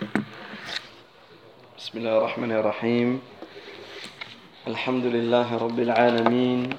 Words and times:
بسم 0.00 1.94
الله 1.98 2.16
الرحمن 2.18 2.52
الرحيم. 2.52 3.20
الحمد 4.68 5.04
لله 5.04 5.48
رب 5.60 5.78
العالمين. 5.78 6.72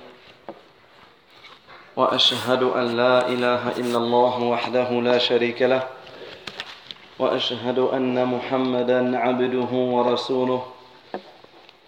وأشهد 1.93 2.63
أن 2.63 2.97
لا 2.97 3.29
إله 3.29 3.77
إلا 3.77 3.97
الله 3.97 4.35
وحده 4.43 4.89
لا 4.89 5.17
شريك 5.21 5.61
له. 5.61 5.85
وأشهد 7.21 7.93
أن 7.93 8.17
محمدا 8.25 9.17
عبده 9.17 9.69
ورسوله 9.69 10.61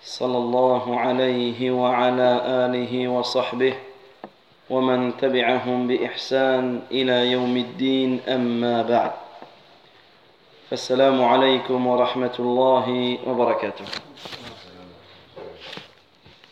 صلى 0.06 0.38
الله 0.38 1.00
عليه 1.00 1.60
وعلى 1.72 2.30
آله 2.46 2.94
وصحبه 3.08 3.74
ومن 4.70 5.18
تبعهم 5.18 5.88
بإحسان 5.88 6.82
إلى 6.94 7.32
يوم 7.32 7.58
الدين. 7.58 8.22
أما 8.30 8.86
بعد. 8.86 9.23
السلام 10.73 11.25
عليكم 11.25 11.87
ورحمه 11.87 12.37
الله 12.39 13.19
وبركاته 13.27 13.85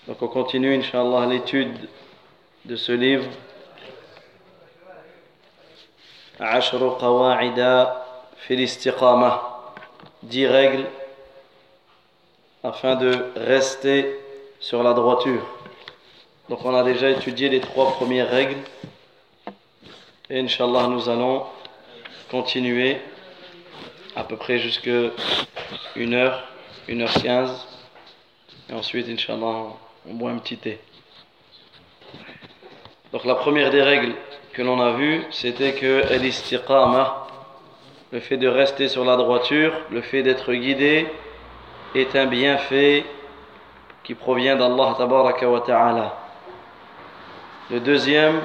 Donc 0.09 0.23
on 0.23 0.29
continue, 0.29 0.73
Inch'Allah, 0.75 1.27
l'étude 1.27 1.89
de 2.65 2.77
ce 2.77 2.93
livre. 2.93 3.27
عشر 6.41 6.89
قواعد 6.89 7.59
في 8.47 8.55
الاستقامة 8.55 9.41
10 10.23 10.47
règles 10.47 10.87
afin 12.65 12.95
de 12.97 13.33
rester 13.37 14.19
sur 14.61 14.83
la 14.83 14.93
droiture. 14.93 15.45
Donc 16.49 16.65
on 16.65 16.75
a 16.75 16.83
déjà 16.83 17.11
étudié 17.11 17.49
les 17.49 17.61
trois 17.61 17.93
premières 17.93 18.31
règles. 18.31 18.59
Et 20.31 20.41
Inch'Allah, 20.41 20.89
nous 20.89 21.09
allons 21.09 21.45
continuer 22.31 22.99
à 24.16 24.24
peu 24.24 24.36
près 24.36 24.60
jusque 24.60 24.90
1 25.96 26.14
heure, 26.14 26.44
1h15. 26.90 27.50
Et 28.70 28.74
ensuite, 28.74 29.08
Inch'Allah, 29.10 29.74
on 30.10 30.14
boit 30.14 30.32
un 30.32 30.38
petit 30.38 30.58
thé. 30.58 30.80
Donc 33.12 33.26
la 33.26 33.36
première 33.36 33.72
des 33.72 33.82
règles 33.82 34.14
que 34.54 34.62
l'on 34.62 34.80
a 34.82 34.92
vues, 34.92 35.24
c'était 35.32 35.74
que 35.74 36.14
l'istiqama, 36.18 37.28
le 38.12 38.20
fait 38.20 38.38
de 38.38 38.48
rester 38.48 38.88
sur 38.88 39.06
la 39.06 39.16
droiture, 39.16 39.74
le 39.92 40.02
fait 40.02 40.24
d'être 40.24 40.54
guidé, 40.54 41.08
est 41.96 42.16
un 42.16 42.26
bienfait 42.26 43.06
qui 44.04 44.16
provient 44.16 44.56
d'Allah 44.56 44.96
ta'ala. 44.98 46.18
Le 47.70 47.80
deuxième, 47.80 48.42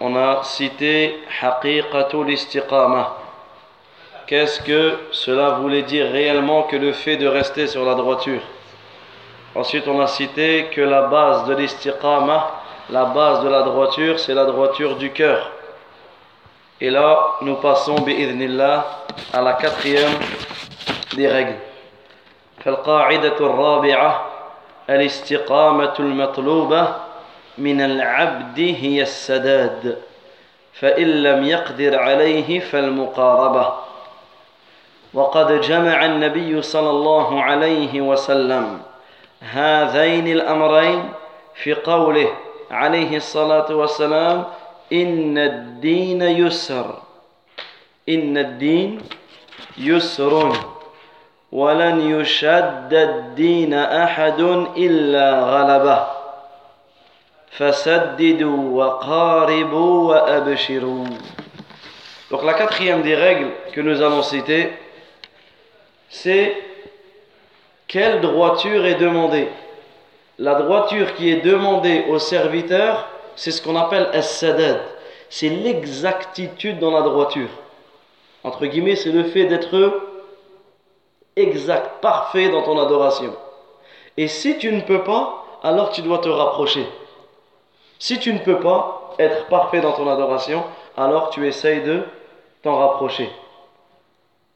on 0.00 0.14
a 0.16 0.42
cité 0.42 1.20
haqiqatul 1.40 2.30
istiqama 2.30 3.21
Qu'est-ce 4.31 4.61
que 4.61 4.93
cela 5.11 5.51
voulait 5.51 5.83
dire 5.83 6.11
réellement 6.11 6.63
que 6.63 6.75
le 6.75 6.91
fait 6.93 7.17
de 7.17 7.27
rester 7.27 7.67
sur 7.67 7.85
la 7.85 7.95
droiture 7.95 8.41
Ensuite, 9.55 9.87
on 9.87 9.99
a 10.01 10.07
cité 10.07 10.67
que 10.71 10.81
la 10.81 11.03
base 11.03 11.45
de 11.45 11.55
l'istiqama, 11.55 12.51
la 12.89 13.05
base 13.05 13.43
de 13.43 13.49
la 13.49 13.63
droiture, 13.63 14.19
c'est 14.19 14.33
la 14.33 14.45
droiture 14.45 14.97
du 14.97 15.11
cœur. 15.11 15.51
Et 16.79 16.89
là, 16.89 17.35
nous 17.41 17.55
passons, 17.55 17.95
bi'idhnillah, 17.95 18.85
à 19.33 19.41
la 19.41 19.53
quatrième 19.53 20.11
des 21.15 21.27
règles. 21.27 21.57
فالقاعدة 22.65 23.37
الرابعة 23.39 24.25
الاستقامة 24.89 25.93
المطلوبة 25.99 26.95
من 27.57 27.81
العبد 27.81 28.59
هي 28.59 29.01
السداد 29.01 29.97
فإن 30.73 31.23
لم 31.23 31.43
يقدر 31.43 31.99
عليه 31.99 32.59
فالمقاربة 32.59 33.73
وقد 35.14 35.60
جمع 35.60 36.04
النبي 36.04 36.62
صلى 36.62 36.90
الله 36.90 37.42
عليه 37.42 38.00
وسلم 38.00 38.80
هذين 39.40 40.26
الأمرين 40.26 41.12
في 41.54 41.74
قوله 41.74 42.28
عليه 42.70 43.16
الصلاة 43.16 43.74
والسلام 43.74 44.44
إن 44.92 45.38
الدين 45.38 46.22
يسر. 46.22 46.94
إن 48.08 48.38
الدين 48.38 49.00
يسر. 49.78 50.52
ولن 51.52 52.20
يشد 52.20 52.94
الدين 52.94 53.74
أحد 53.74 54.40
إلا 54.76 55.40
غلبه. 55.40 56.06
فسددوا 57.50 58.84
وقاربوا 58.84 60.14
وأبشروا. 60.14 61.06
Donc 62.30 62.44
la 62.44 62.54
quatrième 62.54 63.02
des 63.02 63.14
règles 63.14 63.50
que 63.74 63.82
nous 63.82 64.00
allons 64.00 64.22
citer, 64.22 64.72
c'est 66.12 66.54
quelle 67.88 68.20
droiture 68.20 68.84
est 68.84 68.96
demandée 68.96 69.48
La 70.38 70.54
droiture 70.54 71.14
qui 71.14 71.30
est 71.30 71.40
demandée 71.40 72.04
au 72.10 72.18
serviteur, 72.18 73.08
c'est 73.34 73.50
ce 73.50 73.62
qu'on 73.62 73.76
appelle 73.76 74.08
as-sadad. 74.12 74.80
C'est 75.30 75.48
l'exactitude 75.48 76.78
dans 76.78 76.90
la 76.90 77.00
droiture. 77.00 77.48
Entre 78.44 78.66
guillemets, 78.66 78.94
c'est 78.94 79.10
le 79.10 79.24
fait 79.24 79.46
d'être 79.46 80.02
exact, 81.34 82.02
parfait 82.02 82.50
dans 82.50 82.62
ton 82.62 82.78
adoration. 82.78 83.34
Et 84.18 84.28
si 84.28 84.58
tu 84.58 84.70
ne 84.70 84.82
peux 84.82 85.02
pas, 85.02 85.46
alors 85.62 85.90
tu 85.92 86.02
dois 86.02 86.18
te 86.18 86.28
rapprocher. 86.28 86.86
Si 87.98 88.18
tu 88.18 88.34
ne 88.34 88.38
peux 88.38 88.60
pas 88.60 89.14
être 89.18 89.46
parfait 89.46 89.80
dans 89.80 89.92
ton 89.92 90.06
adoration, 90.08 90.62
alors 90.94 91.30
tu 91.30 91.48
essayes 91.48 91.82
de 91.82 92.02
t'en 92.62 92.76
rapprocher. 92.76 93.30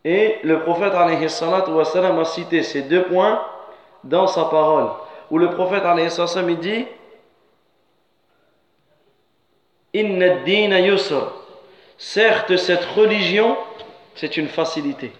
Et 0.08 0.38
le 0.44 0.60
prophète 0.60 0.94
a 0.94 2.24
cité 2.24 2.62
ces 2.62 2.82
deux 2.82 3.02
points 3.02 3.42
dans 4.04 4.28
sa 4.28 4.44
parole. 4.44 4.86
Où 5.32 5.38
le 5.38 5.50
prophète 5.50 5.82
il 5.84 6.58
dit 6.60 6.84
Inna 9.94 10.28
dina 10.44 10.78
yusr. 10.78 11.32
Certes, 11.98 12.56
cette 12.56 12.84
religion, 12.84 13.56
c'est 14.14 14.36
une 14.36 14.46
facilité. 14.46 15.10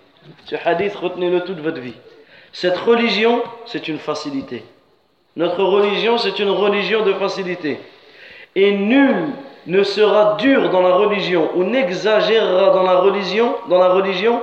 Ce 0.45 0.55
hadith, 0.65 0.95
retenez-le 0.95 1.41
toute 1.41 1.59
votre 1.59 1.81
vie. 1.81 1.97
Cette 2.53 2.79
religion, 2.79 3.43
c'est 3.65 3.89
une 3.89 3.99
facilité. 3.99 4.63
Notre 5.35 5.65
religion, 5.65 6.17
c'est 6.17 6.39
une 6.39 6.51
religion 6.51 7.05
de 7.05 7.13
facilité. 7.15 7.81
Et 8.55 8.71
nul 8.71 9.33
ne 9.67 9.83
sera 9.83 10.37
dur 10.37 10.71
dans 10.71 10.83
la 10.83 10.95
religion 10.95 11.51
ou 11.57 11.65
n'exagérera 11.65 12.71
dans 12.71 12.85
la 12.85 13.01
religion, 13.01 13.57
dans 13.69 13.79
la 13.79 13.89
religion 13.89 14.41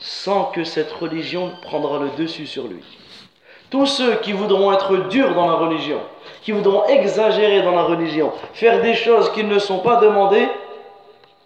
sans 0.00 0.44
que 0.46 0.64
cette 0.64 0.90
religion 0.92 1.52
prendra 1.62 1.98
le 1.98 2.10
dessus 2.22 2.46
sur 2.46 2.66
lui. 2.66 2.82
Tous 3.70 3.86
ceux 3.86 4.16
qui 4.16 4.32
voudront 4.32 4.72
être 4.72 5.08
durs 5.08 5.34
dans 5.34 5.46
la 5.46 5.54
religion, 5.54 6.00
qui 6.42 6.52
voudront 6.52 6.86
exagérer 6.86 7.62
dans 7.62 7.74
la 7.74 7.84
religion, 7.84 8.32
faire 8.52 8.82
des 8.82 8.94
choses 8.94 9.30
qui 9.32 9.44
ne 9.44 9.58
sont 9.58 9.78
pas 9.78 9.96
demandées, 9.96 10.48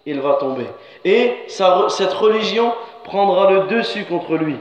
il 0.07 0.21
va 0.21 0.35
tomber. 0.35 0.67
Et 1.05 1.35
cette 1.49 2.13
religion 2.13 2.73
prendra 3.05 3.51
le 3.51 3.77
dessus 3.77 4.05
contre 4.05 4.37
lui. 4.37 4.57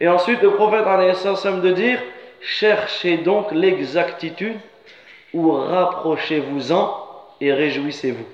Et 0.00 0.08
ensuite, 0.08 0.40
le 0.42 0.52
prophète 0.52 0.86
a 0.86 1.50
de 1.60 1.70
dire 1.72 1.98
Cherchez 2.40 3.18
donc 3.18 3.52
l'exactitude 3.52 4.56
ou 5.32 5.52
rapprochez-vous-en 5.52 7.06
et 7.40 7.52
réjouissez-vous. 7.52 8.26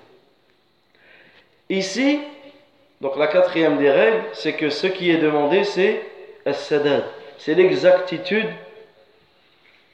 Ici, 1.69 2.21
donc 3.01 3.17
la 3.17 3.29
quatrième 3.29 3.79
des 3.79 3.91
règles, 3.91 4.25
c'est 4.33 4.55
que 4.55 4.71
ce 4.71 4.89
qui 4.89 5.11
est 5.11 5.19
demandé, 5.19 5.63
c'est 5.65 6.03
l'exactitude 7.47 8.49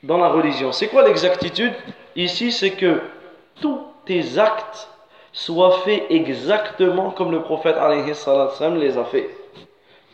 dans 0.03 0.19
la 0.19 0.29
religion. 0.29 0.73
C'est 0.73 0.89
quoi 0.89 1.07
l'exactitude? 1.07 1.73
Ici, 2.17 2.51
c'est 2.51 2.71
que 2.71 3.03
tous 3.61 3.81
tes 4.07 4.39
actes 4.39 4.89
soient 5.33 5.81
faits 5.85 6.05
exactement 6.11 7.11
comme 7.11 7.31
le 7.31 7.43
prophète 7.43 7.77
les 7.77 8.99
a 8.99 9.05
fait. 9.05 9.29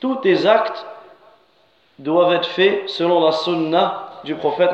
Tous 0.00 0.16
tes 0.16 0.46
actes 0.46 0.84
doivent 1.98 2.32
être 2.32 2.48
faits 2.48 2.88
selon 2.88 3.24
la 3.24 3.32
sunna 3.32 4.20
du 4.24 4.34
prophète 4.34 4.70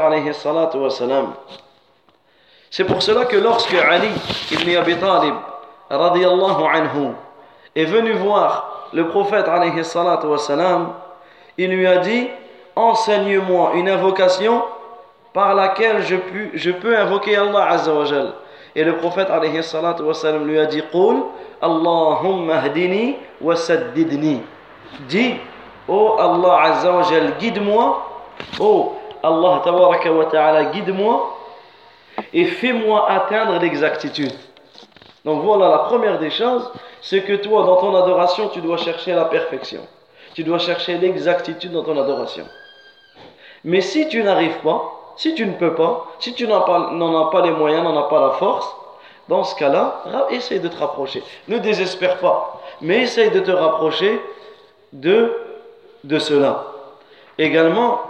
C'est 2.71 2.85
pour 2.85 3.03
cela 3.03 3.25
que 3.27 3.37
lorsque 3.37 3.75
Ali 3.75 4.09
ibn 4.53 4.77
Abi 4.77 4.97
Talib 4.97 5.35
anhu 5.91 7.13
est 7.77 7.85
venu 7.85 8.13
voir 8.13 8.89
le 8.93 9.07
prophète 9.09 9.47
il 11.59 11.71
lui 11.71 11.87
a 11.87 11.99
dit 11.99 12.29
enseigne-moi 12.75 13.73
une 13.75 13.89
invocation 13.89 14.63
par 15.33 15.55
laquelle 15.55 16.03
je 16.03 16.17
peux, 16.17 16.49
je 16.55 16.71
peux 16.71 16.97
invoquer 16.97 17.37
Allah 17.37 17.71
Azzawajal. 17.71 18.33
Et 18.75 18.85
le 18.85 18.97
prophète 18.97 19.29
lui 20.45 20.59
a 20.59 20.67
dit 20.67 20.83
Qul 20.91 21.23
Allahumma 21.63 22.61
hdini 22.61 23.17
wa 23.41 23.57
saddidni. 23.57 24.43
Dis, 25.09 25.37
oh 25.89 26.17
Allah 26.19 26.63
Azzawajal, 26.73 27.35
guide-moi. 27.39 28.03
Oh 28.61 28.95
Allah 29.23 29.61
Tabaraka 29.65 30.13
wa 30.13 30.25
Ta'ala, 30.27 30.65
guide-moi 30.67 31.37
et 32.33 32.45
fais-moi 32.47 33.11
atteindre 33.11 33.59
l'exactitude. 33.59 34.33
Donc 35.25 35.43
voilà, 35.43 35.69
la 35.69 35.79
première 35.79 36.19
des 36.19 36.31
choses, 36.31 36.71
c'est 37.09 37.23
que 37.23 37.35
toi, 37.35 37.63
dans 37.65 37.77
ton 37.77 37.95
adoration, 37.95 38.49
tu 38.49 38.61
dois 38.61 38.79
chercher 38.79 39.13
la 39.13 39.27
perfection. 39.27 39.87
Tu 40.35 40.43
dois 40.43 40.59
chercher 40.59 40.99
l'exactitude 40.99 41.71
dans 41.71 41.85
ton 41.85 41.97
adoration. 41.97 42.45
Mais 43.63 43.81
si 43.81 44.09
tu 44.09 44.25
n'arrives 44.25 44.59
pas, 44.59 45.15
si 45.17 45.33
tu 45.37 45.47
ne 45.47 45.53
peux 45.53 45.77
pas, 45.77 46.09
si 46.19 46.35
tu 46.35 46.49
n'en 46.49 46.63
as, 46.63 47.31
pas 47.31 47.41
les 47.43 47.53
moyens, 47.53 47.85
n'en 47.85 47.97
as 47.97 48.09
pas 48.09 48.21
la 48.21 48.31
force, 48.33 48.69
dans 49.29 49.45
ce 49.45 49.55
cas-là, 49.55 50.03
essaye 50.31 50.59
de 50.59 50.67
te 50.67 50.77
rapprocher. 50.77 51.23
Ne 51.47 51.59
désespère 51.59 52.19
pas, 52.19 52.61
mais 52.81 53.03
essaye 53.03 53.31
de 53.31 53.39
te 53.39 53.53
rapprocher 53.53 54.21
de, 54.93 55.33
de 56.03 56.19
cela. 56.19 56.65
Également, 57.39 58.01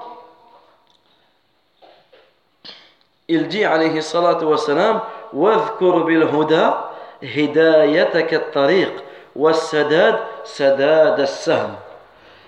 il 3.28 3.46
dit, 3.48 3.62
alayhi 3.62 4.00
salatu 4.00 4.46
wa 4.46 4.56
salam, 4.56 5.02
«bil 5.34 6.26
huda» 6.32 6.92
hidayatak 7.22 8.32
at-tariq 8.32 8.92
wa 9.34 9.52
sadad 9.52 10.18
sadad 10.44 11.20
as-sahm. 11.20 11.76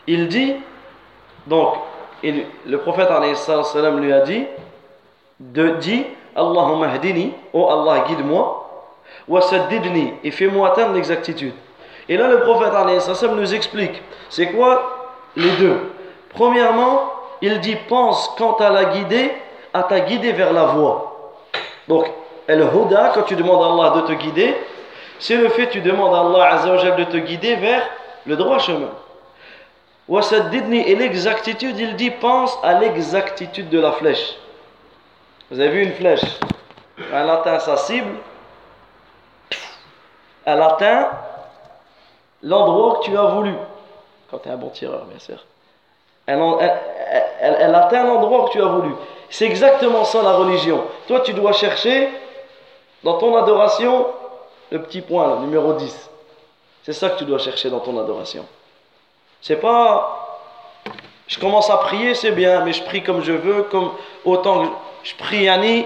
Il 0.06 0.28
dit 0.28 0.54
donc 1.46 1.74
le 2.22 2.76
prophète 2.76 3.08
lui 3.98 4.12
a 4.12 4.20
dit 4.20 4.46
de 5.40 5.68
dit 5.80 6.04
Allahumma 6.34 6.88
hdini, 6.96 7.32
oh 7.52 7.68
Allah 7.68 8.04
guide-moi, 8.06 8.92
wa 9.26 9.40
saddidni 9.40 10.14
et 10.22 10.30
fais-moi 10.30 10.68
atteindre 10.68 10.94
l'exactitude. 10.94 11.54
Et 12.08 12.16
là 12.16 12.28
le 12.28 12.40
prophète 12.40 12.72
nous 13.32 13.54
explique 13.54 14.02
c'est 14.30 14.50
quoi 14.52 15.16
les 15.36 15.50
deux? 15.52 15.92
Premièrement, 16.30 17.12
il 17.40 17.60
dit 17.60 17.76
pense 17.88 18.34
quant 18.36 18.54
à 18.54 18.70
la 18.70 18.84
guider 18.86 19.32
à 19.72 19.82
ta 19.82 20.00
guider 20.00 20.32
vers 20.32 20.52
la 20.52 20.64
voie. 20.64 21.32
Donc 21.86 22.10
el 22.48 22.62
huda, 22.62 23.12
quand 23.14 23.22
tu 23.22 23.36
demandes 23.36 23.62
à 23.62 23.66
Allah 23.66 24.00
de 24.00 24.06
te 24.08 24.12
guider, 24.12 24.56
c'est 25.18 25.36
le 25.36 25.48
fait 25.50 25.66
que 25.66 25.72
tu 25.72 25.80
demandes 25.80 26.14
à 26.14 26.20
Allah 26.20 26.54
Azzawajal 26.54 26.96
de 26.96 27.04
te 27.04 27.16
guider 27.18 27.56
vers 27.56 27.82
le 28.26 28.36
droit 28.36 28.58
chemin. 28.58 28.90
Et 30.10 30.96
l'exactitude, 30.96 31.78
il 31.78 31.94
dit, 31.96 32.10
pense 32.10 32.58
à 32.62 32.80
l'exactitude 32.80 33.68
de 33.68 33.78
la 33.78 33.92
flèche. 33.92 34.36
Vous 35.50 35.60
avez 35.60 35.68
vu 35.68 35.82
une 35.82 35.92
flèche? 35.92 36.24
Elle 37.12 37.28
atteint 37.28 37.58
sa 37.58 37.76
cible. 37.76 38.14
Elle 40.46 40.62
atteint 40.62 41.10
l'endroit 42.42 43.00
que 43.00 43.04
tu 43.04 43.18
as 43.18 43.24
voulu. 43.24 43.52
Quand 44.30 44.38
tu 44.38 44.48
es 44.48 44.52
un 44.52 44.56
bon 44.56 44.70
tireur, 44.70 45.04
bien 45.04 45.18
sûr. 45.18 45.44
Elle, 46.26 46.40
elle, 47.40 47.74
atteint 47.74 48.04
l'endroit 48.04 48.46
que 48.46 48.52
tu 48.52 48.62
as 48.62 48.66
voulu. 48.66 48.94
C'est 49.28 49.46
exactement 49.46 50.04
ça 50.04 50.22
la 50.22 50.32
religion. 50.32 50.84
Toi, 51.06 51.20
tu 51.20 51.34
dois 51.34 51.52
chercher 51.52 52.08
dans 53.02 53.18
ton 53.18 53.36
adoration 53.36 54.06
le 54.70 54.82
petit 54.82 55.00
point, 55.00 55.36
le 55.36 55.40
numéro 55.42 55.72
10. 55.72 56.10
C'est 56.82 56.92
ça 56.92 57.10
que 57.10 57.18
tu 57.18 57.24
dois 57.24 57.38
chercher 57.38 57.70
dans 57.70 57.80
ton 57.80 57.98
adoration. 57.98 58.46
C'est 59.40 59.56
pas 59.56 60.28
je 61.28 61.38
commence 61.38 61.68
à 61.68 61.76
prier, 61.76 62.14
c'est 62.14 62.32
bien, 62.32 62.64
mais 62.64 62.72
je 62.72 62.82
prie 62.82 63.02
comme 63.02 63.22
je 63.22 63.32
veux, 63.32 63.64
comme 63.64 63.92
autant 64.24 64.66
que 64.66 64.72
je 65.04 65.14
prie 65.14 65.48
Annie 65.48 65.84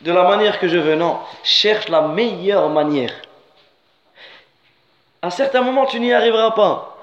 de 0.00 0.12
la 0.12 0.24
manière 0.24 0.58
que 0.58 0.66
je 0.66 0.76
veux. 0.76 0.96
Non, 0.96 1.18
cherche 1.44 1.88
la 1.88 2.02
meilleure 2.02 2.68
manière. 2.68 3.12
À 5.22 5.30
certains 5.30 5.62
moments, 5.62 5.86
tu 5.86 6.00
n'y 6.00 6.12
arriveras 6.12 6.50
pas. 6.50 6.96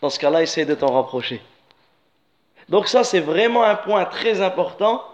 Dans 0.00 0.08
ce 0.08 0.18
cas-là, 0.18 0.42
essaye 0.42 0.64
de 0.64 0.74
t'en 0.74 0.92
rapprocher. 0.92 1.42
Donc 2.68 2.88
ça, 2.88 3.04
c'est 3.04 3.20
vraiment 3.20 3.62
un 3.62 3.74
point 3.74 4.06
très 4.06 4.40
important. 4.40 5.04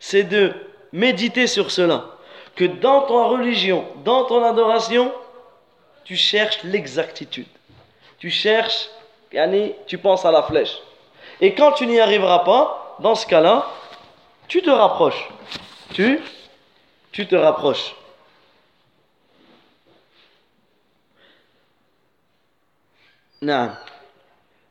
C'est 0.00 0.24
de 0.24 0.52
méditer 0.92 1.46
sur 1.46 1.70
cela. 1.70 2.06
Que 2.56 2.64
dans 2.64 3.02
ton 3.02 3.28
religion, 3.28 3.84
dans 4.04 4.24
ton 4.24 4.44
adoration, 4.44 5.12
tu 6.04 6.16
cherches 6.16 6.62
l'exactitude. 6.62 7.46
Tu 8.18 8.30
cherches, 8.30 8.88
tu 9.86 9.98
penses 9.98 10.24
à 10.24 10.30
la 10.30 10.42
flèche. 10.42 10.78
Et 11.40 11.54
quand 11.54 11.72
tu 11.72 11.86
n'y 11.86 11.98
arriveras 11.98 12.40
pas, 12.40 12.96
dans 13.00 13.14
ce 13.14 13.26
cas-là, 13.26 13.66
tu 14.46 14.62
te 14.62 14.70
rapproches. 14.70 15.28
Tu, 15.92 16.20
te 17.12 17.36
rapproches. 17.36 17.94
Non. 23.42 23.70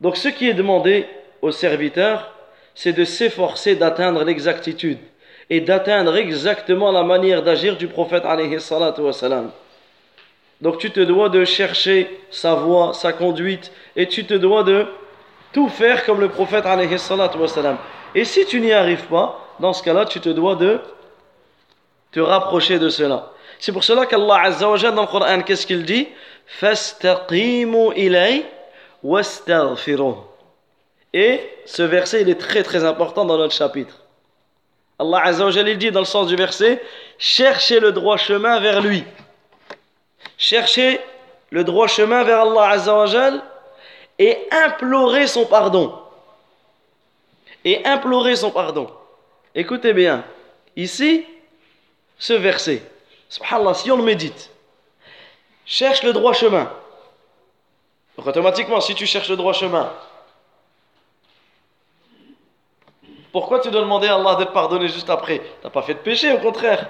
Donc 0.02 0.18
ce 0.18 0.30
qui 0.30 0.50
est 0.50 0.54
demandé 0.54 1.08
aux 1.42 1.52
serviteurs, 1.52 2.34
c'est 2.76 2.94
de 2.94 3.06
s'efforcer 3.06 3.76
d'atteindre 3.76 4.24
l'exactitude 4.24 5.00
et 5.50 5.62
d'atteindre 5.62 6.16
exactement 6.16 6.92
la 6.92 7.04
manière 7.04 7.44
d'agir 7.44 7.78
du 7.78 7.88
prophète 7.88 8.24
Donc 10.62 10.78
tu 10.78 10.92
te 10.92 11.00
dois 11.00 11.30
de 11.30 11.46
chercher 11.46 12.10
sa 12.32 12.56
voie, 12.56 12.94
sa 12.94 13.14
conduite 13.14 13.72
et 13.96 14.08
tu 14.08 14.26
te 14.26 14.34
dois 14.34 14.64
de 14.64 14.86
tout 15.52 15.70
faire 15.70 16.06
comme 16.06 16.20
le 16.20 16.30
prophète 16.30 16.66
Et 18.16 18.26
si 18.26 18.46
tu 18.46 18.60
n'y 18.60 18.74
arrives 18.74 19.08
pas, 19.08 19.40
dans 19.60 19.74
ce 19.74 19.84
cas-là, 19.84 20.06
tu 20.06 20.20
te 20.20 20.30
dois 20.30 20.56
de 20.56 20.80
te 22.12 22.20
rapprocher 22.20 22.80
de 22.80 22.90
cela. 22.90 23.32
C'est 23.60 23.72
pour 23.72 23.84
cela 23.84 24.06
qu'Allah 24.06 24.42
Azza 24.42 24.70
wa 24.70 24.78
dans 24.78 25.02
le 25.02 25.08
Coran, 25.08 25.42
qu'est-ce 25.42 25.66
qu'il 25.66 25.84
dit? 25.86 26.08
Et 31.14 31.40
ce 31.66 31.84
verset, 31.84 32.22
il 32.22 32.30
est 32.30 32.40
très 32.40 32.64
très 32.64 32.84
important 32.84 33.26
dans 33.26 33.38
notre 33.38 33.54
chapitre. 33.54 34.03
Allah 35.00 35.22
Azza 35.24 35.46
wa 35.46 35.52
il 35.52 35.78
dit 35.78 35.92
dans 35.92 36.00
le 36.00 36.06
sens 36.06 36.28
du 36.28 36.36
verset, 36.36 36.82
cherchez 37.18 37.80
le 37.80 37.92
droit 37.92 38.18
chemin 38.18 38.60
vers 38.60 38.82
lui. 38.82 39.04
Cherchez 40.38 41.00
le 41.50 41.64
droit 41.64 41.88
chemin 41.88 42.24
vers 42.24 42.42
Allah 42.42 42.70
Azza 42.70 42.96
wa 42.96 43.08
et 44.20 44.38
implorez 44.52 45.28
son 45.28 45.46
pardon. 45.46 46.00
Et 47.66 47.86
implorez 47.86 48.36
son 48.36 48.52
pardon. 48.52 48.90
Écoutez 49.56 49.94
bien, 49.94 50.24
ici, 50.76 51.26
ce 52.18 52.34
verset, 52.34 52.84
subhanallah, 53.30 53.74
si 53.74 53.92
on 53.92 53.98
le 53.98 54.04
médite, 54.04 54.52
cherche 55.66 56.04
le 56.04 56.14
droit 56.14 56.34
chemin. 56.34 56.72
Automatiquement, 58.18 58.80
si 58.82 58.96
tu 58.96 59.06
cherches 59.06 59.30
le 59.30 59.36
droit 59.36 59.54
chemin, 59.54 59.92
pourquoi 63.34 63.60
tu 63.60 63.72
dois 63.72 63.82
demander 63.82 64.08
à 64.08 64.16
Allah 64.16 64.36
de 64.36 64.46
pardonner 64.46 64.88
juste 64.88 65.10
après 65.10 65.40
Tu 65.40 65.64
n'as 65.64 65.72
pas 65.72 65.82
fait 65.82 65.96
de 65.96 66.00
péché, 66.00 66.32
au 66.32 66.38
contraire. 66.38 66.88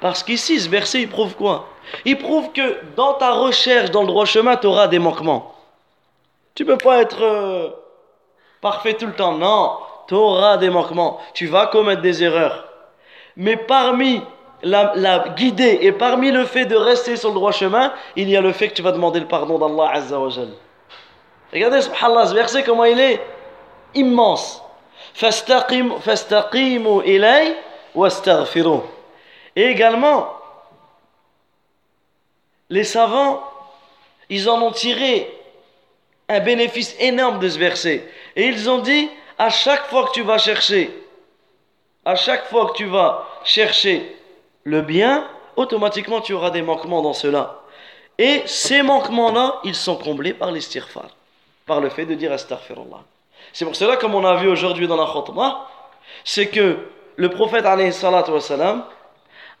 Parce 0.00 0.22
qu'ici, 0.22 0.60
ce 0.60 0.68
verset, 0.70 1.02
il 1.02 1.08
prouve 1.08 1.34
quoi? 1.34 1.66
Il 2.04 2.16
prouve 2.18 2.52
que 2.52 2.78
dans 2.94 3.14
ta 3.14 3.32
recherche 3.32 3.90
dans 3.90 4.02
le 4.02 4.06
droit 4.06 4.24
chemin, 4.24 4.56
tu 4.56 4.68
auras 4.68 4.86
des 4.86 5.00
manquements. 5.00 5.54
Tu 6.54 6.64
peux 6.64 6.78
pas 6.78 7.02
être 7.02 7.22
euh, 7.22 7.70
parfait 8.60 8.94
tout 8.94 9.06
le 9.06 9.12
temps. 9.12 9.32
Non, 9.32 9.78
tu 10.06 10.14
auras 10.14 10.56
des 10.56 10.70
manquements. 10.70 11.18
Tu 11.34 11.48
vas 11.48 11.66
commettre 11.66 12.00
des 12.00 12.22
erreurs. 12.22 12.68
Mais 13.36 13.56
parmi 13.56 14.22
la, 14.62 14.92
la 14.94 15.30
guider 15.30 15.78
et 15.82 15.90
parmi 15.90 16.30
le 16.30 16.44
fait 16.44 16.64
de 16.66 16.76
rester 16.76 17.16
sur 17.16 17.30
le 17.30 17.34
droit 17.34 17.50
chemin, 17.50 17.92
il 18.14 18.30
y 18.30 18.36
a 18.36 18.40
le 18.40 18.52
fait 18.52 18.68
que 18.68 18.74
tu 18.74 18.82
vas 18.82 18.92
demander 18.92 19.18
le 19.18 19.26
pardon 19.26 19.58
d'Allah 19.58 19.90
Azza 19.94 20.20
wa 20.20 20.28
Regardez, 21.52 21.82
subhanallah, 21.82 22.26
ce 22.26 22.34
verset, 22.34 22.62
comment 22.62 22.84
il 22.84 23.00
est 23.00 23.20
immense. 23.94 24.62
Fastaqimu 25.14 27.02
ilay 27.04 27.56
wastaghfiruh. 27.94 28.82
Et 29.54 29.64
également, 29.64 30.32
les 32.70 32.84
savants, 32.84 33.42
ils 34.30 34.48
en 34.48 34.62
ont 34.62 34.72
tiré 34.72 35.30
un 36.28 36.40
bénéfice 36.40 36.96
énorme 36.98 37.38
de 37.38 37.48
ce 37.48 37.58
verset. 37.58 38.08
Et 38.34 38.46
ils 38.46 38.70
ont 38.70 38.78
dit, 38.78 39.10
à 39.38 39.50
chaque 39.50 39.88
fois 39.88 40.06
que 40.06 40.12
tu 40.12 40.22
vas 40.22 40.38
chercher, 40.38 40.90
à 42.04 42.14
chaque 42.14 42.48
fois 42.48 42.70
que 42.70 42.76
tu 42.76 42.86
vas 42.86 43.28
chercher 43.44 44.16
le 44.64 44.80
bien, 44.80 45.28
automatiquement 45.56 46.20
tu 46.20 46.32
auras 46.32 46.50
des 46.50 46.62
manquements 46.62 47.02
dans 47.02 47.12
cela. 47.12 47.60
Et 48.18 48.42
ces 48.46 48.82
manquements-là, 48.82 49.60
ils 49.64 49.74
sont 49.74 49.96
comblés 49.96 50.32
par 50.32 50.50
l'istighfar, 50.50 51.08
par 51.66 51.80
le 51.80 51.90
fait 51.90 52.06
de 52.06 52.14
dire 52.14 52.32
astaghfirullah. 52.32 53.04
C'est 53.52 53.64
pour 53.64 53.76
cela, 53.76 53.96
comme 53.96 54.14
on 54.14 54.24
a 54.24 54.36
vu 54.36 54.48
aujourd'hui 54.48 54.86
dans 54.88 54.96
la 54.96 55.06
khutbah, 55.06 55.68
c'est 56.24 56.48
que 56.48 56.78
le 57.16 57.28
prophète, 57.28 57.64
wassalam, 57.64 58.84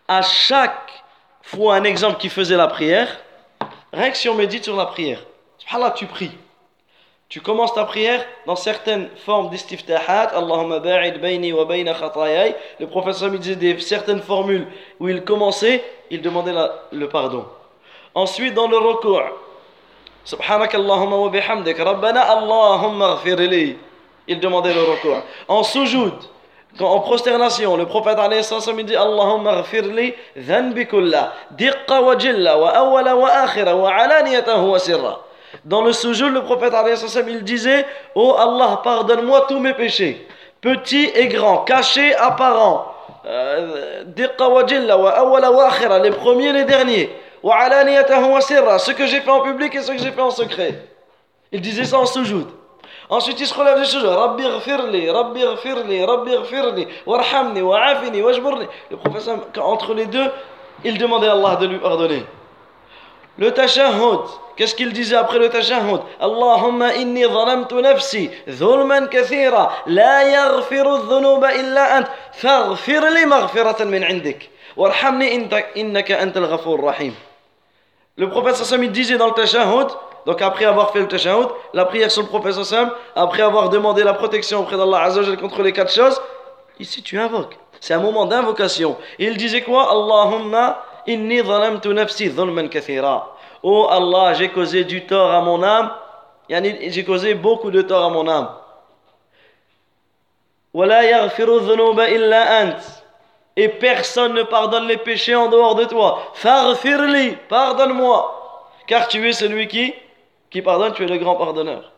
à 0.08 0.22
chaque 0.22 1.04
fois 1.42 1.76
un 1.76 1.84
exemple 1.84 2.18
qui 2.18 2.28
faisait 2.28 2.56
la 2.56 2.68
prière, 2.68 3.08
rien 3.92 4.10
que 4.10 4.16
si 4.16 4.28
on 4.28 4.34
médite 4.34 4.64
sur 4.64 4.76
la 4.76 4.86
prière, 4.86 5.20
subhanallah, 5.58 5.92
tu 5.92 6.06
pries. 6.06 6.32
Tu 7.28 7.40
commences 7.40 7.72
ta 7.72 7.84
prière 7.84 8.22
dans 8.44 8.56
certaines 8.56 9.08
formes 9.24 9.48
d'istiftahat, 9.48 10.36
Allahumma 10.36 10.80
ba'id 10.80 11.18
bayni 11.18 11.52
wa 11.52 11.64
bayna 11.64 11.94
khatayay. 11.94 12.54
Le 12.78 12.86
prophète 12.86 13.16
il 13.22 13.38
disait 13.38 13.56
des, 13.56 13.80
certaines 13.80 14.20
formules 14.20 14.66
où 15.00 15.08
il 15.08 15.24
commençait, 15.24 15.82
il 16.10 16.20
demandait 16.20 16.52
le 16.92 17.08
pardon. 17.08 17.46
Ensuite, 18.14 18.52
dans 18.52 18.68
le 18.68 18.76
recours, 18.76 19.22
Subhanak 20.24 20.74
Allahumma 20.74 21.16
wa 21.16 21.28
bihamdik, 21.28 21.78
Rabbana 21.78 22.20
Allahumma 22.20 23.18
li. 23.24 23.76
Il 24.28 24.38
demandait 24.38 24.72
le 24.72 24.82
recours. 24.82 25.22
En 25.48 25.62
sujoud, 25.64 26.14
en 26.80 27.00
prosternation, 27.00 27.76
le 27.76 27.86
prophète 27.86 28.18
il 28.18 28.84
dit 28.84 28.96
Allahumma 28.96 29.62
li 29.72 30.14
dhanbi 30.36 30.86
kullah, 30.86 31.32
diqqa 31.50 32.00
wa 32.00 32.16
jilla 32.16 32.56
wa 32.56 32.70
awwala 32.70 33.16
wa 33.16 33.28
akhira 33.28 33.74
wa 33.74 33.92
alaniyatahu 33.92 34.70
wa 34.70 34.78
sirra. 34.78 35.20
Dans 35.64 35.82
le 35.82 35.92
sujoud, 35.92 36.32
le 36.32 36.42
prophète 36.42 36.72
il 37.28 37.42
disait 37.44 37.84
Oh 38.14 38.34
Allah, 38.38 38.80
pardonne-moi 38.82 39.46
tous 39.48 39.58
mes 39.58 39.74
péchés, 39.74 40.26
petits 40.60 41.10
et 41.14 41.26
grands, 41.28 41.58
cachés, 41.58 42.14
apparents, 42.14 42.86
euh, 43.26 44.04
les 44.16 44.28
premiers 46.10 46.48
et 46.48 46.52
les 46.52 46.64
derniers, 46.64 47.10
ce 47.42 48.92
que 48.92 49.06
j'ai 49.06 49.20
fait 49.20 49.30
en 49.30 49.40
public 49.40 49.74
et 49.74 49.82
ce 49.82 49.92
que 49.92 49.98
j'ai 49.98 50.12
fait 50.12 50.20
en 50.20 50.30
secret. 50.30 50.86
Il 51.50 51.60
disait 51.60 51.84
ça 51.84 51.98
en 51.98 52.06
sujoud. 52.06 52.48
Ensuite, 53.10 53.40
il 53.40 53.46
se 53.46 53.54
relève 53.54 53.78
du 53.78 53.84
sujoud. 53.84 54.08
Rabbi 54.08 54.42
ghfirli, 54.42 55.10
Rabbi 55.10 55.40
ghfirli, 55.40 56.04
Rabbi 56.04 56.30
ghfirli, 56.30 56.86
warhamni, 57.04 57.60
wa'afini, 57.60 58.22
wajburni. 58.22 58.66
Le 58.90 58.96
prophète, 58.96 59.28
entre 59.58 59.92
les 59.94 60.06
deux, 60.06 60.30
il 60.84 60.98
demandait 60.98 61.28
à 61.28 61.32
Allah 61.32 61.56
de 61.56 61.66
lui 61.66 61.78
pardonner. 61.78 62.24
Le 63.38 63.50
tashahhud, 63.50 64.20
qu'est-ce 64.56 64.74
qu'il 64.74 64.92
disait 64.92 65.16
après 65.16 65.38
le 65.38 65.48
tashahhud 65.48 66.00
Allahumma 66.20 66.94
inni 66.96 67.22
zalamtu 67.22 67.76
nafsi 67.76 68.30
dhulman 68.46 69.08
kathira 69.08 69.72
la 69.86 70.24
yaghfiru 70.24 71.08
dhunuba 71.08 71.54
illa 71.54 71.98
ant 71.98 72.04
faghfir 72.32 73.02
li 73.10 73.24
maghfiratan 73.24 73.86
min 73.86 74.02
indik 74.02 74.50
warhamni 74.76 75.48
innaka 75.76 76.18
antal 76.20 76.46
ghafur 76.46 76.84
rahim 76.84 77.14
Le 78.16 78.28
prophète 78.28 78.56
sallam 78.56 78.84
il 78.84 78.92
disait 78.92 79.16
dans 79.16 79.26
le 79.26 79.32
tashahhud 79.32 79.88
donc 80.26 80.40
après 80.40 80.64
avoir 80.64 80.92
fait 80.92 81.00
le 81.00 81.08
tashahhud, 81.08 81.48
la 81.74 81.84
prière 81.84 82.10
sur 82.10 82.22
le 82.22 82.28
prophète 82.28 82.54
sallam, 82.64 82.92
après 83.16 83.42
avoir 83.42 83.70
demandé 83.70 84.04
la 84.04 84.14
protection 84.14 84.60
auprès 84.60 84.76
d'Allah 84.76 85.02
Azzawajal 85.02 85.36
contre 85.36 85.62
les 85.62 85.72
quatre 85.72 85.92
choses, 85.92 86.20
ici 86.78 87.02
tu 87.02 87.18
invoques. 87.18 87.58
C'est 87.80 87.94
un 87.94 88.00
moment 88.00 88.26
d'invocation. 88.26 88.96
Il 89.18 89.36
disait 89.36 89.62
quoi? 89.62 89.90
Allahumma 89.90 90.84
inni 91.08 91.38
zalamtu 91.38 91.88
nafsi 91.88 92.30
dhulman 92.30 92.68
kathira. 92.68 93.36
Oh 93.64 93.88
Allah, 93.90 94.34
j'ai 94.34 94.50
causé 94.50 94.84
du 94.84 95.04
tort 95.06 95.32
à 95.32 95.40
mon 95.40 95.62
âme. 95.62 95.90
J'ai 96.48 97.04
causé 97.04 97.34
beaucoup 97.34 97.70
de 97.70 97.82
tort 97.82 98.04
à 98.04 98.10
mon 98.10 98.28
âme. 98.28 98.48
Et 103.56 103.68
personne 103.68 104.34
ne 104.34 104.42
pardonne 104.42 104.86
les 104.86 104.96
péchés 104.96 105.34
en 105.34 105.48
dehors 105.48 105.74
de 105.74 105.84
toi. 105.84 106.22
Farfirli, 106.34 107.36
pardonne-moi. 107.48 108.70
Car 108.86 109.08
tu 109.08 109.28
es 109.28 109.32
celui 109.32 109.68
qui, 109.68 110.62
pardonne, 110.62 110.94
tu 110.94 111.04
es 111.04 111.08
le 111.08 111.18
grand 111.18 111.36
pardonneur. 111.36 111.92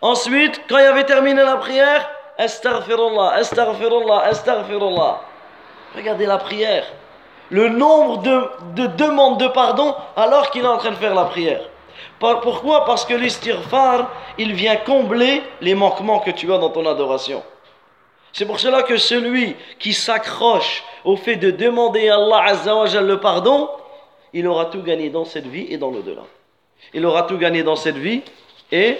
Ensuite, 0.00 0.62
quand 0.68 0.78
il 0.78 0.86
avait 0.86 1.04
terminé 1.04 1.42
la 1.42 1.56
prière, 1.56 2.10
Astaghfirullah, 2.36 3.34
astaghfirullah, 3.34 4.24
astaghfirullah. 4.24 5.20
Regardez 5.94 6.26
la 6.26 6.38
prière 6.38 6.84
le 7.50 7.68
nombre 7.68 8.22
de, 8.22 8.86
demandes 8.86 9.38
de 9.38 9.46
pardon 9.48 9.94
alors 10.16 10.50
qu'il 10.50 10.64
est 10.64 10.68
en 10.68 10.78
train 10.78 10.90
de 10.90 10.96
faire 10.96 11.14
la 11.14 11.24
prière. 11.24 11.60
Pourquoi? 12.18 12.84
Parce 12.84 13.04
que 13.04 13.14
l'istighfar, 13.14 14.10
il 14.38 14.54
vient 14.54 14.76
combler 14.76 15.42
les 15.60 15.74
manquements 15.74 16.20
que 16.20 16.30
tu 16.30 16.52
as 16.52 16.58
dans 16.58 16.70
ton 16.70 16.86
adoration. 16.86 17.42
C'est 18.33 18.45
pour 18.45 18.59
cela 18.59 18.83
que 18.83 18.97
celui 18.97 19.55
qui 19.79 19.93
s'accroche 19.93 20.83
au 21.03 21.15
fait 21.15 21.35
de 21.35 21.51
demander 21.51 22.09
à 22.09 22.15
Allah 22.15 22.43
Azzawajal 22.47 23.05
le 23.05 23.19
pardon, 23.19 23.69
il 24.33 24.47
aura 24.47 24.65
tout 24.65 24.83
gagné 24.83 25.09
dans 25.09 25.25
cette 25.25 25.47
vie 25.47 25.67
et 25.69 25.77
dans 25.77 25.89
l'au-delà. 25.91 26.21
Il 26.93 27.05
aura 27.05 27.23
tout 27.23 27.37
gagné 27.37 27.63
dans 27.63 27.75
cette 27.75 27.97
vie 27.97 28.21
et, 28.71 28.97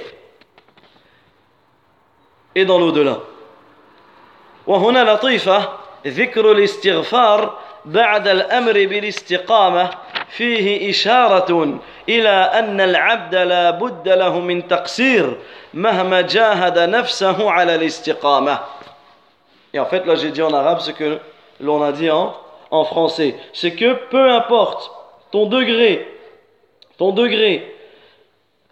et 2.56 2.66
dans 2.66 2.80
l'au-delà. 2.80 3.20
بعد 7.86 8.28
الأمر 8.28 8.74
بالاستقامة 8.74 9.90
فيه 10.30 10.90
إشارة 10.90 11.80
إلى 12.10 12.30
أن 12.30 12.82
العبد 12.82 13.36
لا 13.36 13.72
بد 13.72 14.10
له 14.10 14.40
من 14.40 14.68
تقصير 14.68 15.38
مهما 15.74 16.22
جاهد 16.22 16.80
نفسه 16.80 17.52
على 17.52 17.76
الاستقامة 17.76 18.60
et 19.75 19.81
en 19.81 19.87
fait, 19.87 20.07
là, 20.07 20.15
j'ai 20.15 20.31
dit 20.31 20.41
en 20.41 20.55
arabe 20.55 20.79
ce 20.79 20.93
que 20.93 21.19
l'on 21.61 21.83
a 21.83 21.91
dit 21.91 22.09
en, 22.09 22.33
français. 22.85 23.37
C'est 23.53 23.75
que 23.75 23.95
peu 24.09 24.31
importe 24.31 24.91
ton 25.31 25.47
degré, 25.47 26.09
ton 26.97 27.13
degré, 27.13 27.73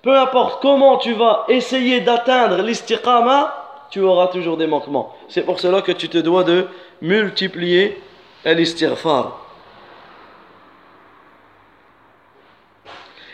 peu 0.03 0.17
importe 0.17 0.63
comment 0.63 0.97
tu 0.97 1.13
vas 1.13 1.45
essayer 1.49 2.01
d'atteindre 2.01 2.63
l'istiqama, 2.63 3.55
tu 3.91 4.01
auras 4.01 4.29
toujours 4.29 4.57
des 4.57 4.67
manquements. 4.67 5.15
C'est 5.29 5.43
pour 5.43 5.61
cela 5.61 5.83
que 5.83 5.93
tu 5.93 6.09
te 6.09 6.19
dois 6.19 6.45
de 6.45 6.67
multiplier 7.01 8.01
l'istighfar. 8.45 9.39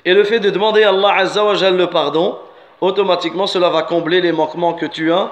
Et 0.05 0.15
le 0.15 0.25
fait 0.25 0.41
de 0.41 0.51
demander 0.51 0.85
à 0.85 0.91
Allah 0.91 1.15
Azza 1.17 1.45
wa 1.45 1.55
le 1.71 1.87
pardon, 1.87 2.39
automatiquement 2.81 3.47
cela 3.47 3.69
va 3.69 3.83
combler 3.83 4.21
les 4.21 4.33
manquements 4.33 4.75
que 4.75 4.87
tu 4.87 5.13
as, 5.13 5.31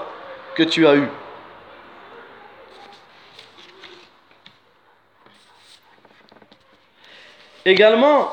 que 0.55 0.63
tu 0.63 0.87
as 0.87 0.97
eus. 0.97 1.11
Également, 7.67 8.29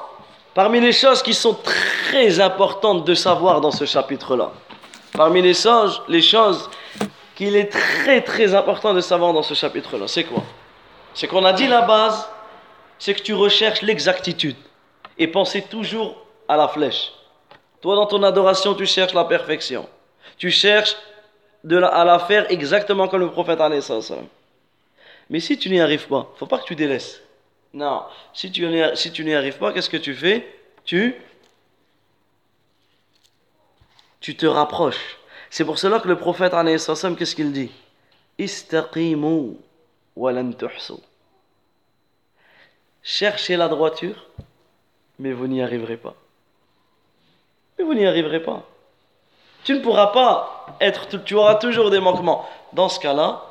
parmi 0.54 0.80
les 0.80 0.94
choses 0.94 1.24
qui 1.24 1.34
sont 1.34 1.56
très 1.56 2.40
importantes 2.40 3.04
de 3.04 3.16
savoir 3.16 3.62
dans 3.62 3.72
ce 3.72 3.84
chapitre-là, 3.84 4.52
parmi 5.12 5.42
les 5.42 5.56
choses, 5.56 6.04
les 6.08 6.22
choses 6.22 6.70
qu'il 7.34 7.56
est 7.56 7.72
très 7.72 8.22
très 8.22 8.54
important 8.54 8.94
de 8.94 9.02
savoir 9.02 9.34
dans 9.34 9.42
ce 9.42 9.56
chapitre-là, 9.56 10.08
c'est 10.08 10.26
quoi? 10.26 10.44
C'est 11.16 11.26
qu'on 11.26 11.44
a 11.46 11.52
dit 11.52 11.68
la 11.68 11.82
base, 11.82 12.30
c'est 13.00 13.16
que 13.16 13.24
tu 13.24 13.34
recherches 13.34 13.82
l'exactitude 13.82 14.56
et 15.18 15.26
pensez 15.28 15.64
toujours 15.64 16.16
à 16.48 16.56
la 16.56 16.68
flèche. 16.68 17.12
Toi, 17.82 17.96
dans 17.96 18.06
ton 18.06 18.22
adoration, 18.22 18.76
tu 18.76 18.86
cherches 18.86 19.16
la 19.16 19.26
perfection. 19.26 19.90
Tu 20.38 20.52
cherches 20.52 20.96
à 21.92 22.06
la 22.06 22.20
faire 22.20 22.52
exactement 22.52 23.08
comme 23.08 23.22
le 23.22 23.32
prophète 23.32 23.60
Mais 25.28 25.40
si 25.40 25.58
tu 25.58 25.72
n'y 25.72 25.82
arrives 25.82 26.08
pas, 26.08 26.32
faut 26.38 26.46
pas 26.46 26.60
que 26.60 26.66
tu 26.66 26.76
délaisses. 26.76 27.20
Non, 27.74 28.04
si 28.34 28.52
tu 28.52 28.66
n'y 28.68 29.34
arrives 29.34 29.58
pas, 29.58 29.74
qu'est-ce 29.74 29.90
que 29.90 29.98
tu 29.98 30.14
fais? 30.14 30.48
Tu 30.86 31.16
tu 34.24 34.38
te 34.38 34.46
rapproches. 34.46 35.18
C'est 35.50 35.66
pour 35.66 35.78
cela 35.78 36.00
que 36.00 36.08
le 36.08 36.18
prophète 36.18 36.54
qu'est-ce 36.54 37.36
qu'il 37.36 37.52
dit? 37.52 37.72
Istaqimu 38.40 39.58
Cherchez 43.04 43.58
la 43.58 43.68
droiture, 43.68 44.28
mais 45.20 45.34
vous 45.34 45.48
n'y 45.48 45.62
arriverez 45.62 45.98
pas. 45.98 46.16
Mais 47.78 47.84
vous 47.84 47.94
n'y 47.94 48.06
arriverez 48.06 48.42
pas. 48.42 48.64
Tu 49.66 49.74
ne 49.74 49.80
pourras 49.80 50.08
pas 50.08 50.78
être, 50.80 51.22
tu 51.26 51.36
auras 51.36 51.56
toujours 51.56 51.90
des 51.90 52.00
manquements. 52.00 52.48
Dans 52.72 52.88
ce 52.88 53.00
cas-là, 53.02 53.44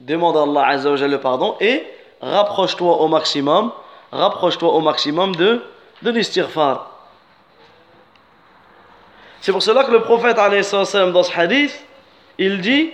demande 0.00 0.36
à 0.36 0.42
Allah 0.42 1.06
le 1.06 1.20
pardon 1.20 1.56
et 1.60 1.86
rapproche-toi 2.20 3.00
au 3.00 3.08
maximum, 3.08 3.72
rapproche-toi 4.12 4.72
au 4.72 4.80
maximum 4.80 5.34
de, 5.36 5.62
de 6.02 6.10
l'istighfar. 6.10 6.90
C'est 9.40 9.52
pour 9.52 9.62
cela 9.62 9.84
que 9.84 9.92
le 9.92 10.02
prophète 10.02 10.36
dans 10.36 11.22
ce 11.22 11.38
hadith, 11.38 11.84
il 12.38 12.60
dit, 12.60 12.90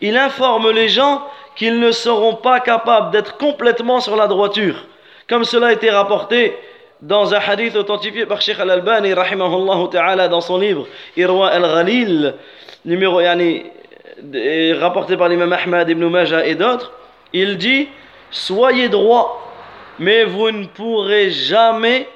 il 0.00 0.16
informe 0.16 0.70
les 0.70 0.88
gens 0.88 1.22
qu'ils 1.56 1.80
ne 1.80 1.90
seront 1.90 2.34
pas 2.34 2.60
capables 2.60 3.10
d'être 3.10 3.36
complètement 3.36 4.00
sur 4.00 4.14
la 4.14 4.28
droiture. 4.28 4.86
Comme 5.28 5.44
cela 5.44 5.68
a 5.68 5.72
été 5.72 5.90
rapporté 5.90 6.56
dans 7.02 7.34
un 7.34 7.38
hadith 7.38 7.76
authentifié 7.76 8.26
par 8.26 8.40
Sheikh 8.40 8.58
Al-Albani, 8.60 9.12
ta'ala, 9.90 10.28
dans 10.28 10.40
son 10.40 10.58
livre 10.58 10.86
Irwa 11.16 11.48
al-Ghalil, 11.48 12.34
numéro, 12.84 13.20
yani, 13.20 13.64
rapporté 14.78 15.16
par 15.16 15.28
l'imam 15.28 15.52
Ahmad 15.52 15.88
ibn 15.88 16.08
Majah 16.08 16.46
et 16.46 16.54
d'autres, 16.54 16.92
il 17.32 17.58
dit 17.58 17.88
Soyez 18.30 18.88
droit, 18.88 19.52
mais 19.98 20.24
vous 20.24 20.50
ne 20.50 20.66
pourrez 20.66 21.30
jamais, 21.30 22.08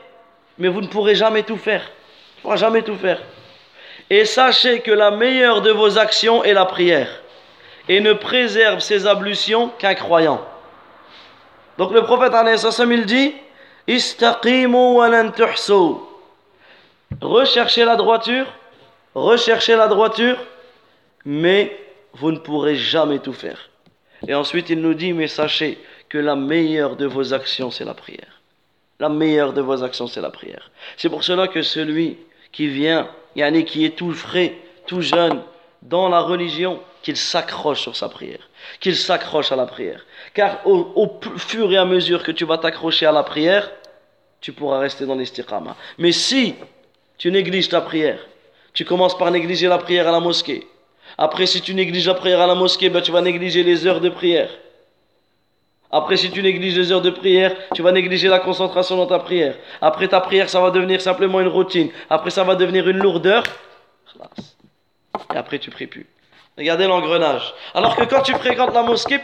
mais 0.58 0.68
vous 0.68 0.80
ne 0.80 0.86
pourrez 0.86 1.14
jamais 1.14 1.42
tout 1.42 1.56
faire. 1.56 1.82
ne 2.38 2.42
pourrez 2.42 2.56
jamais 2.56 2.82
tout 2.82 2.96
faire. 2.96 3.20
Et 4.10 4.24
sachez 4.24 4.80
que 4.80 4.90
la 4.90 5.10
meilleure 5.10 5.62
de 5.62 5.70
vos 5.70 5.98
actions 5.98 6.44
est 6.44 6.52
la 6.52 6.66
prière 6.66 7.22
et 7.88 8.00
ne 8.00 8.12
préserve 8.12 8.80
ses 8.80 9.06
ablutions 9.06 9.70
qu'un 9.78 9.94
croyant. 9.94 10.44
Donc 11.78 11.92
le 11.92 12.02
prophète 12.02 12.34
il 12.78 13.06
dit 13.06 13.34
Recherchez 17.20 17.84
la 17.84 17.96
droiture, 17.96 18.46
recherchez 19.14 19.76
la 19.76 19.88
droiture, 19.88 20.36
mais 21.24 21.76
vous 22.14 22.32
ne 22.32 22.38
pourrez 22.38 22.76
jamais 22.76 23.18
tout 23.18 23.32
faire. 23.32 23.70
Et 24.28 24.34
ensuite 24.34 24.70
il 24.70 24.80
nous 24.80 24.94
dit 24.94 25.12
Mais 25.12 25.28
sachez 25.28 25.78
que 26.12 26.18
la 26.18 26.36
meilleure 26.36 26.96
de 26.96 27.06
vos 27.06 27.32
actions 27.32 27.70
c'est 27.70 27.86
la 27.86 27.94
prière. 27.94 28.42
La 29.00 29.08
meilleure 29.08 29.54
de 29.54 29.62
vos 29.62 29.82
actions 29.82 30.06
c'est 30.06 30.20
la 30.20 30.28
prière. 30.28 30.70
C'est 30.98 31.08
pour 31.08 31.24
cela 31.24 31.48
que 31.48 31.62
celui 31.62 32.18
qui 32.52 32.66
vient, 32.66 33.08
yani 33.34 33.64
qui 33.64 33.86
est 33.86 33.96
tout 33.96 34.12
frais, 34.12 34.52
tout 34.86 35.00
jeune 35.00 35.40
dans 35.80 36.10
la 36.10 36.20
religion, 36.20 36.80
qu'il 37.02 37.16
s'accroche 37.16 37.80
sur 37.80 37.96
sa 37.96 38.10
prière, 38.10 38.46
qu'il 38.78 38.94
s'accroche 38.94 39.52
à 39.52 39.56
la 39.56 39.64
prière. 39.64 40.04
Car 40.34 40.60
au, 40.66 41.18
fur 41.38 41.72
et 41.72 41.78
à 41.78 41.86
mesure 41.86 42.22
que 42.22 42.30
tu 42.30 42.44
vas 42.44 42.58
t'accrocher 42.58 43.06
à 43.06 43.12
la 43.12 43.22
prière, 43.22 43.72
tu 44.42 44.52
pourras 44.52 44.80
rester 44.80 45.06
dans 45.06 45.14
l'istiqama. 45.14 45.76
Mais 45.96 46.12
si 46.12 46.56
tu 47.16 47.30
négliges 47.30 47.70
ta 47.70 47.80
prière. 47.80 48.18
Tu 48.74 48.84
commences 48.84 49.16
par 49.16 49.30
négliger 49.30 49.68
la 49.68 49.78
prière 49.78 50.08
à 50.08 50.12
la 50.12 50.18
mosquée. 50.18 50.66
Après, 51.16 51.46
si 51.46 51.60
tu 51.60 51.72
négliges 51.72 52.08
la 52.08 52.14
prière 52.14 52.40
à 52.40 52.46
la 52.48 52.56
mosquée, 52.56 52.90
ben, 52.90 53.00
tu 53.00 53.12
vas 53.12 53.20
négliger 53.20 53.62
les 53.62 53.86
heures 53.86 54.00
de 54.00 54.08
prière. 54.08 54.50
Après, 55.94 56.16
si 56.16 56.30
tu 56.30 56.42
négliges 56.42 56.76
les 56.78 56.90
heures 56.90 57.02
de 57.02 57.10
prière, 57.10 57.54
tu 57.74 57.82
vas 57.82 57.92
négliger 57.92 58.28
la 58.28 58.38
concentration 58.38 58.96
dans 58.96 59.06
ta 59.06 59.18
prière. 59.18 59.56
Après 59.82 60.08
ta 60.08 60.20
prière, 60.20 60.48
ça 60.48 60.58
va 60.58 60.70
devenir 60.70 61.02
simplement 61.02 61.38
une 61.38 61.48
routine. 61.48 61.90
Après, 62.08 62.30
ça 62.30 62.44
va 62.44 62.54
devenir 62.54 62.88
une 62.88 62.96
lourdeur. 62.96 63.42
Et 65.34 65.36
après, 65.36 65.58
tu 65.58 65.70
pries 65.70 65.86
plus. 65.86 66.06
Regardez 66.56 66.86
l'engrenage. 66.86 67.54
Alors 67.74 67.94
que 67.94 68.04
quand 68.04 68.22
tu 68.22 68.32
fréquentes 68.32 68.72
la 68.72 68.82
mosquée, 68.82 69.20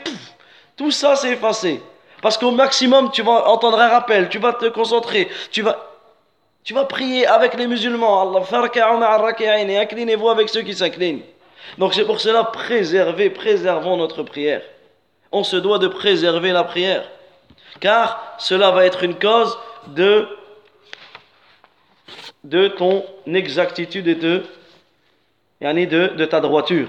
tout 0.77 0.91
ça 0.91 1.17
c'est 1.17 1.33
effacé. 1.33 1.83
Parce 2.21 2.37
qu'au 2.37 2.51
maximum, 2.51 3.11
tu 3.13 3.23
vas 3.23 3.49
entendre 3.49 3.79
un 3.81 3.89
rappel, 3.89 4.29
tu 4.29 4.39
vas 4.39 4.53
te 4.53 4.67
concentrer, 4.67 5.29
tu 5.51 5.63
vas, 5.63 5.89
tu 6.65 6.75
vas 6.75 6.85
prier 6.85 7.27
avec 7.27 7.55
les 7.55 7.67
musulmans. 7.67 8.23
Allah, 8.23 9.33
et 9.41 9.79
inclinez-vous 9.79 10.29
avec 10.29 10.49
ceux 10.49 10.63
qui 10.63 10.75
s'inclinent. 10.75 11.23
Donc 11.79 11.95
c'est 11.95 12.05
pour 12.05 12.21
cela, 12.21 12.45
préserver, 12.45 13.31
préservons 13.31 13.97
notre 13.97 14.23
prière. 14.23 14.63
On 15.33 15.45
se 15.45 15.57
doit 15.57 15.79
de 15.79 15.89
préserver 15.89 16.53
la 16.53 16.65
prière. 16.65 17.05
Car 17.81 18.37
cela 18.39 18.71
va 18.71 18.87
être 18.87 19.05
une 19.05 19.19
cause 19.19 19.59
de, 19.89 20.29
de 22.45 22.69
ton 22.69 23.05
exactitude 23.27 24.09
et 24.09 24.15
de, 24.15 24.45
de, 25.61 26.09
de 26.09 26.25
ta 26.25 26.41
droiture. 26.41 26.89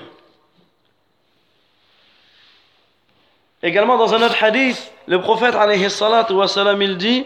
Également 3.61 3.97
dans 3.97 4.13
un 4.13 4.21
autre 4.21 4.41
hadith, 4.41 4.91
le 5.07 5.19
prophète 5.19 5.55
il 6.81 6.97
dit 6.97 7.25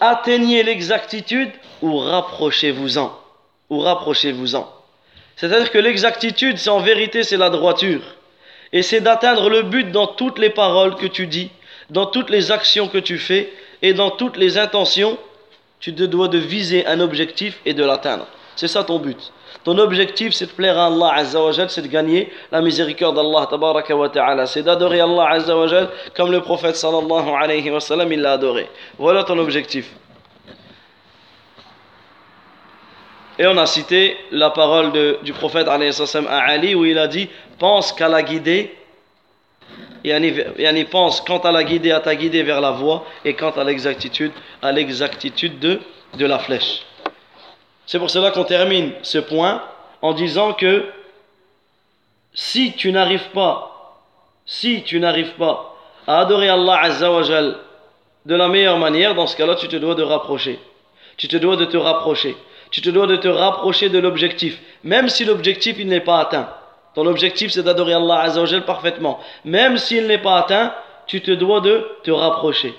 Atteignez 0.00 0.62
l'exactitude 0.62 1.52
ou 1.82 1.98
rapprochez-vous-en. 1.98 3.12
Ou 3.68 3.80
rapprochez-vous-en. 3.80 4.79
C'est-à-dire 5.40 5.70
que 5.70 5.78
l'exactitude, 5.78 6.58
c'est 6.58 6.68
en 6.68 6.80
vérité, 6.80 7.22
c'est 7.22 7.38
la 7.38 7.48
droiture. 7.48 8.02
Et 8.74 8.82
c'est 8.82 9.00
d'atteindre 9.00 9.48
le 9.48 9.62
but 9.62 9.90
dans 9.90 10.06
toutes 10.06 10.38
les 10.38 10.50
paroles 10.50 10.96
que 10.96 11.06
tu 11.06 11.26
dis, 11.26 11.50
dans 11.88 12.04
toutes 12.04 12.28
les 12.28 12.52
actions 12.52 12.88
que 12.88 12.98
tu 12.98 13.16
fais 13.16 13.50
et 13.80 13.94
dans 13.94 14.10
toutes 14.10 14.36
les 14.36 14.58
intentions. 14.58 15.16
Tu 15.80 15.94
te 15.94 16.02
dois 16.02 16.28
de 16.28 16.36
viser 16.36 16.86
un 16.86 17.00
objectif 17.00 17.58
et 17.64 17.72
de 17.72 17.82
l'atteindre. 17.82 18.26
C'est 18.54 18.68
ça 18.68 18.84
ton 18.84 18.98
but. 18.98 19.32
Ton 19.64 19.78
objectif, 19.78 20.34
c'est 20.34 20.44
de 20.44 20.50
plaire 20.50 20.78
à 20.78 20.88
Allah 20.88 21.12
Azza 21.14 21.68
c'est 21.68 21.80
de 21.80 21.86
gagner 21.88 22.30
la 22.52 22.60
miséricorde 22.60 23.16
d'Allah 23.16 23.48
wa 23.94 24.08
Ta'ala. 24.10 24.44
C'est 24.44 24.62
d'adorer 24.62 25.00
Allah 25.00 25.26
Azza 25.30 25.56
wa 25.56 25.66
comme 26.14 26.32
le 26.32 26.42
prophète 26.42 26.76
sallallahu 26.76 27.30
alayhi 27.40 27.70
wa 27.70 27.80
sallam, 27.80 28.12
il 28.12 28.20
l'a 28.20 28.32
adoré. 28.32 28.68
Voilà 28.98 29.24
ton 29.24 29.38
objectif. 29.38 29.90
Et 33.40 33.46
on 33.46 33.56
a 33.56 33.64
cité 33.64 34.18
la 34.32 34.50
parole 34.50 34.92
du 35.22 35.32
prophète 35.32 35.66
à 35.66 35.78
Ali 36.40 36.74
où 36.74 36.84
il 36.84 36.98
a 36.98 37.06
dit 37.06 37.26
Pense 37.58 37.90
qu'à 37.90 38.06
la 38.06 38.22
guider, 38.22 38.70
yani 40.04 40.84
pense 40.84 41.22
quant 41.22 41.38
à 41.38 41.50
la 41.50 41.64
guider, 41.64 41.90
à 41.90 42.00
ta 42.00 42.14
guider 42.14 42.42
vers 42.42 42.60
la 42.60 42.72
voie, 42.72 43.06
et 43.24 43.32
quant 43.32 43.52
à 43.52 43.64
l'exactitude, 43.64 44.32
à 44.60 44.72
l'exactitude 44.72 45.58
de, 45.58 45.80
de 46.18 46.26
la 46.26 46.38
flèche. 46.38 46.82
C'est 47.86 47.98
pour 47.98 48.10
cela 48.10 48.30
qu'on 48.30 48.44
termine 48.44 48.92
ce 49.00 49.16
point 49.16 49.62
en 50.02 50.12
disant 50.12 50.52
que 50.52 50.84
si 52.34 52.74
tu 52.74 52.92
n'arrives 52.92 53.30
pas, 53.32 54.04
si 54.44 54.82
tu 54.82 55.00
n'arrives 55.00 55.32
pas 55.38 55.78
à 56.06 56.20
adorer 56.20 56.50
Allah 56.50 56.78
Azzawajal 56.82 57.56
de 58.26 58.34
la 58.34 58.48
meilleure 58.48 58.76
manière, 58.76 59.14
dans 59.14 59.26
ce 59.26 59.34
cas-là, 59.34 59.54
tu 59.54 59.66
te 59.66 59.76
dois 59.76 59.94
de 59.94 60.02
rapprocher. 60.02 60.58
Tu 61.16 61.26
te 61.26 61.38
dois 61.38 61.56
de 61.56 61.64
te 61.64 61.78
rapprocher. 61.78 62.36
Tu 62.70 62.80
te 62.80 62.90
dois 62.90 63.06
de 63.06 63.16
te 63.16 63.28
rapprocher 63.28 63.88
de 63.88 63.98
l'objectif, 63.98 64.58
même 64.84 65.08
si 65.08 65.24
l'objectif 65.24 65.76
il 65.78 65.88
n'est 65.88 66.00
pas 66.00 66.20
atteint. 66.20 66.48
Ton 66.94 67.06
objectif 67.06 67.50
c'est 67.50 67.62
d'adorer 67.62 67.94
Allah 67.94 68.20
Azzawajal 68.20 68.64
parfaitement. 68.64 69.20
Même 69.44 69.78
s'il 69.78 70.06
n'est 70.06 70.18
pas 70.18 70.38
atteint, 70.38 70.74
tu 71.06 71.20
te 71.20 71.30
dois 71.30 71.60
de 71.60 71.86
te 72.04 72.10
rapprocher. 72.10 72.74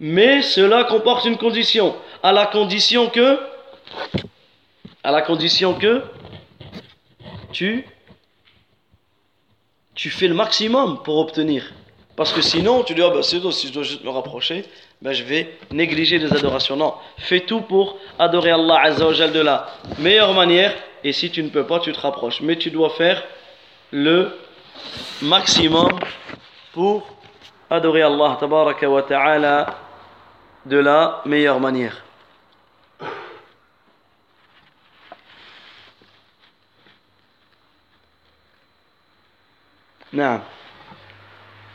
Mais 0.00 0.42
cela 0.42 0.84
comporte 0.84 1.24
une 1.24 1.38
condition, 1.38 1.96
à 2.22 2.32
la 2.32 2.46
condition 2.46 3.08
que 3.08 3.38
à 5.02 5.12
la 5.12 5.22
condition 5.22 5.74
que 5.74 6.02
tu, 7.52 7.86
tu 9.94 10.10
fais 10.10 10.26
le 10.28 10.34
maximum 10.34 11.02
pour 11.04 11.18
obtenir. 11.18 11.72
Parce 12.16 12.32
que 12.32 12.42
sinon, 12.42 12.82
tu 12.82 12.94
dis, 12.94 13.02
ah 13.02 13.10
ben 13.10 13.22
c'est 13.22 13.40
si 13.52 13.68
je 13.68 13.72
dois 13.72 13.82
juste 13.82 14.02
me 14.02 14.10
rapprocher, 14.10 14.64
ben 15.01 15.13
je 15.13 15.23
vais 15.23 15.57
négliger 15.71 16.19
les 16.19 16.31
adorations. 16.33 16.75
Non, 16.75 16.93
fais 17.17 17.41
tout 17.41 17.61
pour 17.61 17.97
adorer 18.19 18.51
Allah 18.51 18.81
Azzawajal 18.83 19.31
de 19.31 19.41
la 19.41 19.67
meilleure 19.97 20.33
manière. 20.33 20.73
Et 21.03 21.13
si 21.13 21.31
tu 21.31 21.41
ne 21.41 21.49
peux 21.49 21.65
pas, 21.65 21.79
tu 21.79 21.91
te 21.91 21.99
rapproches. 21.99 22.41
Mais 22.41 22.55
tu 22.57 22.69
dois 22.69 22.91
faire 22.91 23.23
le 23.91 24.37
maximum 25.21 25.99
pour 26.73 27.07
adorer 27.69 28.03
Allah 28.03 28.37
wa 28.41 29.01
ta'ala 29.01 29.75
de 30.65 30.77
la 30.77 31.21
meilleure 31.25 31.59
manière. 31.59 32.03
نعم 40.13 40.39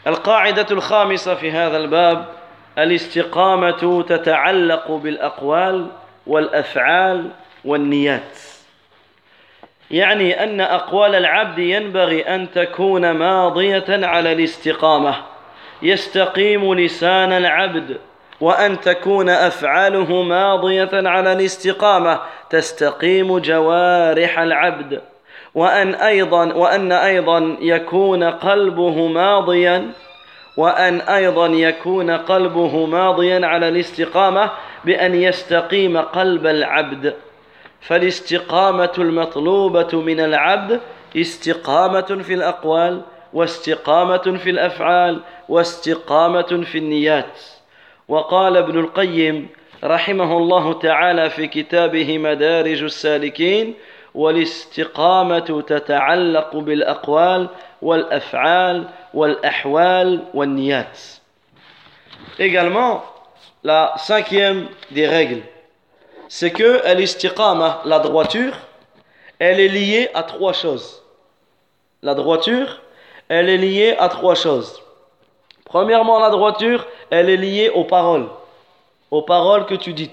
القاعدة 0.06 0.66
الخامسة 0.70 1.34
في 1.34 1.50
هذا 1.50 1.76
الباب 1.76 2.39
الاستقامة 2.77 4.03
تتعلق 4.03 4.91
بالأقوال 4.91 5.87
والأفعال 6.27 7.29
والنيات. 7.65 8.39
يعني 9.91 10.43
أن 10.43 10.61
أقوال 10.61 11.15
العبد 11.15 11.59
ينبغي 11.59 12.21
أن 12.21 12.51
تكون 12.51 13.11
ماضية 13.11 13.85
على 13.89 14.31
الاستقامة. 14.31 15.15
يستقيم 15.81 16.73
لسان 16.73 17.31
العبد 17.31 17.97
وأن 18.41 18.79
تكون 18.79 19.29
أفعاله 19.29 20.23
ماضية 20.23 20.89
على 20.93 21.33
الاستقامة. 21.33 22.19
تستقيم 22.49 23.39
جوارح 23.39 24.39
العبد 24.39 25.01
وأن 25.55 25.93
أيضا 25.93 26.53
وأن 26.53 26.91
أيضا 26.91 27.57
يكون 27.61 28.23
قلبه 28.23 29.07
ماضيا 29.07 29.91
وأن 30.57 31.01
أيضا 31.01 31.47
يكون 31.47 32.11
قلبه 32.11 32.85
ماضيا 32.85 33.45
على 33.47 33.69
الاستقامة 33.69 34.51
بأن 34.85 35.15
يستقيم 35.15 35.97
قلب 35.97 36.47
العبد. 36.47 37.13
فالاستقامة 37.81 38.91
المطلوبة 38.97 40.01
من 40.01 40.19
العبد 40.19 40.79
استقامة 41.17 42.01
في 42.01 42.33
الأقوال 42.33 43.01
واستقامة 43.33 44.37
في 44.43 44.49
الأفعال 44.49 45.19
واستقامة 45.49 46.63
في 46.71 46.77
النيات. 46.77 47.39
وقال 48.07 48.57
ابن 48.57 48.79
القيم 48.79 49.47
رحمه 49.83 50.37
الله 50.37 50.73
تعالى 50.73 51.29
في 51.29 51.47
كتابه 51.47 52.17
مدارج 52.17 52.83
السالكين 52.83 53.73
والاستقامة 54.15 55.61
تتعلق 55.67 56.55
بالأقوال 56.55 57.49
والأفعال 57.81 58.87
wal-ahwal. 59.13 60.21
Également, 62.39 63.03
la 63.63 63.93
cinquième 63.97 64.67
des 64.91 65.07
règles, 65.07 65.43
c'est 66.27 66.51
que 66.51 66.81
l'istiqama, 66.95 67.81
la 67.85 67.99
droiture, 67.99 68.53
elle 69.39 69.59
est 69.59 69.67
liée 69.67 70.09
à 70.13 70.23
trois 70.23 70.53
choses. 70.53 71.03
La 72.01 72.15
droiture, 72.15 72.81
elle 73.27 73.49
est 73.49 73.57
liée 73.57 73.95
à 73.99 74.09
trois 74.09 74.35
choses. 74.35 74.81
Premièrement, 75.65 76.19
la 76.19 76.29
droiture, 76.29 76.85
elle 77.09 77.29
est 77.29 77.37
liée 77.37 77.69
aux 77.69 77.85
paroles, 77.85 78.27
aux 79.09 79.21
paroles 79.21 79.65
que 79.65 79.75
tu 79.75 79.93
dis, 79.93 80.11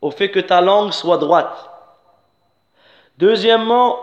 au 0.00 0.10
fait 0.10 0.30
que 0.30 0.40
ta 0.40 0.60
langue 0.60 0.92
soit 0.92 1.18
droite. 1.18 1.70
Deuxièmement, 3.18 3.98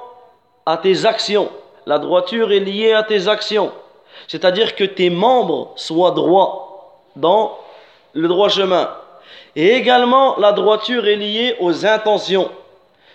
à 0.65 0.77
tes 0.77 1.05
actions, 1.05 1.49
la 1.85 1.99
droiture 1.99 2.51
est 2.51 2.59
liée 2.59 2.93
à 2.93 3.03
tes 3.03 3.27
actions. 3.27 3.71
C'est-à-dire 4.27 4.75
que 4.75 4.83
tes 4.83 5.09
membres 5.09 5.73
soient 5.75 6.11
droits 6.11 7.05
dans 7.15 7.57
le 8.13 8.27
droit 8.27 8.49
chemin. 8.49 8.89
Et 9.55 9.73
également, 9.73 10.37
la 10.37 10.51
droiture 10.51 11.07
est 11.07 11.15
liée 11.15 11.55
aux 11.59 11.85
intentions. 11.85 12.49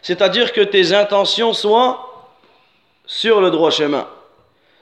C'est-à-dire 0.03 0.53
que 0.53 0.61
tes 0.61 0.93
intentions 0.93 1.53
soient 1.53 2.29
sur 3.07 3.41
le 3.41 3.51
droit 3.51 3.71
chemin. 3.71 4.07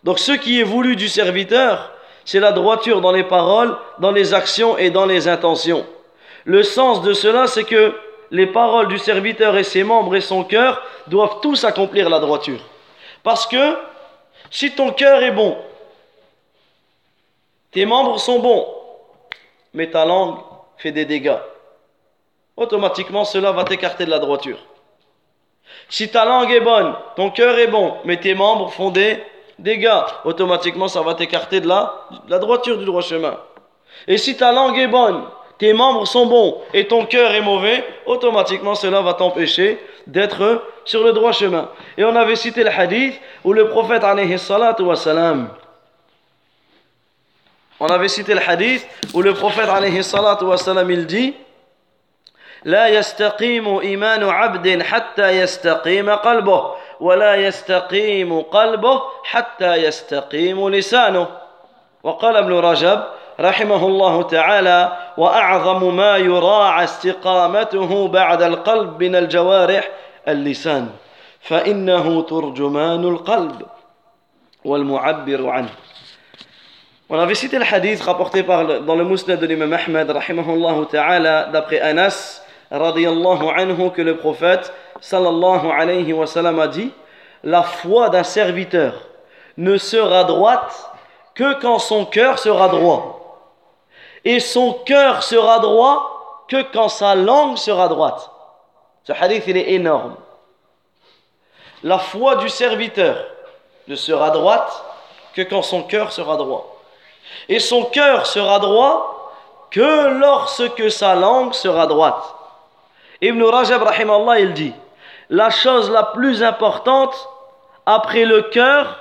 Donc 0.04 0.18
ce 0.18 0.32
qui 0.32 0.60
est 0.60 0.64
voulu 0.64 0.96
du 0.96 1.08
serviteur, 1.08 1.92
c'est 2.24 2.40
la 2.40 2.52
droiture 2.52 3.00
dans 3.00 3.12
les 3.12 3.24
paroles, 3.24 3.76
dans 3.98 4.10
les 4.10 4.34
actions 4.34 4.76
et 4.78 4.90
dans 4.90 5.06
les 5.06 5.28
intentions. 5.28 5.86
Le 6.44 6.62
sens 6.62 7.02
de 7.02 7.12
cela, 7.12 7.46
c'est 7.46 7.64
que 7.64 7.94
les 8.30 8.46
paroles 8.46 8.88
du 8.88 8.98
serviteur 8.98 9.56
et 9.56 9.64
ses 9.64 9.84
membres 9.84 10.16
et 10.16 10.20
son 10.20 10.42
cœur 10.42 10.82
doivent 11.06 11.40
tous 11.40 11.64
accomplir 11.64 12.08
la 12.08 12.18
droiture. 12.18 12.60
Parce 13.22 13.46
que 13.46 13.76
si 14.50 14.72
ton 14.72 14.92
cœur 14.92 15.22
est 15.22 15.32
bon, 15.32 15.56
tes 17.70 17.86
membres 17.86 18.18
sont 18.18 18.40
bons, 18.40 18.66
mais 19.72 19.90
ta 19.90 20.04
langue 20.04 20.38
fait 20.76 20.92
des 20.92 21.04
dégâts, 21.04 21.38
automatiquement 22.56 23.24
cela 23.24 23.52
va 23.52 23.64
t'écarter 23.64 24.04
de 24.04 24.10
la 24.10 24.18
droiture. 24.18 24.58
Si 25.88 26.10
ta 26.10 26.24
langue 26.24 26.50
est 26.50 26.60
bonne, 26.60 26.94
ton 27.16 27.30
cœur 27.30 27.58
est 27.58 27.68
bon, 27.68 27.96
mais 28.04 28.18
tes 28.18 28.34
membres 28.34 28.70
font 28.70 28.90
des 28.90 29.22
dégâts, 29.58 30.02
automatiquement 30.24 30.88
ça 30.88 31.02
va 31.02 31.14
t'écarter 31.14 31.60
de 31.60 31.68
la, 31.68 32.06
la 32.28 32.38
droiture 32.38 32.78
du 32.78 32.84
droit 32.84 33.02
chemin. 33.02 33.38
Et 34.06 34.18
si 34.18 34.36
ta 34.36 34.52
langue 34.52 34.78
est 34.78 34.88
bonne, 34.88 35.24
tes 35.61 35.73
membres 35.73 36.05
sont 36.05 36.25
bons 36.25 36.61
et 36.73 36.87
ton 36.87 37.05
cœur 37.05 37.31
est 37.31 37.41
mauvais, 37.41 37.83
automatiquement 38.05 38.75
cela 38.75 39.01
va 39.01 39.13
t'empêcher 39.13 39.79
d'être 40.05 40.63
sur 40.85 41.03
le 41.03 41.13
droit 41.13 41.31
chemin. 41.31 41.69
Et 41.97 42.03
on 42.03 42.15
avait 42.15 42.35
cité 42.35 42.63
le 42.63 42.69
hadith 42.69 43.19
où 43.43 43.53
le 43.53 43.67
prophète 43.69 44.03
alayhi 44.03 44.37
salatu 44.37 44.83
wa 44.83 44.95
salam, 44.95 45.49
on 47.79 47.87
avait 47.87 48.07
cité 48.07 48.33
le 48.33 48.41
hadith 48.47 48.87
où 49.13 49.21
le 49.21 49.33
prophète 49.33 49.69
alayhi 49.69 50.03
salatu 50.03 50.45
wa 50.45 50.57
salam 50.57 50.89
il 50.91 51.05
dit 51.05 51.33
لا 52.63 52.87
يستقيم 52.87 53.79
إيمان 53.79 54.23
عبد 54.23 54.83
حتى 54.83 55.29
يستقيم 55.29 56.09
قلبه 56.09 56.73
ولا 56.99 57.35
يستقيم 57.35 58.41
قلبه 58.41 59.01
حتى 59.23 59.75
يستقيم 59.75 60.69
لسانه 60.69 61.27
وقال 62.03 62.35
ابن 62.35 62.53
رجب 62.53 63.03
رحمه 63.40 63.86
الله 63.86 64.22
تعالى 64.22 64.98
واعظم 65.16 65.96
ما 65.96 66.16
يراعى 66.16 66.84
استقامته 66.84 68.08
بعد 68.08 68.42
القلب 68.42 69.02
من 69.02 69.16
الجوارح 69.16 69.88
اللسان 70.28 70.88
فانه 71.40 72.22
ترجمان 72.22 73.04
القلب 73.04 73.62
والمعبر 74.64 75.48
عنه 75.48 75.68
On 77.10 77.18
avait 77.18 77.34
cité 77.34 77.58
le 77.58 77.64
hadith 77.70 78.00
rapporté 78.04 78.42
par 78.42 78.64
le, 78.64 78.80
dans 78.80 78.94
le 78.94 79.04
Musnad 79.04 79.38
de 79.38 79.44
l'imam 79.44 79.70
Ahmed 79.74 80.10
rahimahullah 80.10 80.76
ta'ala 80.90 81.44
d'après 81.52 81.78
Anas 81.78 82.40
radiyallahu 82.70 83.48
anhu 83.54 83.90
que 83.90 84.00
le 84.00 84.16
prophète 84.16 84.72
sallallahu 85.00 85.68
alayhi 85.70 86.14
wa 86.14 86.26
sallam 86.26 86.58
a 86.58 86.68
dit 86.68 86.90
la 87.44 87.62
foi 87.62 88.08
d'un 88.08 88.22
serviteur 88.22 88.94
ne 89.58 89.76
sera 89.76 90.24
droite 90.24 90.90
que 91.34 91.60
quand 91.60 91.78
son 91.78 92.06
cœur 92.06 92.38
sera 92.38 92.68
droit 92.68 93.21
et 94.24 94.40
son 94.40 94.72
cœur 94.84 95.22
sera 95.22 95.58
droit 95.58 96.44
que 96.48 96.62
quand 96.62 96.88
sa 96.88 97.14
langue 97.14 97.56
sera 97.56 97.88
droite. 97.88 98.30
Ce 99.04 99.12
hadith, 99.12 99.44
il 99.46 99.56
est 99.56 99.72
énorme. 99.72 100.14
La 101.82 101.98
foi 101.98 102.36
du 102.36 102.48
serviteur 102.48 103.16
ne 103.88 103.96
sera 103.96 104.30
droite 104.30 104.84
que 105.34 105.42
quand 105.42 105.62
son 105.62 105.82
cœur 105.82 106.12
sera 106.12 106.36
droit. 106.36 106.76
Et 107.48 107.58
son 107.58 107.84
cœur 107.84 108.26
sera 108.26 108.58
droit 108.60 109.32
que 109.70 110.18
lorsque 110.18 110.90
sa 110.90 111.14
langue 111.14 111.54
sera 111.54 111.86
droite. 111.86 112.22
Ibn 113.20 113.42
Rajab, 113.42 113.82
rahimallah, 113.82 114.40
il 114.40 114.52
dit, 114.52 114.74
la 115.30 115.50
chose 115.50 115.90
la 115.90 116.02
plus 116.02 116.42
importante 116.42 117.28
après 117.86 118.24
le 118.24 118.42
cœur, 118.42 118.98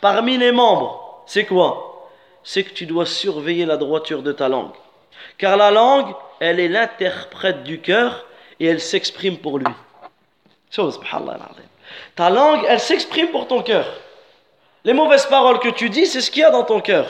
parmi 0.00 0.38
les 0.38 0.52
membres, 0.52 1.22
c'est 1.26 1.44
quoi? 1.44 1.91
C'est 2.44 2.64
que 2.64 2.72
tu 2.72 2.86
dois 2.86 3.06
surveiller 3.06 3.66
la 3.66 3.76
droiture 3.76 4.22
de 4.22 4.32
ta 4.32 4.48
langue. 4.48 4.72
Car 5.38 5.56
la 5.56 5.70
langue, 5.70 6.14
elle 6.40 6.60
est 6.60 6.68
l'interprète 6.68 7.62
du 7.62 7.80
cœur 7.80 8.24
et 8.58 8.66
elle 8.66 8.80
s'exprime 8.80 9.38
pour 9.38 9.58
lui. 9.58 9.66
Ta 12.16 12.30
langue, 12.30 12.64
elle 12.68 12.80
s'exprime 12.80 13.28
pour 13.28 13.46
ton 13.46 13.62
cœur. 13.62 13.86
Les 14.84 14.92
mauvaises 14.92 15.26
paroles 15.26 15.60
que 15.60 15.68
tu 15.68 15.90
dis, 15.90 16.06
c'est 16.06 16.20
ce 16.20 16.30
qu'il 16.30 16.42
y 16.42 16.44
a 16.44 16.50
dans 16.50 16.64
ton 16.64 16.80
cœur. 16.80 17.06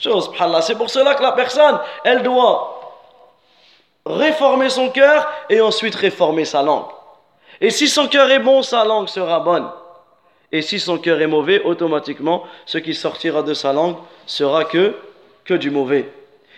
C'est 0.00 0.78
pour 0.78 0.88
cela 0.88 1.14
que 1.14 1.22
la 1.22 1.32
personne, 1.32 1.78
elle 2.04 2.22
doit 2.22 2.76
réformer 4.06 4.70
son 4.70 4.88
cœur 4.88 5.30
et 5.50 5.60
ensuite 5.60 5.94
réformer 5.94 6.44
sa 6.46 6.62
langue. 6.62 6.86
Et 7.60 7.70
si 7.70 7.88
son 7.88 8.08
cœur 8.08 8.30
est 8.30 8.38
bon, 8.38 8.62
sa 8.62 8.84
langue 8.84 9.08
sera 9.08 9.40
bonne. 9.40 9.68
Et 10.52 10.62
si 10.62 10.80
son 10.80 10.98
cœur 10.98 11.20
est 11.20 11.26
mauvais, 11.26 11.62
automatiquement, 11.62 12.44
ce 12.66 12.78
qui 12.78 12.94
sortira 12.94 13.42
de 13.42 13.54
sa 13.54 13.72
langue 13.72 13.96
sera 14.26 14.64
que, 14.64 14.96
que 15.44 15.54
du 15.54 15.70
mauvais. 15.70 16.08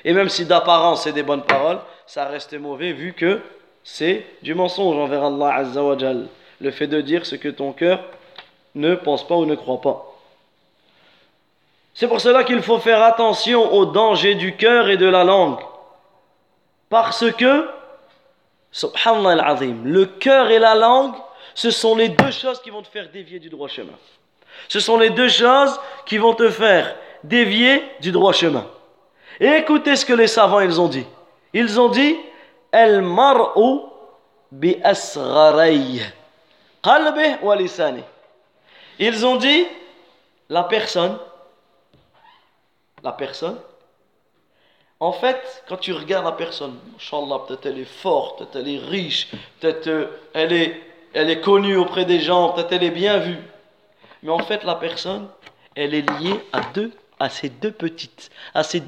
Et 0.05 0.12
même 0.12 0.28
si 0.28 0.46
d'apparence 0.46 1.05
c'est 1.05 1.12
des 1.12 1.22
bonnes 1.22 1.44
paroles, 1.44 1.78
ça 2.07 2.24
reste 2.26 2.55
mauvais 2.55 2.92
vu 2.92 3.12
que 3.12 3.40
c'est 3.85 4.24
du 4.42 4.55
mensonge 4.55 4.96
envers 4.96 5.24
Allah 5.24 5.55
Azza 5.57 5.83
wa 5.83 5.96
Le 6.61 6.70
fait 6.70 6.87
de 6.87 7.00
dire 7.00 7.26
ce 7.26 7.37
que 7.37 7.48
ton 7.48 7.72
cœur 7.72 8.00
ne 8.74 8.94
pense 8.94 9.26
pas 9.26 9.37
ou 9.37 9.44
ne 9.44 9.55
croit 9.55 9.81
pas. 9.81 10.09
C'est 11.94 12.09
pour 12.09 12.20
cela 12.20 12.44
qu'il 12.44 12.62
faut 12.62 12.78
faire 12.78 13.02
attention 13.02 13.72
au 13.74 13.85
danger 13.85 14.35
du 14.35 14.57
cœur 14.57 14.88
et 14.88 14.96
de 14.96 15.07
la 15.07 15.24
langue. 15.24 15.59
Parce 16.88 17.31
que, 17.33 17.68
subhanallah 18.70 19.57
le 19.85 20.07
cœur 20.07 20.50
et 20.50 20.59
la 20.59 20.74
langue 20.74 21.14
ce 21.54 21.70
sont 21.70 21.94
les 21.96 22.08
deux 22.08 22.30
choses 22.30 22.60
qui 22.62 22.70
vont 22.70 22.82
te 22.82 22.88
faire 22.88 23.10
dévier 23.10 23.38
du 23.38 23.48
droit 23.48 23.68
chemin. 23.68 23.98
Ce 24.68 24.80
sont 24.80 24.98
les 24.98 25.10
deux 25.10 25.28
choses 25.28 25.78
qui 26.06 26.18
vont 26.18 26.34
te 26.34 26.50
faire 26.50 26.94
dévier 27.24 27.82
du 28.00 28.12
droit 28.12 28.32
chemin. 28.32 28.66
Et 29.40 29.48
écoutez 29.48 29.96
ce 29.96 30.04
que 30.04 30.12
les 30.12 30.26
savants 30.26 30.60
ils 30.60 30.80
ont 30.80 30.88
dit. 30.88 31.06
Ils 31.52 31.80
ont 31.80 31.88
dit 31.88 32.16
El 32.70 33.02
mar'u 33.02 33.80
bi 34.50 34.76
lisani. 37.56 38.02
Ils 38.98 39.26
ont 39.26 39.36
dit 39.36 39.66
la 40.48 40.64
personne 40.64 41.18
la 43.02 43.12
personne 43.12 43.58
en 45.02 45.10
fait, 45.10 45.64
quand 45.68 45.78
tu 45.78 45.92
regardes 45.92 46.26
la 46.26 46.30
personne, 46.30 46.78
peut-être 46.96 47.66
elle 47.66 47.80
est 47.80 47.84
forte, 47.84 48.38
peut-être 48.38 48.54
elle 48.54 48.68
est 48.68 48.78
riche, 48.78 49.32
peut-être 49.58 49.88
euh, 49.88 50.06
elle 50.32 50.52
est 50.52 50.80
elle 51.14 51.31
est 51.31 51.40
connue 51.40 51.77
auprès 51.77 52.05
des 52.05 52.20
gens, 52.20 52.51
peut-être 52.53 52.72
elle 52.72 52.85
est 52.85 52.90
bien 52.90 53.18
vue. 53.18 53.38
Mais 54.22 54.31
en 54.31 54.38
fait, 54.38 54.64
la 54.64 54.75
personne, 54.75 55.29
elle 55.75 55.94
est 55.94 56.09
liée 56.18 56.40
à 56.53 56.61
deux, 56.75 56.92
à 57.18 57.29
ces 57.29 57.48
deux 57.48 57.72
petites, 57.72 58.31
à, 58.55 58.62
ces, 58.62 58.83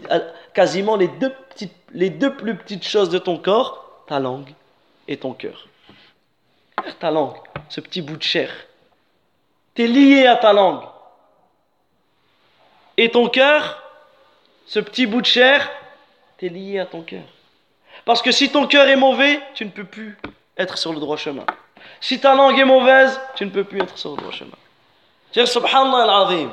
quasiment 0.55 0.97
les 0.97 1.09
deux, 1.09 1.33
les 1.93 2.11
deux 2.11 2.35
plus 2.35 2.57
petites 2.57 2.87
choses 2.87 3.11
de 3.11 3.19
ton 3.19 3.39
corps, 3.39 4.05
ta 4.07 4.19
langue 4.19 4.53
et 5.09 5.17
ton 5.17 5.33
cœur. 5.33 5.69
Ta 7.01 7.11
langue, 7.11 7.37
ce 7.69 7.81
petit 7.81 8.03
bout 8.03 8.17
de 8.17 8.23
chair. 8.23 8.51
Tu 9.75 9.85
es 9.85 9.87
lié 9.87 10.27
à 10.27 10.37
ta 10.37 10.53
langue. 10.53 10.83
Et 12.97 13.11
ton 13.11 13.29
cœur, 13.29 13.83
ce 14.67 14.79
petit 14.79 15.07
bout 15.07 15.21
de 15.21 15.27
chair, 15.27 15.69
tu 16.39 16.47
es 16.47 16.49
lié 16.49 16.79
à 16.79 16.87
ton 16.87 17.03
cœur. 17.03 17.25
Parce 18.05 18.23
que 18.23 18.33
si 18.33 18.51
ton 18.51 18.67
cœur 18.67 18.87
est 18.89 18.97
mauvais, 18.97 19.41
tu 19.55 19.65
ne 19.65 19.71
peux 19.71 19.85
plus 19.85 20.17
être 20.57 20.79
sur 20.79 20.93
le 20.93 21.01
droit 21.01 21.17
chemin. 21.17 21.45
Si 22.01 22.21
ta 22.21 22.35
langue 22.35 22.59
est 22.59 22.65
mauvaise, 22.65 23.21
tu 23.35 23.45
ne 23.47 23.51
peux 23.51 23.65
plus 23.65 23.81
être 23.81 23.97
sur 23.97 24.11
le 24.11 24.17
droit 24.17 24.33
chemin. 24.33 24.51
C'est 25.33 25.47
subhanallah 25.47 26.27
al-azim. 26.27 26.51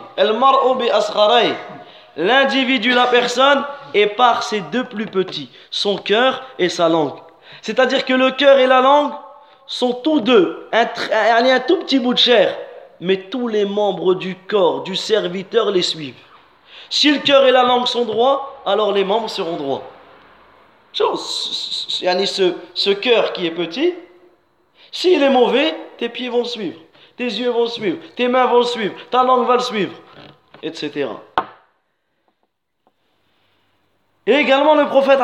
L'individu, 2.17 2.94
la 2.94 3.08
personne, 3.08 3.63
est 3.94 4.08
par 4.08 4.44
ses 4.44 4.62
deux 4.62 4.84
plus 4.86 5.06
petits, 5.06 5.50
son 5.70 5.98
cœur 5.98 6.44
et 6.58 6.70
sa 6.70 6.89
langue. 6.89 7.17
C'est-à-dire 7.62 8.06
que 8.06 8.13
le 8.13 8.32
cœur 8.32 8.58
et 8.58 8.67
la 8.67 8.82
langue 8.82 9.13
sont 9.67 9.94
tous 9.94 10.20
deux, 10.20 10.67
un, 10.74 10.86
un 11.46 11.60
tout 11.60 11.78
petit 11.78 12.00
bout 12.00 12.13
de 12.13 12.20
chair, 12.20 12.58
mais 13.00 13.17
tous 13.30 13.48
les 13.48 13.65
membres 13.65 14.15
du 14.15 14.36
corps, 14.36 14.84
du 14.84 14.96
serviteur 14.96 15.72
les 15.72 15.82
suivent. 15.82 16.15
Si 16.89 17.12
le 17.12 17.20
cœur 17.20 17.46
et 17.46 17.52
la 17.52 17.63
langue 17.63 17.88
sont 17.88 18.04
droits, 18.04 18.62
alors 18.65 18.91
les 18.91 19.04
membres 19.04 19.30
seront 19.30 19.56
droits. 19.56 19.84
Ce, 20.91 22.54
ce 22.74 22.89
cœur 22.89 23.32
qui 23.32 23.46
est 23.46 23.52
petit, 23.52 23.94
s'il 24.92 25.24
est 25.24 25.30
mauvais, 25.30 25.76
tes 25.98 26.10
pieds 26.10 26.30
vont 26.30 26.44
suivre, 26.44 26.80
tes 27.16 27.26
yeux 27.26 27.50
vont 27.50 27.68
suivre, 27.68 27.98
tes 28.16 28.28
mains 28.28 28.46
vont 28.46 28.64
suivre, 28.64 28.96
ta 29.10 29.24
langue 29.24 29.48
va 29.48 29.54
le 29.54 29.62
suivre, 29.62 29.94
etc. 30.62 31.10
Et 34.28 34.34
également 34.34 34.76
le 34.76 34.86
prophète 34.88 35.20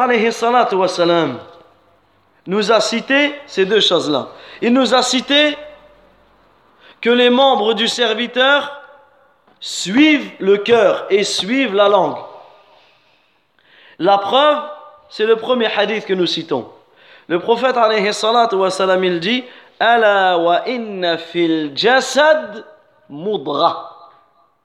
nous 2.47 2.71
a 2.71 2.79
cité 2.79 3.35
ces 3.45 3.65
deux 3.65 3.81
choses-là. 3.81 4.29
Il 4.61 4.73
nous 4.73 4.93
a 4.95 5.03
cité 5.03 5.57
que 7.01 7.09
les 7.09 7.29
membres 7.29 7.73
du 7.73 7.87
serviteur 7.87 8.81
suivent 9.59 10.31
le 10.39 10.57
cœur 10.57 11.05
et 11.09 11.23
suivent 11.23 11.75
la 11.75 11.89
langue. 11.89 12.17
La 13.99 14.17
preuve, 14.17 14.63
c'est 15.09 15.25
le 15.25 15.35
premier 15.35 15.67
hadith 15.67 16.05
que 16.05 16.13
nous 16.13 16.25
citons. 16.25 16.71
Le 17.27 17.39
prophète 17.39 17.77
alayhi 17.77 18.13
salatu 18.13 18.55
wa 18.55 18.69
salam, 18.69 19.03
il 19.03 19.19
dit 19.19 19.43
Ala 19.79 20.37
wa 20.37 20.67
inna 20.67 21.17
fil 21.17 21.71
jasad 21.75 22.63
mudra. 23.09 23.91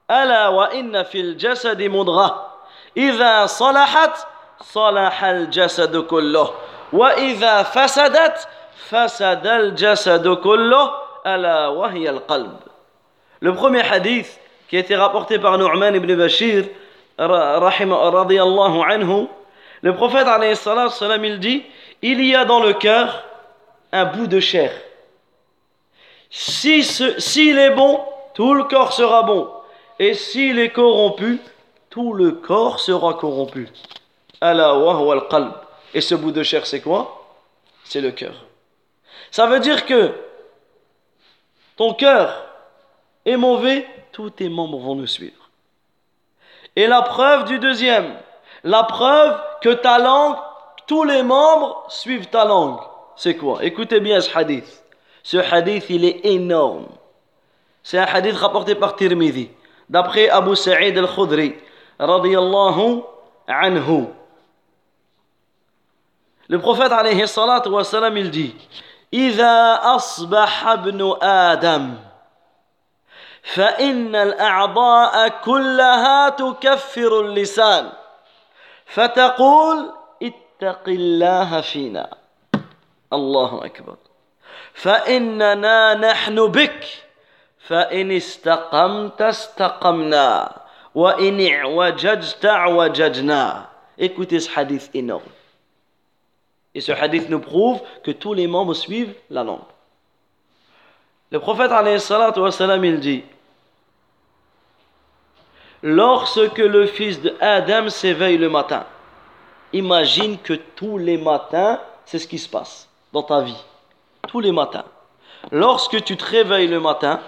Ala 0.08 0.50
wa 0.52 0.72
inna 0.74 1.04
fil 1.04 1.36
jasad 1.38 1.80
mudra. 1.90 2.52
إذا 2.96 3.46
صلحت 3.46 4.26
صلح 4.60 5.24
الجسد 5.24 5.96
كله 5.96 6.50
وإذا 6.92 7.62
فسدت 7.62 8.48
فسد 8.88 9.46
الجسد 9.46 10.28
كله 10.28 10.90
ألا 11.26 11.66
وهي 11.68 12.10
القلب 12.10 12.56
Le 13.40 13.54
premier 13.54 13.80
hadith 13.82 14.38
qui 14.68 14.76
a 14.76 14.80
été 14.80 14.94
rapporté 14.94 15.38
par 15.38 15.58
Nu'man 15.58 15.94
ibn 15.94 16.14
Bashir 16.16 16.64
رضي 17.18 18.42
الله 18.42 18.84
عنه 18.84 19.28
Le 19.84 19.94
prophète, 19.94 20.26
salam, 20.56 21.24
il 21.24 21.40
dit 21.40 21.64
Il 22.02 22.24
y 22.24 22.34
a 22.34 22.44
dans 22.44 22.60
le 22.60 22.74
cœur 22.74 23.24
un 23.92 24.04
bout 24.06 24.26
de 24.26 24.40
chair. 24.40 24.72
S'il 26.30 26.84
si 26.84 27.50
est 27.50 27.70
bon, 27.70 28.04
tout 28.34 28.54
le 28.54 28.64
corps 28.64 28.92
sera 28.92 29.22
bon. 29.22 29.50
Et 29.98 30.14
s'il 30.14 30.58
est 30.58 30.70
corrompu, 30.70 31.40
tout 31.90 32.12
le 32.12 32.32
corps 32.32 32.80
sera 32.80 33.14
corrompu. 33.14 33.68
Et 35.94 36.00
ce 36.00 36.14
bout 36.14 36.32
de 36.32 36.42
chair, 36.42 36.66
c'est 36.66 36.80
quoi? 36.80 37.24
C'est 37.84 38.00
le 38.00 38.10
cœur. 38.10 38.34
Ça 39.30 39.46
veut 39.46 39.60
dire 39.60 39.86
que 39.86 40.12
ton 41.76 41.94
cœur 41.94 42.44
est 43.24 43.36
mauvais, 43.36 43.86
tous 44.10 44.30
tes 44.30 44.48
membres 44.48 44.78
vont 44.78 44.94
le 44.94 45.06
suivre. 45.06 45.50
Et 46.74 46.86
la 46.86 47.02
preuve 47.02 47.44
du 47.44 47.58
deuxième, 47.58 48.16
la 48.64 48.84
preuve 48.84 49.38
que 49.60 49.70
ta 49.70 49.98
langue, 49.98 50.36
tous 50.85 51.03
les 51.03 51.23
membres 51.23 51.85
suivent 51.89 52.27
ta 52.27 52.45
langue, 52.45 52.79
c'est 53.15 53.35
quoi 53.35 53.63
Écoutez 53.63 53.99
bien 53.99 54.21
ce 54.21 54.35
hadith. 54.37 54.83
Ce 55.23 55.37
hadith, 55.37 55.85
il 55.89 56.05
est 56.05 56.25
énorme. 56.25 56.87
C'est 57.83 57.97
un 57.97 58.05
hadith 58.05 58.35
rapporté 58.35 58.75
par 58.75 58.95
Tirmidhi, 58.95 59.49
d'après 59.89 60.29
Abu 60.29 60.55
Sa'id 60.55 60.97
al-Khudri, 60.97 61.55
radiyallahu 61.99 63.01
anhu. 63.47 64.05
Le 66.49 66.59
prophète 66.59 66.91
alayhi 66.91 67.27
salatu 67.27 67.69
wa 67.69 67.83
salam, 67.83 68.15
il 68.17 68.31
dit 68.31 68.55
إذا 69.13 69.79
أصبح 69.95 70.67
ابن 70.67 71.17
آدم 71.21 71.95
فإن 73.43 74.15
الأعضاء 74.15 75.27
كلها 75.27 76.29
تكفر 76.29 77.19
اللسان 77.19 77.89
فتقول 78.85 79.91
اتق 80.61 80.89
الله 80.89 81.61
فينا 81.61 82.17
الله 83.13 83.65
أكبر 83.65 83.95
فإننا 84.73 85.93
نحن 85.93 86.47
بك 86.47 86.85
فإن 87.59 88.11
استقمت 88.11 89.21
استقمنا 89.21 90.61
وإن 90.95 91.47
اعوججت 91.53 92.45
اعوججنا 92.45 93.65
Écoutez 93.99 94.39
ce 94.39 94.49
hadith 94.55 94.91
énorme. 94.93 95.23
Et 96.75 96.81
ce 96.81 96.91
hadith 96.91 97.29
nous 97.29 97.39
prouve 97.39 97.81
que 98.03 98.11
tous 98.11 98.35
les 98.35 98.45
membres 98.45 98.75
suivent 98.75 99.15
la 99.31 99.43
langue. 99.43 99.59
Le 101.31 101.39
prophète 101.39 101.71
wassalam, 101.71 102.85
il 102.85 102.99
dit 102.99 103.23
Lorsque 105.81 106.57
le 106.59 106.85
fils 106.85 107.21
de 107.21 107.35
Adam 107.39 107.89
s'éveille 107.89 108.37
le 108.37 108.49
matin, 108.49 108.85
imagine 109.72 110.38
que 110.38 110.54
tous 110.54 110.98
les 110.98 111.18
matins, 111.18 111.80
c'est 112.04 112.18
ce 112.18 112.26
qui 112.26 112.38
se 112.38 112.48
passe 112.48 112.88
dans 113.12 113.22
ta 113.22 113.40
vie. 113.40 113.56
Tous 114.28 114.40
les 114.40 114.52
matins. 114.52 114.84
Lorsque 115.50 116.02
tu 116.04 116.16
te 116.16 116.24
réveilles 116.24 116.68
le 116.68 116.80
matin, 116.80 117.20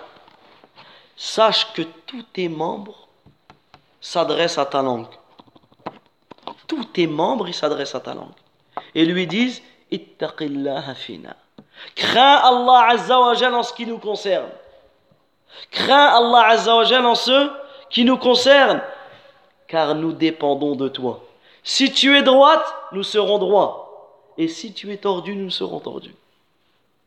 sache 1.16 1.72
que 1.72 1.82
tous 2.06 2.22
tes 2.22 2.48
membres 2.48 3.08
s'adressent 4.00 4.58
à 4.58 4.66
ta 4.66 4.82
langue. 4.82 5.06
Tous 6.66 6.84
tes 6.84 7.06
membres, 7.06 7.50
s'adressent 7.52 7.94
à 7.94 8.00
ta 8.00 8.14
langue 8.14 8.28
et 8.94 9.04
lui 9.04 9.26
disent 9.26 9.62
Ittaqillah 9.90 10.94
fina. 10.94 11.36
Crains 11.94 12.36
Allah 12.36 12.88
Azza 12.90 13.18
en 13.18 13.62
ce 13.62 13.72
qui 13.72 13.86
nous 13.86 13.98
concerne. 13.98 14.48
Crains 15.70 16.14
Allah 16.16 16.48
Azza 16.48 16.76
en 16.76 17.14
ce 17.14 17.50
qui 17.90 18.04
nous 18.04 18.16
concerne, 18.16 18.80
car 19.68 19.94
nous 19.94 20.12
dépendons 20.12 20.74
de 20.74 20.88
toi. 20.88 21.22
Si 21.64 21.92
tu 21.92 22.16
es 22.16 22.22
droite, 22.22 22.64
nous 22.92 23.02
serons 23.02 23.38
droits. 23.38 23.80
Et 24.36 24.48
si 24.48 24.74
tu 24.74 24.92
es 24.92 24.98
tordu, 24.98 25.34
nous 25.34 25.50
serons 25.50 25.80
tordus. 25.80 26.14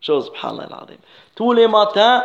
Chose, 0.02 0.32
tous 1.36 1.54
les 1.54 1.68
matins, 1.68 2.24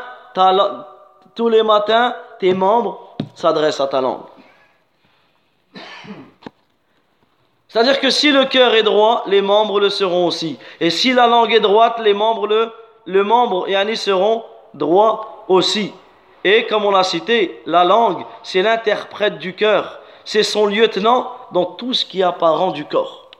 tous 1.35 1.49
les 1.49 1.63
matins, 1.63 2.17
tes 2.39 2.55
membres 2.55 3.17
s'adressent 3.35 3.81
à 3.81 3.87
ta 3.87 4.01
langue. 4.01 4.23
C'est-à-dire 7.69 8.01
que 8.01 8.11
si 8.11 8.31
le 8.31 8.45
cœur 8.45 8.75
est 8.75 8.83
droit, 8.83 9.25
les 9.27 9.41
membres 9.41 9.81
le 9.81 9.89
seront 9.89 10.27
aussi. 10.27 10.59
Et 10.79 10.91
si 10.91 11.15
la 11.15 11.27
langue 11.27 11.53
est 11.53 11.61
droite, 11.61 11.99
les 12.01 12.13
membres 12.13 12.47
le, 13.07 13.25
membre 13.25 13.69
yani, 13.69 13.97
seront 13.97 14.45
droits 14.75 15.45
aussi. 15.49 15.93
Et 16.45 16.67
comme 16.67 16.85
on 16.85 16.91
l'a 16.91 17.05
cité, 17.05 17.63
la 17.65 17.85
langue, 17.85 18.25
c'est 18.43 18.61
l'interprète 18.61 19.39
du 19.39 19.55
cœur. 19.55 20.02
C'est 20.25 20.43
son 20.43 20.67
lieutenant 20.67 21.33
dans 21.53 21.65
tout 21.65 21.95
ce 21.95 22.05
qui 22.05 22.21
est 22.21 22.25
apparent 22.25 22.71
du 22.71 22.85
corps. 22.85 23.31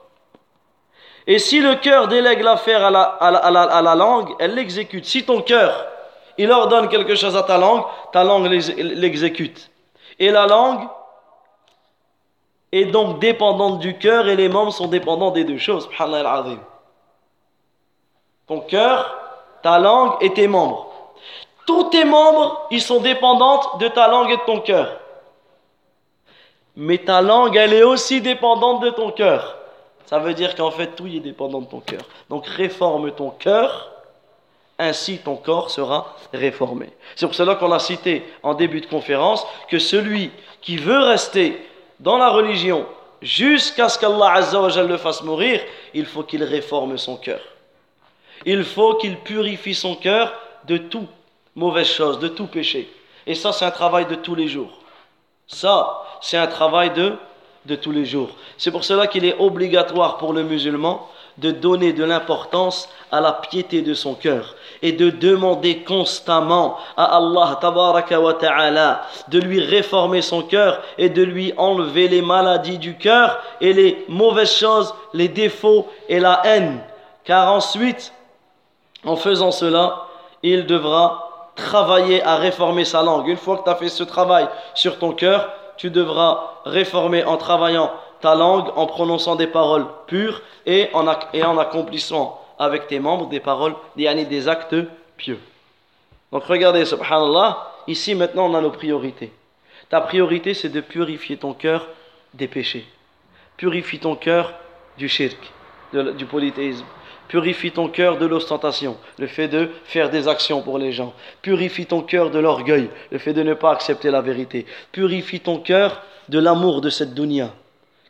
Et 1.25 1.39
si 1.39 1.61
le 1.61 1.75
cœur 1.75 2.07
délègue 2.07 2.41
l'affaire 2.41 2.85
à 2.85 2.91
la, 2.91 3.01
à, 3.01 3.31
la, 3.31 3.61
à 3.61 3.81
la, 3.81 3.95
langue, 3.95 4.35
elle 4.39 4.55
l'exécute. 4.55 5.05
Si 5.05 5.25
ton 5.25 5.41
cœur, 5.41 5.87
il 6.37 6.51
ordonne 6.51 6.89
quelque 6.89 7.15
chose 7.15 7.37
à 7.37 7.43
ta 7.43 7.57
langue, 7.57 7.83
ta 8.11 8.23
langue 8.23 8.47
l'exécute. 8.47 9.71
Et 10.19 10.31
la 10.31 10.47
langue, 10.47 10.87
est 12.73 12.85
donc 12.85 13.19
dépendante 13.19 13.79
du 13.79 13.99
cœur 13.99 14.27
et 14.27 14.35
les 14.35 14.49
membres 14.49 14.73
sont 14.73 14.87
dépendants 14.87 15.29
des 15.29 15.43
deux 15.43 15.59
choses. 15.59 15.87
Ton 18.47 18.59
cœur, 18.61 19.15
ta 19.61 19.77
langue 19.77 20.15
et 20.21 20.33
tes 20.33 20.47
membres. 20.47 20.87
Tous 21.67 21.83
tes 21.91 22.03
membres, 22.03 22.67
ils 22.71 22.81
sont 22.81 22.99
dépendants 22.99 23.77
de 23.77 23.87
ta 23.89 24.07
langue 24.07 24.31
et 24.31 24.37
de 24.37 24.41
ton 24.41 24.59
cœur. 24.59 24.99
Mais 26.75 26.97
ta 26.99 27.21
langue, 27.21 27.55
elle 27.55 27.73
est 27.73 27.83
aussi 27.83 28.21
dépendante 28.21 28.83
de 28.83 28.89
ton 28.89 29.11
cœur. 29.11 29.57
Ça 30.05 30.19
veut 30.19 30.33
dire 30.33 30.55
qu'en 30.55 30.71
fait, 30.71 30.95
tout 30.95 31.07
est 31.07 31.19
dépendant 31.19 31.61
de 31.61 31.67
ton 31.67 31.79
cœur. 31.79 32.01
Donc 32.29 32.47
réforme 32.47 33.11
ton 33.11 33.29
cœur, 33.29 33.91
ainsi 34.79 35.19
ton 35.19 35.35
corps 35.35 35.69
sera 35.69 36.15
réformé. 36.33 36.89
C'est 37.15 37.25
pour 37.25 37.35
cela 37.35 37.55
qu'on 37.55 37.71
a 37.71 37.79
cité 37.79 38.23
en 38.41 38.53
début 38.53 38.81
de 38.81 38.87
conférence 38.87 39.45
que 39.69 39.79
celui 39.79 40.31
qui 40.61 40.77
veut 40.77 40.99
rester 40.99 41.61
dans 41.99 42.17
la 42.17 42.29
religion 42.29 42.85
jusqu'à 43.21 43.87
ce 43.89 43.97
qu'Allah 43.97 44.33
Azza 44.33 44.83
le 44.83 44.97
fasse 44.97 45.23
mourir, 45.23 45.61
il 45.93 46.05
faut 46.05 46.23
qu'il 46.23 46.43
réforme 46.43 46.97
son 46.97 47.17
cœur. 47.17 47.39
Il 48.45 48.63
faut 48.63 48.95
qu'il 48.95 49.17
purifie 49.17 49.73
son 49.73 49.95
cœur 49.95 50.33
de 50.65 50.77
toute 50.77 51.07
mauvaise 51.55 51.87
chose, 51.87 52.19
de 52.19 52.27
tout 52.27 52.47
péché. 52.47 52.91
Et 53.25 53.35
ça, 53.35 53.53
c'est 53.53 53.65
un 53.65 53.71
travail 53.71 54.05
de 54.05 54.15
tous 54.15 54.35
les 54.35 54.47
jours. 54.47 54.79
Ça, 55.47 56.03
c'est 56.23 56.37
un 56.37 56.47
travail 56.47 56.91
de, 56.91 57.13
de 57.65 57.75
tous 57.75 57.91
les 57.91 58.05
jours. 58.05 58.29
C'est 58.57 58.71
pour 58.71 58.85
cela 58.85 59.07
qu'il 59.07 59.25
est 59.25 59.35
obligatoire 59.39 60.15
pour 60.17 60.31
le 60.31 60.43
musulman 60.43 61.05
de 61.37 61.51
donner 61.51 61.91
de 61.91 62.05
l'importance 62.05 62.87
à 63.11 63.19
la 63.19 63.33
piété 63.33 63.81
de 63.81 63.93
son 63.93 64.13
cœur 64.15 64.55
et 64.81 64.93
de 64.93 65.09
demander 65.09 65.83
constamment 65.83 66.77
à 66.95 67.17
Allah 67.17 67.59
ta'ala 67.59 69.01
de 69.27 69.39
lui 69.39 69.59
réformer 69.59 70.21
son 70.21 70.43
cœur 70.43 70.81
et 70.97 71.09
de 71.09 71.23
lui 71.23 71.53
enlever 71.57 72.07
les 72.07 72.21
maladies 72.21 72.77
du 72.77 72.95
cœur 72.97 73.41
et 73.59 73.73
les 73.73 74.05
mauvaises 74.07 74.55
choses, 74.55 74.95
les 75.13 75.27
défauts 75.27 75.89
et 76.07 76.21
la 76.21 76.41
haine. 76.45 76.79
Car 77.25 77.51
ensuite, 77.51 78.13
en 79.03 79.17
faisant 79.17 79.51
cela, 79.51 80.05
il 80.41 80.65
devra 80.67 81.51
travailler 81.57 82.23
à 82.23 82.37
réformer 82.37 82.85
sa 82.85 83.03
langue. 83.03 83.27
Une 83.27 83.35
fois 83.35 83.57
que 83.57 83.65
tu 83.65 83.69
as 83.69 83.75
fait 83.75 83.89
ce 83.89 84.03
travail 84.03 84.47
sur 84.73 84.97
ton 84.97 85.11
cœur, 85.11 85.49
tu 85.77 85.89
devras 85.89 86.61
réformer 86.65 87.23
en 87.23 87.37
travaillant 87.37 87.91
ta 88.21 88.35
langue 88.35 88.69
en 88.75 88.85
prononçant 88.85 89.35
des 89.35 89.47
paroles 89.47 89.85
pures 90.07 90.41
et 90.65 90.89
en, 90.93 91.07
accomplissant 91.07 92.41
avec 92.57 92.87
tes 92.87 92.99
membres 92.99 93.27
des 93.27 93.39
paroles, 93.39 93.75
des, 93.95 94.25
des 94.25 94.47
actes 94.47 94.75
pieux. 95.17 95.39
Donc 96.31 96.45
regardez, 96.45 96.85
subhanallah, 96.85 97.71
ici 97.87 98.15
maintenant 98.15 98.49
on 98.49 98.55
a 98.55 98.61
nos 98.61 98.71
priorités. 98.71 99.31
Ta 99.89 100.01
priorité 100.01 100.53
c'est 100.53 100.69
de 100.69 100.81
purifier 100.81 101.37
ton 101.37 101.53
cœur 101.53 101.87
des 102.33 102.47
péchés. 102.47 102.85
Purifie 103.57 103.99
ton 103.99 104.15
cœur 104.15 104.53
du 104.97 105.09
shirk, 105.09 105.37
du 105.93 106.25
polythéisme. 106.25 106.85
Purifie 107.27 107.71
ton 107.71 107.87
cœur 107.87 108.17
de 108.17 108.25
l'ostentation, 108.25 108.97
le 109.17 109.27
fait 109.27 109.47
de 109.47 109.69
faire 109.85 110.09
des 110.09 110.27
actions 110.27 110.61
pour 110.61 110.77
les 110.77 110.91
gens. 110.91 111.13
Purifie 111.41 111.85
ton 111.85 112.01
cœur 112.01 112.29
de 112.29 112.39
l'orgueil, 112.39 112.89
le 113.11 113.17
fait 113.17 113.33
de 113.33 113.43
ne 113.43 113.53
pas 113.53 113.71
accepter 113.71 114.11
la 114.11 114.21
vérité. 114.21 114.65
Purifie 114.91 115.39
ton 115.39 115.59
cœur 115.59 116.01
de 116.29 116.39
l'amour 116.39 116.81
de 116.81 116.89
cette 116.89 117.13
dunya. 117.13 117.49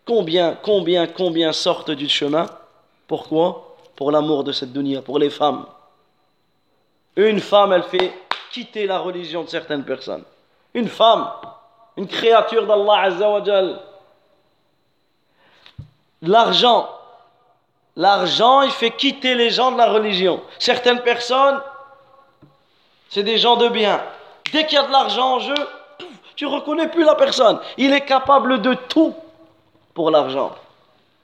Combien, 0.05 0.57
combien, 0.61 1.07
combien 1.07 1.53
sortent 1.53 1.91
du 1.91 2.09
chemin? 2.09 2.47
Pourquoi? 3.07 3.77
Pour 3.95 4.11
l'amour 4.11 4.43
de 4.43 4.51
cette 4.51 4.73
dunya, 4.73 5.01
pour 5.01 5.19
les 5.19 5.29
femmes. 5.29 5.65
Une 7.15 7.39
femme, 7.39 7.71
elle 7.71 7.83
fait 7.83 8.11
quitter 8.51 8.87
la 8.87 8.99
religion 8.99 9.43
de 9.43 9.49
certaines 9.49 9.83
personnes. 9.83 10.23
Une 10.73 10.87
femme, 10.87 11.27
une 11.97 12.07
créature 12.07 12.65
d'Allah 12.65 13.01
Azzawajal. 13.03 13.79
L'argent, 16.23 16.89
l'argent, 17.95 18.61
il 18.61 18.71
fait 18.71 18.91
quitter 18.91 19.35
les 19.35 19.49
gens 19.49 19.71
de 19.71 19.77
la 19.77 19.87
religion. 19.87 20.41
Certaines 20.59 21.01
personnes, 21.01 21.61
c'est 23.09 23.23
des 23.23 23.37
gens 23.37 23.55
de 23.55 23.69
bien. 23.69 24.01
Dès 24.51 24.65
qu'il 24.65 24.75
y 24.75 24.81
a 24.81 24.83
de 24.83 24.91
l'argent 24.91 25.35
en 25.35 25.39
jeu, 25.39 25.55
tu 26.35 26.45
reconnais 26.45 26.87
plus 26.87 27.03
la 27.03 27.15
personne. 27.15 27.59
Il 27.77 27.93
est 27.93 28.05
capable 28.05 28.61
de 28.61 28.73
tout 28.73 29.15
pour 29.93 30.09
l'argent. 30.09 30.55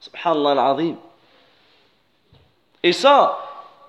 Subhanallah. 0.00 0.76
Et 2.82 2.92
ça, 2.92 3.38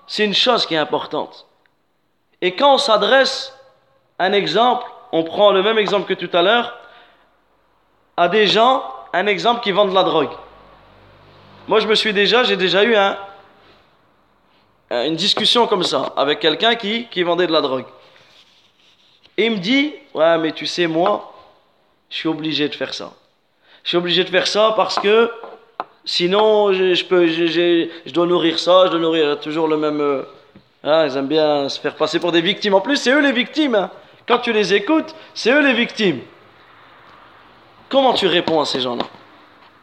c'est 0.06 0.24
une 0.24 0.34
chose 0.34 0.66
qui 0.66 0.74
est 0.74 0.78
importante. 0.78 1.46
Et 2.40 2.54
quand 2.56 2.74
on 2.74 2.78
s'adresse 2.78 3.56
un 4.18 4.32
exemple, 4.32 4.84
on 5.12 5.22
prend 5.22 5.52
le 5.52 5.62
même 5.62 5.78
exemple 5.78 6.12
que 6.12 6.14
tout 6.14 6.36
à 6.36 6.42
l'heure, 6.42 6.76
à 8.16 8.28
des 8.28 8.46
gens, 8.46 8.84
un 9.12 9.26
exemple 9.26 9.62
qui 9.62 9.72
vendent 9.72 9.90
de 9.90 9.94
la 9.94 10.02
drogue. 10.02 10.30
Moi, 11.68 11.78
je 11.78 11.86
me 11.86 11.94
suis 11.94 12.12
déjà, 12.12 12.42
j'ai 12.42 12.56
déjà 12.56 12.82
eu 12.82 12.96
un, 12.96 13.16
une 14.90 15.16
discussion 15.16 15.66
comme 15.66 15.84
ça 15.84 16.12
avec 16.16 16.40
quelqu'un 16.40 16.74
qui, 16.74 17.22
vendait 17.22 17.46
de 17.46 17.52
la 17.52 17.60
drogue. 17.60 17.84
Et 19.36 19.46
il 19.46 19.52
me 19.52 19.58
dit, 19.58 19.94
ouais, 20.12 20.38
mais 20.38 20.52
tu 20.52 20.66
sais, 20.66 20.86
moi, 20.86 21.32
je 22.10 22.16
suis 22.16 22.28
obligé 22.28 22.68
de 22.68 22.74
faire 22.74 22.92
ça. 22.92 23.12
Je 23.84 23.88
suis 23.90 23.96
obligé 23.96 24.24
de 24.24 24.28
faire 24.28 24.46
ça 24.46 24.74
parce 24.76 24.98
que 24.98 25.30
sinon, 26.04 26.72
je, 26.72 28.10
dois 28.12 28.26
nourrir 28.26 28.58
ça, 28.58 28.86
je 28.86 28.90
dois 28.90 29.00
nourrir 29.00 29.40
toujours 29.40 29.68
le 29.68 29.76
même. 29.76 30.00
Euh, 30.00 30.22
hein, 30.84 31.06
ils 31.06 31.16
aiment 31.16 31.28
bien 31.28 31.68
se 31.68 31.80
faire 31.80 31.94
passer 31.94 32.18
pour 32.18 32.32
des 32.32 32.42
victimes. 32.42 32.74
En 32.74 32.80
plus, 32.80 32.96
c'est 32.96 33.12
eux 33.12 33.20
les 33.20 33.32
victimes. 33.32 33.76
Hein. 33.76 33.90
Quand 34.26 34.38
tu 34.38 34.52
les 34.52 34.74
écoutes, 34.74 35.14
c'est 35.32 35.52
eux 35.52 35.62
les 35.64 35.74
victimes. 35.74 36.20
Comment 37.88 38.14
tu 38.14 38.26
réponds 38.26 38.60
à 38.60 38.64
ces 38.64 38.80
gens-là? 38.80 39.04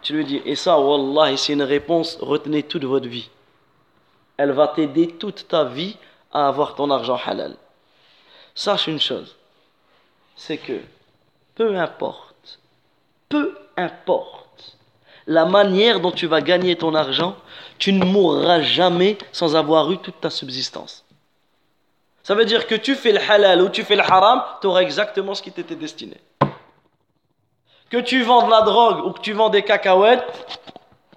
Tu 0.01 0.13
lui 0.13 0.25
dis, 0.25 0.41
et 0.45 0.55
ça, 0.55 0.79
Wallah, 0.79 1.35
c'est 1.37 1.53
une 1.53 1.63
réponse, 1.63 2.17
retenez 2.21 2.63
toute 2.63 2.85
votre 2.85 3.07
vie. 3.07 3.29
Elle 4.37 4.51
va 4.51 4.67
t'aider 4.69 5.07
toute 5.07 5.47
ta 5.47 5.65
vie 5.65 5.97
à 6.31 6.47
avoir 6.47 6.75
ton 6.75 6.89
argent 6.89 7.19
halal. 7.25 7.55
Sache 8.55 8.87
une 8.87 8.99
chose, 8.99 9.35
c'est 10.35 10.57
que 10.57 10.79
peu 11.55 11.77
importe, 11.77 12.59
peu 13.27 13.57
importe 13.75 14.77
la 15.27 15.45
manière 15.45 15.99
dont 15.99 16.11
tu 16.11 16.25
vas 16.27 16.41
gagner 16.41 16.75
ton 16.75 16.95
argent, 16.95 17.35
tu 17.77 17.93
ne 17.93 18.03
mourras 18.03 18.61
jamais 18.61 19.17
sans 19.31 19.55
avoir 19.55 19.91
eu 19.91 19.97
toute 19.97 20.19
ta 20.19 20.29
subsistance. 20.29 21.05
Ça 22.23 22.35
veut 22.35 22.45
dire 22.45 22.67
que 22.67 22.75
tu 22.75 22.95
fais 22.95 23.11
le 23.11 23.19
halal 23.19 23.61
ou 23.61 23.69
tu 23.69 23.83
fais 23.83 23.95
le 23.95 24.01
haram, 24.01 24.43
tu 24.61 24.67
auras 24.67 24.81
exactement 24.81 25.35
ce 25.35 25.41
qui 25.41 25.51
t'était 25.51 25.75
destiné. 25.75 26.17
Que 27.89 27.97
tu 27.97 28.21
vends 28.23 28.45
de 28.45 28.51
la 28.51 28.61
drogue 28.61 29.05
ou 29.05 29.11
que 29.11 29.19
tu 29.19 29.33
vends 29.33 29.49
des 29.49 29.63
cacahuètes, 29.63 30.23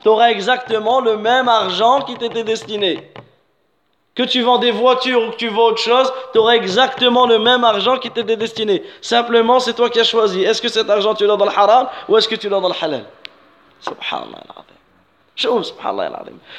tu 0.00 0.08
auras 0.08 0.30
exactement 0.30 1.00
le 1.00 1.16
même 1.16 1.48
argent 1.48 2.00
qui 2.02 2.16
t'était 2.16 2.44
destiné. 2.44 3.12
Que 4.14 4.22
tu 4.24 4.42
vends 4.42 4.58
des 4.58 4.70
voitures 4.70 5.22
ou 5.26 5.30
que 5.30 5.36
tu 5.36 5.48
vends 5.48 5.66
autre 5.66 5.80
chose, 5.80 6.12
tu 6.32 6.38
auras 6.38 6.54
exactement 6.54 7.26
le 7.26 7.38
même 7.38 7.64
argent 7.64 7.98
qui 7.98 8.10
t'était 8.10 8.36
destiné. 8.36 8.82
Simplement, 9.00 9.58
c'est 9.60 9.74
toi 9.74 9.88
qui 9.88 10.00
as 10.00 10.04
choisi. 10.04 10.42
Est-ce 10.42 10.60
que 10.60 10.68
cet 10.68 10.88
argent 10.90 11.14
tu 11.14 11.26
l'as 11.26 11.36
dans 11.36 11.46
le 11.46 11.50
haram 11.50 11.88
ou 12.08 12.16
est-ce 12.16 12.28
que 12.28 12.34
tu 12.34 12.48
l'as 12.48 12.60
dans 12.60 12.68
le 12.68 12.74
halal? 12.80 13.04
Subhanallah. 13.80 14.64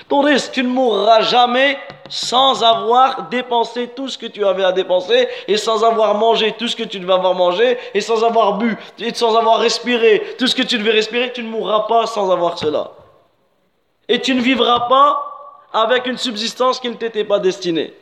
Ton 0.10 0.22
risque, 0.22 0.52
tu 0.52 0.64
ne 0.64 0.70
mourras 0.70 1.22
jamais 1.22 1.78
sans 2.10 2.64
avoir 2.64 3.30
dépensé 3.30 3.90
tout 3.96 4.08
ce 4.10 4.18
que 4.18 4.26
tu 4.26 4.46
avais 4.46 4.64
à 4.64 4.72
dépenser 4.72 5.28
et 5.48 5.58
sans 5.58 5.84
avoir 5.84 6.16
mangé 6.16 6.54
tout 6.54 6.68
ce 6.68 6.76
que 6.76 6.84
tu 6.84 7.00
devais 7.00 7.14
avoir 7.14 7.36
mangé 7.36 7.78
et 7.94 8.02
sans 8.02 8.24
avoir 8.24 8.58
bu 8.58 8.78
et 9.00 9.14
sans 9.14 9.36
avoir 9.36 9.60
respiré 9.60 10.36
tout 10.40 10.48
ce 10.48 10.56
que 10.56 10.64
tu 10.64 10.78
devais 10.78 10.92
respirer. 10.92 11.32
Tu 11.32 11.44
ne 11.44 11.50
mourras 11.50 11.82
pas 11.82 12.08
sans 12.08 12.32
avoir 12.32 12.58
cela. 12.58 12.92
Et 14.10 14.20
tu 14.20 14.34
ne 14.34 14.42
vivras 14.42 14.82
pas 14.82 15.34
avec 15.72 16.08
une 16.08 16.18
subsistance 16.18 16.80
qui 16.80 16.90
ne 16.90 16.96
t'était 16.96 17.24
pas 17.24 17.40
destinée. 17.40 17.94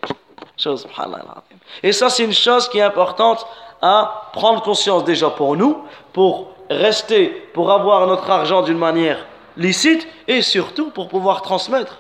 Et 1.84 1.92
ça, 1.92 2.10
c'est 2.10 2.24
une 2.24 2.34
chose 2.34 2.70
qui 2.70 2.80
est 2.80 2.84
importante 2.84 3.46
à 3.82 4.30
prendre 4.34 4.62
conscience 4.62 5.04
déjà 5.04 5.30
pour 5.30 5.56
nous, 5.56 5.84
pour 6.14 6.48
rester, 6.70 7.28
pour 7.54 7.72
avoir 7.72 8.08
notre 8.08 8.30
argent 8.30 8.62
d'une 8.62 8.78
manière 8.78 9.26
licite 9.57 10.07
et 10.29 10.43
surtout 10.43 10.91
pour 10.91 11.09
pouvoir 11.09 11.43
transmettre. 11.43 11.99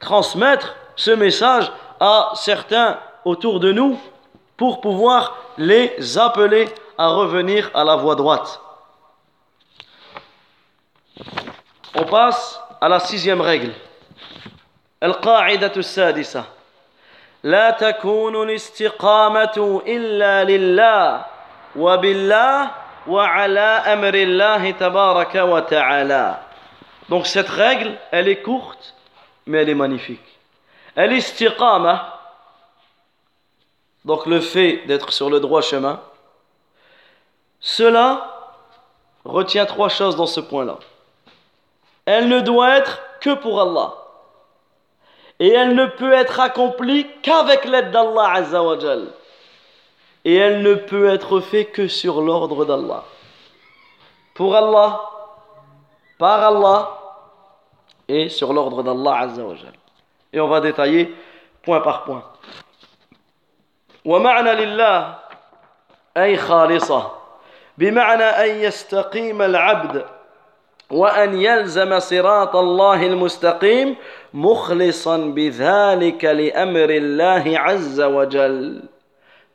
Transmettre 0.00 0.76
ce 0.96 1.10
message 1.10 1.70
à 2.00 2.32
certains 2.34 2.98
autour 3.24 3.60
de 3.60 3.72
nous 3.72 3.98
pour 4.56 4.80
pouvoir 4.80 5.36
les 5.58 6.18
appeler 6.18 6.68
à 6.98 7.08
revenir 7.08 7.70
à 7.74 7.84
la 7.84 7.96
voie 7.96 8.14
droite. 8.14 8.60
On 11.94 12.04
passe 12.04 12.60
à 12.80 12.88
la 12.88 13.00
sixième 13.00 13.40
règle. 13.40 13.72
القاعدة 15.02 15.72
السادسة 15.76 16.44
لا 17.42 17.70
تكون 17.70 18.42
الاستقامة 18.42 19.82
إلا 19.86 20.44
لله 20.44 21.24
وبالله 21.76 22.70
وعلى 23.06 23.60
أمر 23.60 24.14
الله 24.14 24.70
تبارك 24.70 25.34
وتعالى 25.34 26.36
donc 27.09 27.27
cette 27.27 27.49
règle, 27.49 27.97
elle 28.11 28.27
est 28.27 28.41
courte, 28.41 28.95
mais 29.45 29.59
elle 29.59 29.69
est 29.69 29.75
magnifique. 29.75 30.39
Elle 30.95 31.13
est 31.13 31.17
istiqama, 31.17 32.15
donc 34.05 34.27
le 34.27 34.39
fait 34.39 34.83
d'être 34.85 35.11
sur 35.11 35.29
le 35.29 35.39
droit 35.39 35.61
chemin. 35.61 35.99
Cela 37.59 38.53
retient 39.25 39.65
trois 39.65 39.89
choses 39.89 40.15
dans 40.15 40.27
ce 40.27 40.39
point-là. 40.39 40.77
Elle 42.05 42.27
ne 42.27 42.39
doit 42.39 42.77
être 42.77 43.01
que 43.19 43.33
pour 43.33 43.59
Allah. 43.59 43.95
Et 45.39 45.49
elle 45.49 45.75
ne 45.75 45.87
peut 45.87 46.13
être 46.13 46.39
accomplie 46.39 47.07
qu'avec 47.23 47.65
l'aide 47.65 47.91
d'Allah 47.91 48.33
Azzawajal. 48.35 49.07
Et 50.23 50.35
elle 50.35 50.61
ne 50.61 50.75
peut 50.75 51.09
être 51.09 51.39
faite 51.39 51.71
que 51.71 51.87
sur 51.87 52.21
l'ordre 52.21 52.63
d'Allah. 52.65 53.03
Pour 54.35 54.55
Allah, 54.55 55.01
par 56.18 56.42
Allah 56.42 56.98
et 58.08 58.28
sur 58.28 58.52
l'ordre 58.52 58.82
d'Allah 58.82 59.20
Azzawajal. 59.20 59.72
Et 60.32 60.40
on 60.40 60.48
va 60.48 60.60
détailler 60.60 61.14
point 61.62 61.80
par 61.80 62.04
point. 62.04 62.24
ومعنى 64.04 64.52
لله 64.52 65.14
أي 66.16 66.36
خالصة 66.36 67.10
بمعنى 67.78 68.22
أن 68.24 68.60
يستقيم 68.60 69.42
العبد 69.42 70.04
وأن 70.90 71.40
يلزم 71.40 72.00
صراط 72.00 72.56
الله 72.56 73.06
المستقيم 73.06 73.96
مخلصا 74.34 75.16
بذلك 75.16 76.24
لأمر 76.24 76.90
الله 76.90 77.58
عز 77.58 78.00
وجل 78.00 78.82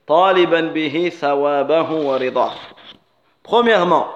طالبا 0.07 0.61
به 0.61 1.11
ثوابه 1.21 1.91
ورضاه 1.91 2.51
Premièrement, 3.43 4.07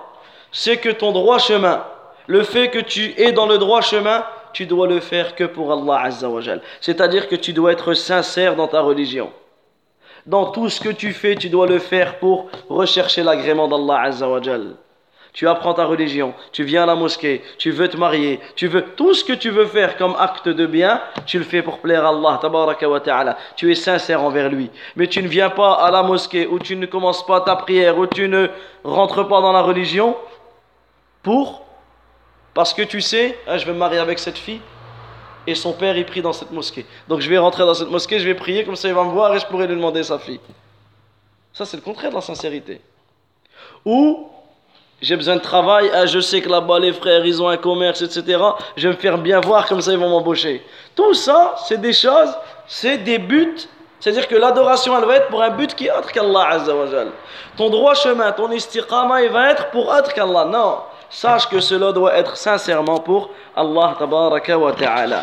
c'est 0.52 0.78
que 0.78 0.90
ton 0.90 1.12
droit 1.12 1.38
chemin 1.38 1.84
Le 2.27 2.43
fait 2.43 2.71
que 2.71 2.79
tu 2.79 3.13
es 3.19 3.33
dans 3.33 3.47
le 3.47 3.59
droit 3.59 3.83
chemin, 3.83 4.25
tu 4.55 4.65
dois 4.67 4.87
le 4.87 5.01
faire 5.01 5.35
que 5.35 5.45
pour 5.45 5.73
Allah 5.73 6.05
Azza 6.05 6.29
wa 6.29 6.41
C'est-à-dire 6.81 7.29
que 7.29 7.37
tu 7.37 7.53
dois 7.53 7.73
être 7.73 7.93
sincère 7.93 8.57
dans 8.57 8.69
ta 8.69 8.81
religion. 8.81 9.31
Dans 10.25 10.47
tout 10.47 10.71
ce 10.71 10.81
que 10.81 10.89
tu 10.89 11.13
fais, 11.13 11.35
tu 11.35 11.51
dois 11.51 11.67
le 11.67 11.79
faire 11.79 12.19
pour 12.19 12.49
rechercher 12.71 13.23
l'agrément 13.23 13.69
d'Allah 13.69 14.05
Azza 14.05 14.27
wa 14.27 14.41
Tu 15.35 15.47
apprends 15.47 15.75
ta 15.75 15.85
religion, 15.85 16.33
tu 16.51 16.65
viens 16.65 16.85
à 16.85 16.87
la 16.87 16.95
mosquée, 16.95 17.43
tu 17.59 17.73
veux 17.73 17.89
te 17.89 17.99
marier, 17.99 18.41
tu 18.57 18.69
veux 18.69 18.81
tout 18.81 19.13
ce 19.13 19.23
que 19.23 19.35
tu 19.35 19.51
veux 19.51 19.67
faire 19.67 19.99
comme 19.99 20.17
acte 20.19 20.49
de 20.49 20.65
bien, 20.65 21.03
tu 21.27 21.37
le 21.37 21.45
fais 21.45 21.61
pour 21.61 21.81
plaire 21.81 22.07
à 22.07 22.09
Allah, 22.09 22.41
wa 22.89 23.01
ta'ala. 23.01 23.37
Tu 23.57 23.71
es 23.71 23.75
sincère 23.75 24.23
envers 24.23 24.49
lui. 24.49 24.71
Mais 24.97 25.09
tu 25.09 25.23
ne 25.23 25.29
viens 25.29 25.51
pas 25.51 25.75
à 25.75 25.91
la 25.91 26.03
mosquée 26.03 26.47
ou 26.47 26.59
tu 26.59 26.75
ne 26.77 26.87
commences 26.87 27.27
pas 27.27 27.43
ta 27.43 27.57
prière 27.57 27.99
ou 27.99 28.07
tu 28.07 28.29
ne 28.29 28.49
rentres 28.83 29.29
pas 29.29 29.43
dans 29.43 29.53
la 29.53 29.61
religion 29.61 30.17
pour 31.23 31.65
parce 32.55 32.73
que 32.73 32.83
tu 32.83 33.01
sais, 33.01 33.39
hein, 33.47 33.59
je 33.59 33.67
vais 33.67 33.73
me 33.73 33.79
marier 33.79 33.99
avec 33.99 34.19
cette 34.19 34.39
fille 34.39 34.61
et 35.47 35.55
son 35.55 35.73
père 35.73 35.97
est 35.97 36.05
pris 36.05 36.23
dans 36.23 36.33
cette 36.33 36.53
mosquée. 36.53 36.87
Donc 37.09 37.21
je 37.21 37.29
vais 37.29 37.39
rentrer 37.39 37.65
dans 37.65 37.75
cette 37.75 37.91
mosquée, 37.91 38.19
je 38.19 38.25
vais 38.25 38.35
prier, 38.35 38.65
comme 38.65 38.77
ça 38.77 38.89
il 38.89 38.95
va 38.95 39.05
me 39.05 39.11
voir 39.11 39.35
et 39.35 39.41
je 39.41 39.47
pourrai 39.47 39.67
lui 39.67 39.75
demander 39.75 40.03
sa 40.03 40.19
fille. 40.19 40.41
Ça 41.53 41.65
c'est 41.65 41.77
le 41.77 41.83
contraire 41.83 42.11
de 42.11 42.17
la 42.17 42.21
sincérité. 42.21 42.81
Ou 43.85 44.29
j'ai 45.03 45.17
besoin 45.17 45.37
de 45.37 45.41
travail, 45.41 45.91
hein, 45.93 46.07
je 46.07 46.21
sais 46.21 46.41
que 46.41 46.49
là-bas 46.49 46.79
les 46.79 46.93
frères 46.93 47.27
ils 47.27 47.43
ont 47.43 47.49
un 47.49 47.57
commerce, 47.57 48.01
etc. 48.03 48.39
Je 48.77 48.89
vais 48.89 48.95
me 48.95 49.01
faire 49.01 49.19
bien 49.19 49.41
voir, 49.41 49.67
comme 49.67 49.81
ça 49.81 49.93
ils 49.93 49.99
vont 49.99 50.09
m'embaucher. 50.09 50.65
Tout 50.95 51.15
ça, 51.15 51.57
c'est 51.67 51.81
des 51.81 51.93
choses, 51.93 52.31
c'est 52.67 52.99
des 52.99 53.19
buts. 53.19 53.57
C'est-à-dire 54.01 54.29
que 54.29 54.35
l'adoration, 54.35 54.97
elle 54.99 55.07
va 55.07 55.17
être 55.17 55.29
pour 55.29 55.43
un 55.43 55.51
but 55.51 55.75
qui 55.75 55.87
est 55.87 55.91
autre 55.91 56.13
qu'Allah 56.13 56.49
Azza 56.51 56.75
wa 56.75 56.87
Ton 57.57 57.71
droit 57.71 57.95
chemin, 57.95 58.33
ton 58.33 58.51
istiqama, 58.51 59.23
il 59.23 59.31
va 59.31 59.51
être 59.51 59.71
pour 59.71 59.89
autre 59.89 60.13
qu'Allah. 60.13 60.45
Non. 60.45 60.81
Sache 61.15 61.47
que 61.49 61.61
cela 61.61 61.93
doit 61.93 62.15
être 62.17 62.37
sincèrement 62.37 62.99
pour 62.99 63.31
Allah 63.57 63.95
tabaraka 63.99 64.59
wa 64.59 64.73
ta'ala. 64.73 65.23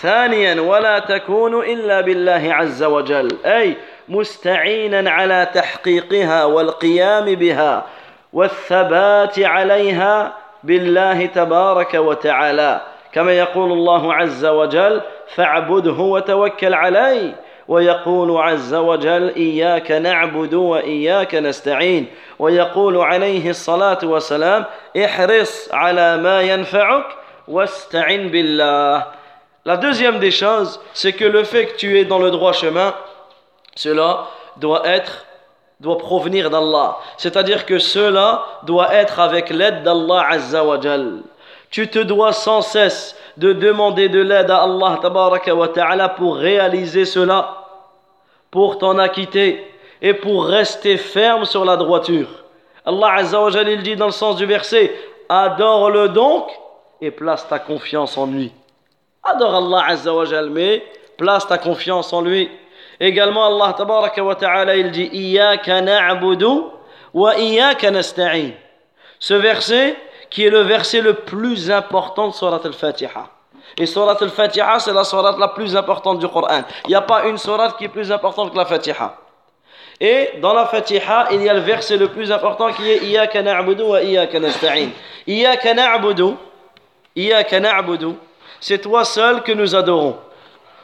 ثانيا 0.00 0.60
ولا 0.60 0.98
تكون 0.98 1.60
إلا 1.60 2.00
بالله 2.00 2.54
عز 2.54 2.82
وجل 2.82 3.28
أي 3.44 3.76
مستعينا 4.08 5.10
على 5.10 5.48
تحقيقها 5.54 6.44
والقيام 6.44 7.24
بها 7.34 7.84
والثبات 8.32 9.38
عليها 9.38 10.32
بالله 10.64 11.26
تبارك 11.26 11.94
وتعالى 11.94 12.80
كما 13.12 13.32
يقول 13.32 13.72
الله 13.72 14.14
عز 14.14 14.44
وجل 14.46 15.00
فاعبده 15.34 15.92
وتوكل 16.02 16.74
عليه 16.74 17.32
ويقول 17.69 18.37
عز 18.37 18.73
وجل 18.73 19.33
إياك 19.35 19.91
نعبد 19.91 20.53
وإياك 20.53 21.35
نستعين 21.35 22.05
ويقول 22.39 22.97
عليه 22.97 23.49
الصلاة 23.49 23.99
والسلام 24.03 24.65
احرص 24.97 25.69
على 25.73 26.17
ما 26.17 26.41
ينفعك 26.41 27.05
wasta'in 27.47 28.29
billah. 28.29 29.11
La 29.65 29.77
deuxième 29.77 30.19
des 30.19 30.31
choses, 30.31 30.79
c'est 30.93 31.13
que 31.13 31.25
le 31.25 31.43
fait 31.43 31.67
que 31.67 31.77
tu 31.77 31.99
es 31.99 32.05
dans 32.05 32.19
le 32.19 32.31
droit 32.31 32.53
chemin, 32.53 32.93
cela 33.75 34.27
doit 34.57 34.87
être 34.87 35.25
doit 35.81 35.97
provenir 35.97 36.49
d'Allah. 36.49 36.97
C'est-à-dire 37.17 37.65
que 37.65 37.79
cela 37.79 38.45
doit 38.63 38.93
être 38.93 39.19
avec 39.19 39.49
l'aide 39.49 39.83
d'Allah 39.83 40.25
Azza 40.29 40.63
wa 40.63 40.79
Jal. 40.79 41.17
Tu 41.69 41.89
te 41.89 41.99
dois 41.99 42.31
sans 42.31 42.61
cesse 42.61 43.15
de 43.35 43.51
demander 43.51 44.07
de 44.07 44.21
l'aide 44.21 44.49
à 44.49 44.63
Allah 44.63 44.99
tabaraka 45.01 45.53
wa 45.53 45.67
ta'ala 45.67 46.09
pour 46.09 46.37
réaliser 46.37 47.03
cela, 47.03 47.58
pour 48.50 48.78
t'en 48.78 48.98
acquitter 48.98 49.66
et 50.02 50.14
pour 50.14 50.46
rester 50.46 50.96
ferme 50.96 51.44
sur 51.44 51.64
la 51.64 51.76
droiture. 51.76 52.28
Allah 52.84 53.14
Azza 53.14 53.40
wa 53.40 53.50
il 53.50 53.82
dit 53.82 53.96
dans 53.96 54.06
le 54.06 54.12
sens 54.12 54.36
du 54.36 54.46
verset, 54.46 54.94
adore-le 55.28 56.08
donc 56.08 56.50
et 57.00 57.10
place 57.10 57.46
ta 57.48 57.58
confiance 57.58 58.16
en 58.16 58.26
lui. 58.26 58.52
Adore 59.22 59.54
Allah 59.54 59.84
Azza 59.88 60.14
wa 60.14 60.24
mais 60.50 60.82
place 61.16 61.46
ta 61.46 61.58
confiance 61.58 62.12
en 62.12 62.22
lui. 62.22 62.50
Également, 62.98 63.46
Allah 63.46 63.74
tabaraka 63.74 64.22
wa 64.22 64.34
ta'ala, 64.34 64.76
il 64.76 64.90
dit 64.90 65.08
Iyaka 65.12 65.80
na'budu 65.80 66.64
wa 67.14 67.36
iyaka 67.38 67.90
nasta'in. 67.90 68.50
Ce 69.18 69.34
verset, 69.34 69.96
qui 70.30 70.44
est 70.44 70.50
le 70.50 70.60
verset 70.60 71.00
le 71.00 71.14
plus 71.14 71.70
important 71.70 72.28
de 72.28 72.34
Surat 72.34 72.60
al-Fatiha. 72.64 73.28
Et 73.76 73.86
Surat 73.86 74.16
al-Fatiha, 74.20 74.78
c'est 74.78 74.92
la 74.92 75.04
surat 75.04 75.36
la 75.38 75.48
plus 75.48 75.76
importante 75.76 76.18
du 76.18 76.28
Coran. 76.28 76.62
Il 76.84 76.88
n'y 76.88 76.94
a 76.94 77.00
pas 77.00 77.26
une 77.26 77.38
surat 77.38 77.72
qui 77.72 77.84
est 77.84 77.88
plus 77.88 78.10
importante 78.10 78.52
que 78.52 78.56
la 78.56 78.66
Fatiha. 78.66 79.16
Et 80.00 80.38
dans 80.40 80.54
la 80.54 80.66
Fatiha, 80.66 81.28
il 81.30 81.42
y 81.42 81.48
a 81.48 81.54
le 81.54 81.60
verset 81.60 81.96
le 81.96 82.08
plus 82.08 82.32
important 82.32 82.72
qui 82.72 82.90
est 82.90 83.04
Iyaka 83.04 83.42
na'budu 83.42 83.82
wa 83.82 84.02
iyaka 84.02 84.40
nasta'in. 84.40 84.88
Iyaka 85.26 85.74
na'budu, 85.74 86.36
Iyaka 87.14 87.60
na'budu, 87.60 88.14
c'est 88.60 88.78
toi 88.78 89.04
seul 89.04 89.42
que 89.42 89.52
nous 89.52 89.74
adorons. 89.74 90.16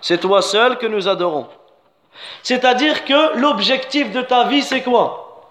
C'est 0.01 0.18
toi 0.18 0.43
seul 0.43 0.76
que 0.76 0.87
nous 0.87 1.09
adorons. 1.09 1.47
C'est-à-dire 2.43 3.05
que 3.05 3.39
l'objectif 3.39 4.12
de 4.12 4.22
ta 4.22 4.45
vie, 4.45 4.62
c'est 4.62 4.82
quoi? 4.82 5.51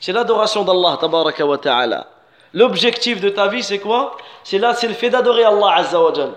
C'est 0.00 0.12
l'adoration 0.12 0.62
d'Allah, 0.64 0.98
tabaraka 1.00 1.44
wa 1.44 1.58
ta'ala. 1.58 2.06
L'objectif 2.54 3.20
de 3.20 3.30
ta 3.30 3.48
vie, 3.48 3.62
c'est 3.62 3.78
quoi? 3.78 4.16
C'est 4.44 4.58
là, 4.58 4.74
c'est 4.74 4.88
le 4.88 4.94
fait 4.94 5.10
d'adorer 5.10 5.44
Allah 5.44 5.74
azza 5.76 6.00
wa 6.00 6.12
jal. 6.12 6.32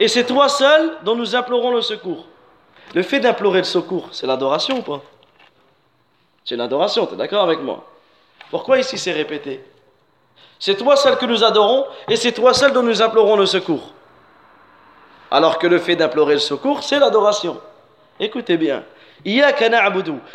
Et 0.00 0.08
c'est 0.08 0.24
toi 0.24 0.48
seul 0.48 0.98
dont 1.02 1.14
nous 1.14 1.36
implorons 1.36 1.70
le 1.70 1.80
secours. 1.80 2.26
Le 2.94 3.02
fait 3.02 3.20
d'implorer 3.20 3.58
le 3.58 3.64
secours, 3.64 4.08
c'est 4.10 4.26
l'adoration 4.26 4.78
ou 4.78 4.82
pas? 4.82 5.00
C'est 6.44 6.56
l'adoration, 6.56 7.06
tu 7.06 7.14
es 7.14 7.16
d'accord 7.16 7.44
avec 7.44 7.60
moi? 7.60 7.84
Pourquoi 8.50 8.78
ici 8.78 8.98
c'est 8.98 9.12
répété? 9.12 9.64
C'est 10.58 10.76
toi 10.76 10.96
seul 10.96 11.16
que 11.16 11.26
nous 11.26 11.44
adorons 11.44 11.86
et 12.08 12.16
c'est 12.16 12.32
toi 12.32 12.52
seul 12.52 12.72
dont 12.72 12.82
nous 12.82 13.00
implorons 13.00 13.36
le 13.36 13.46
secours. 13.46 13.92
Alors 15.30 15.58
que 15.58 15.66
le 15.66 15.78
fait 15.78 15.96
d'implorer 15.96 16.34
le 16.34 16.40
secours, 16.40 16.82
c'est 16.82 16.98
l'adoration. 16.98 17.60
Écoutez 18.20 18.56
bien. 18.56 18.84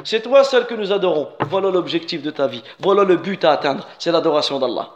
C'est 0.03 0.21
toi 0.21 0.43
seul 0.43 0.65
que 0.65 0.73
nous 0.73 0.91
adorons. 0.91 1.29
Voilà 1.49 1.69
l'objectif 1.69 2.21
de 2.21 2.31
ta 2.31 2.47
vie. 2.47 2.63
Voilà 2.79 3.03
le 3.03 3.17
but 3.17 3.43
à 3.43 3.51
atteindre. 3.51 3.87
C'est 3.99 4.11
l'adoration 4.11 4.59
d'Allah. 4.59 4.89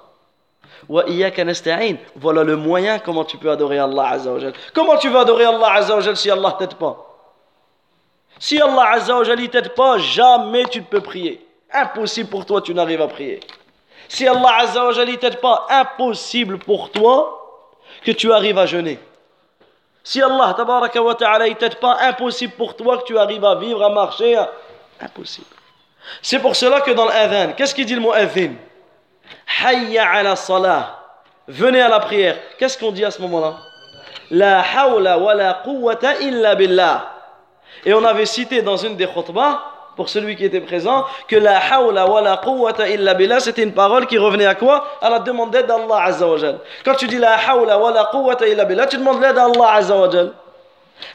Voilà 0.87 2.43
le 2.43 2.55
moyen 2.55 2.99
comment 2.99 3.23
tu 3.23 3.37
peux 3.37 3.51
adorer 3.51 3.79
Allah 3.79 4.09
Azzawajal. 4.09 4.53
Comment 4.73 4.97
tu 4.97 5.09
vas 5.09 5.21
adorer 5.21 5.45
Allah 5.45 5.73
Azzawajal 5.73 6.17
si 6.17 6.31
Allah 6.31 6.55
t'aide 6.57 6.75
pas? 6.75 7.07
Si 8.39 8.59
Allah 8.59 8.97
ne 8.97 9.45
t'aide 9.45 9.75
pas, 9.75 9.97
jamais 9.99 10.65
tu 10.65 10.79
ne 10.79 10.85
peux 10.85 11.01
prier. 11.01 11.45
Impossible 11.71 12.29
pour 12.29 12.45
toi, 12.45 12.61
tu 12.61 12.73
n'arrives 12.73 13.01
à 13.01 13.07
prier. 13.07 13.39
Si 14.07 14.27
Allah 14.27 14.65
ne 14.65 15.15
t'aide 15.15 15.39
pas, 15.39 15.67
impossible 15.69 16.57
pour 16.57 16.91
toi 16.91 17.37
que 18.03 18.11
tu 18.11 18.33
arrives 18.33 18.57
à 18.57 18.65
jeûner. 18.65 18.99
Si 20.03 20.21
Allah 20.21 20.53
tabaraka 20.57 21.01
wa 21.01 21.15
ta'ala 21.15 21.53
t'aide 21.53 21.75
pas, 21.75 21.97
impossible 22.01 22.53
pour 22.53 22.75
toi 22.75 22.97
que 22.97 23.03
tu 23.03 23.17
arrives 23.17 23.45
à 23.45 23.55
vivre, 23.55 23.83
à 23.83 23.89
marcher. 23.89 24.39
Impossible. 24.99 25.45
C'est 26.21 26.39
pour 26.39 26.55
cela 26.55 26.81
que 26.81 26.91
dans 26.91 27.05
l'adhan, 27.05 27.53
qu'est-ce 27.55 27.75
qu'il 27.75 27.85
dit 27.85 27.95
le 27.95 28.01
mot 28.01 28.11
adhan 28.11 28.53
Hayya 29.63 30.09
ala 30.09 30.35
salah. 30.35 30.97
Venez 31.47 31.81
à 31.81 31.89
la 31.89 31.99
prière. 31.99 32.37
Qu'est-ce 32.57 32.77
qu'on 32.77 32.91
dit 32.91 33.05
à 33.05 33.11
ce 33.11 33.21
moment-là? 33.21 33.57
La 34.31 34.61
hawla 34.61 35.17
wa 35.17 35.33
la 35.33 35.53
quwwata 35.65 36.21
illa 36.21 36.55
billah. 36.55 37.11
Et 37.85 37.93
on 37.93 38.03
avait 38.03 38.25
cité 38.25 38.61
dans 38.61 38.77
une 38.77 38.95
des 38.95 39.07
khutbahs 39.07 39.70
pour 39.95 40.09
celui 40.09 40.35
qui 40.35 40.45
était 40.45 40.61
présent, 40.61 41.05
que 41.27 41.35
la 41.35 41.59
hawla 41.59 42.07
wa 42.07 42.21
la 42.21 42.37
quwwata 42.37 42.89
illa 42.89 43.13
billah, 43.13 43.39
c'était 43.39 43.63
une 43.63 43.73
parole 43.73 44.07
qui 44.07 44.17
revenait 44.17 44.45
à 44.45 44.55
quoi? 44.55 44.85
À 45.01 45.09
la 45.09 45.19
demande 45.19 45.51
d'aide 45.51 45.67
d'Allah 45.67 46.03
Azza 46.03 46.27
wa 46.27 46.37
Quand 46.85 46.95
tu 46.95 47.07
dis 47.07 47.17
la 47.17 47.35
hawla 47.37 47.77
wa 47.77 47.91
la 47.91 48.05
quwwata 48.05 48.47
illa 48.47 48.65
billah, 48.65 48.87
tu 48.87 48.97
demandes 48.97 49.21
l'aide 49.21 49.35
d'Allah 49.35 49.73
Azza 49.73 49.95
wa 49.95 50.09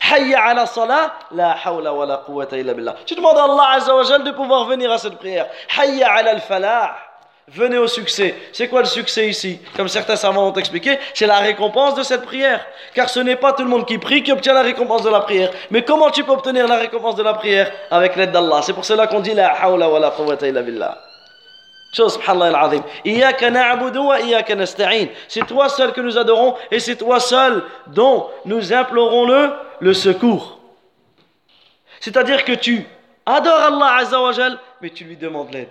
Hayya 0.00 0.42
ala 0.42 0.66
salah, 0.66 1.14
la 1.30 1.54
hawla 1.64 1.92
wa 1.92 2.06
la 2.06 2.16
quwwata 2.18 2.56
illa 2.56 2.74
billah. 2.74 2.96
Tu 3.06 3.14
demandes 3.14 3.38
à 3.38 3.44
Allah 3.44 3.70
Azza 3.76 4.18
de 4.18 4.30
pouvoir 4.32 4.64
venir 4.66 4.90
à 4.90 4.98
cette 4.98 5.16
prière. 5.16 5.46
Hayya 5.78 6.12
ala 6.12 6.30
al-falah. 6.32 6.96
Venez 7.48 7.78
au 7.78 7.86
succès. 7.86 8.34
C'est 8.52 8.66
quoi 8.66 8.80
le 8.80 8.88
succès 8.88 9.28
ici? 9.28 9.60
Comme 9.76 9.86
certains 9.86 10.16
savants 10.16 10.48
ont 10.48 10.52
expliqué, 10.54 10.98
c'est 11.14 11.28
la 11.28 11.38
récompense 11.38 11.94
de 11.94 12.02
cette 12.02 12.22
prière. 12.22 12.66
Car 12.92 13.08
ce 13.08 13.20
n'est 13.20 13.36
pas 13.36 13.52
tout 13.52 13.62
le 13.62 13.68
monde 13.68 13.86
qui 13.86 13.98
prie 13.98 14.24
qui 14.24 14.32
obtient 14.32 14.52
la 14.52 14.62
récompense 14.62 15.02
de 15.02 15.10
la 15.10 15.20
prière. 15.20 15.52
Mais 15.70 15.84
comment 15.84 16.10
tu 16.10 16.24
peux 16.24 16.32
obtenir 16.32 16.66
la 16.66 16.76
récompense 16.76 17.14
de 17.14 17.22
la 17.22 17.34
prière? 17.34 17.70
Avec 17.92 18.16
l'aide 18.16 18.32
d'Allah. 18.32 18.62
C'est 18.62 18.72
pour 18.72 18.84
cela 18.84 19.06
qu'on 19.06 19.20
dit 19.20 19.32
la 19.32 19.52
hawla 19.62 19.88
wa 19.88 20.00
la 20.00 20.10
quwwata 20.10 20.48
illa 20.48 20.62
billah. 20.62 20.98
C'est 25.28 25.46
toi 25.46 25.68
seul 25.68 25.92
que 25.92 26.00
nous 26.00 26.18
adorons 26.18 26.56
et 26.72 26.80
c'est 26.80 26.96
toi 26.96 27.20
seul 27.20 27.62
dont 27.86 28.26
nous 28.44 28.72
implorons 28.72 29.24
le, 29.24 29.52
le 29.78 29.94
secours. 29.94 30.58
C'est-à-dire 32.00 32.44
que 32.44 32.52
tu 32.52 32.84
adores 33.24 33.60
Allah 33.60 33.98
Azzawajal, 34.00 34.58
mais 34.82 34.90
tu 34.90 35.04
lui 35.04 35.16
demandes 35.16 35.52
l'aide. 35.54 35.68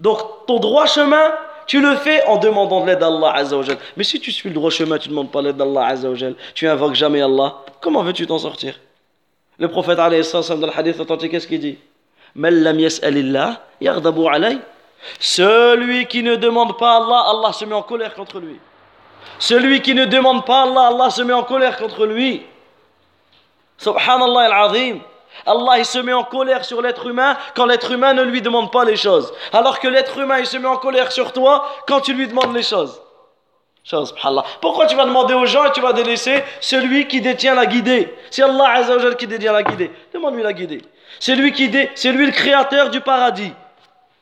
Donc 0.00 0.46
ton 0.46 0.58
droit 0.58 0.86
chemin, 0.86 1.32
tu 1.66 1.80
le 1.80 1.96
fais 1.96 2.24
en 2.26 2.36
demandant 2.36 2.82
de 2.82 2.86
l'aide 2.86 2.98
d'Allah 2.98 3.32
Azzawajal. 3.34 3.78
Mais 3.96 4.04
si 4.04 4.20
tu 4.20 4.32
suis 4.32 4.48
le 4.48 4.54
droit 4.54 4.70
chemin, 4.70 4.98
tu 4.98 5.08
ne 5.08 5.14
demandes 5.14 5.30
pas 5.30 5.42
l'aide 5.42 5.56
d'Allah 5.56 5.86
Azzawajal, 5.86 6.34
tu 6.54 6.68
invoques 6.68 6.94
jamais 6.94 7.22
Allah, 7.22 7.56
comment 7.80 8.02
veux-tu 8.02 8.26
t'en 8.26 8.38
sortir? 8.38 8.78
Le 9.58 9.68
prophète 9.68 9.96
dans 9.98 10.08
le 10.08 10.78
hadith 10.78 10.98
authentique, 11.00 11.30
qu'est-ce 11.30 11.46
qu'il 11.46 11.60
dit? 11.60 11.78
Celui 15.20 16.06
qui 16.06 16.22
ne 16.22 16.36
demande 16.36 16.76
pas 16.76 16.96
Allah, 16.96 17.24
Allah 17.28 17.52
se 17.52 17.64
met 17.64 17.74
en 17.74 17.82
colère 17.82 18.14
contre 18.14 18.40
lui. 18.40 18.58
Celui 19.38 19.80
qui 19.80 19.94
ne 19.94 20.06
demande 20.06 20.44
pas 20.44 20.62
Allah, 20.62 20.88
Allah 20.88 21.10
se 21.10 21.22
met 21.22 21.32
en 21.32 21.44
colère 21.44 21.76
contre 21.76 22.06
lui. 22.06 22.42
Subhanallah 23.78 24.40
al-Azim. 24.40 25.00
Allah 25.46 25.78
il 25.78 25.84
se 25.84 25.98
met 25.98 26.12
en 26.12 26.24
colère 26.24 26.64
sur 26.64 26.80
l'être 26.80 27.06
humain 27.06 27.36
quand 27.54 27.66
l'être 27.66 27.90
humain 27.90 28.14
ne 28.14 28.22
lui 28.22 28.42
demande 28.42 28.70
pas 28.72 28.84
les 28.84 28.96
choses. 28.96 29.32
Alors 29.52 29.80
que 29.80 29.88
l'être 29.88 30.18
humain 30.18 30.38
il 30.38 30.46
se 30.46 30.56
met 30.56 30.68
en 30.68 30.76
colère 30.76 31.12
sur 31.12 31.32
toi 31.32 31.66
quand 31.86 32.00
tu 32.00 32.14
lui 32.14 32.26
demandes 32.26 32.54
les 32.54 32.62
choses. 32.62 33.00
Pourquoi 34.60 34.86
tu 34.86 34.96
vas 34.96 35.04
demander 35.04 35.34
aux 35.34 35.44
gens 35.44 35.66
et 35.66 35.72
tu 35.72 35.80
vas 35.80 35.92
délaisser 35.92 36.42
celui 36.60 37.06
qui 37.06 37.20
détient 37.20 37.54
la 37.54 37.66
guidée? 37.66 38.14
C'est 38.30 38.42
Allah 38.42 38.70
Azzawajal 38.76 39.16
qui 39.16 39.26
détient 39.26 39.52
la 39.52 39.62
guidée. 39.62 39.90
Demande-lui 40.12 40.42
la 40.42 40.54
guidée. 40.54 40.80
C'est 41.20 41.36
lui 41.36 41.52
qui 41.52 41.70
c'est 41.94 42.12
lui 42.12 42.26
le 42.26 42.32
créateur 42.32 42.90
du 42.90 43.00
paradis. 43.02 43.52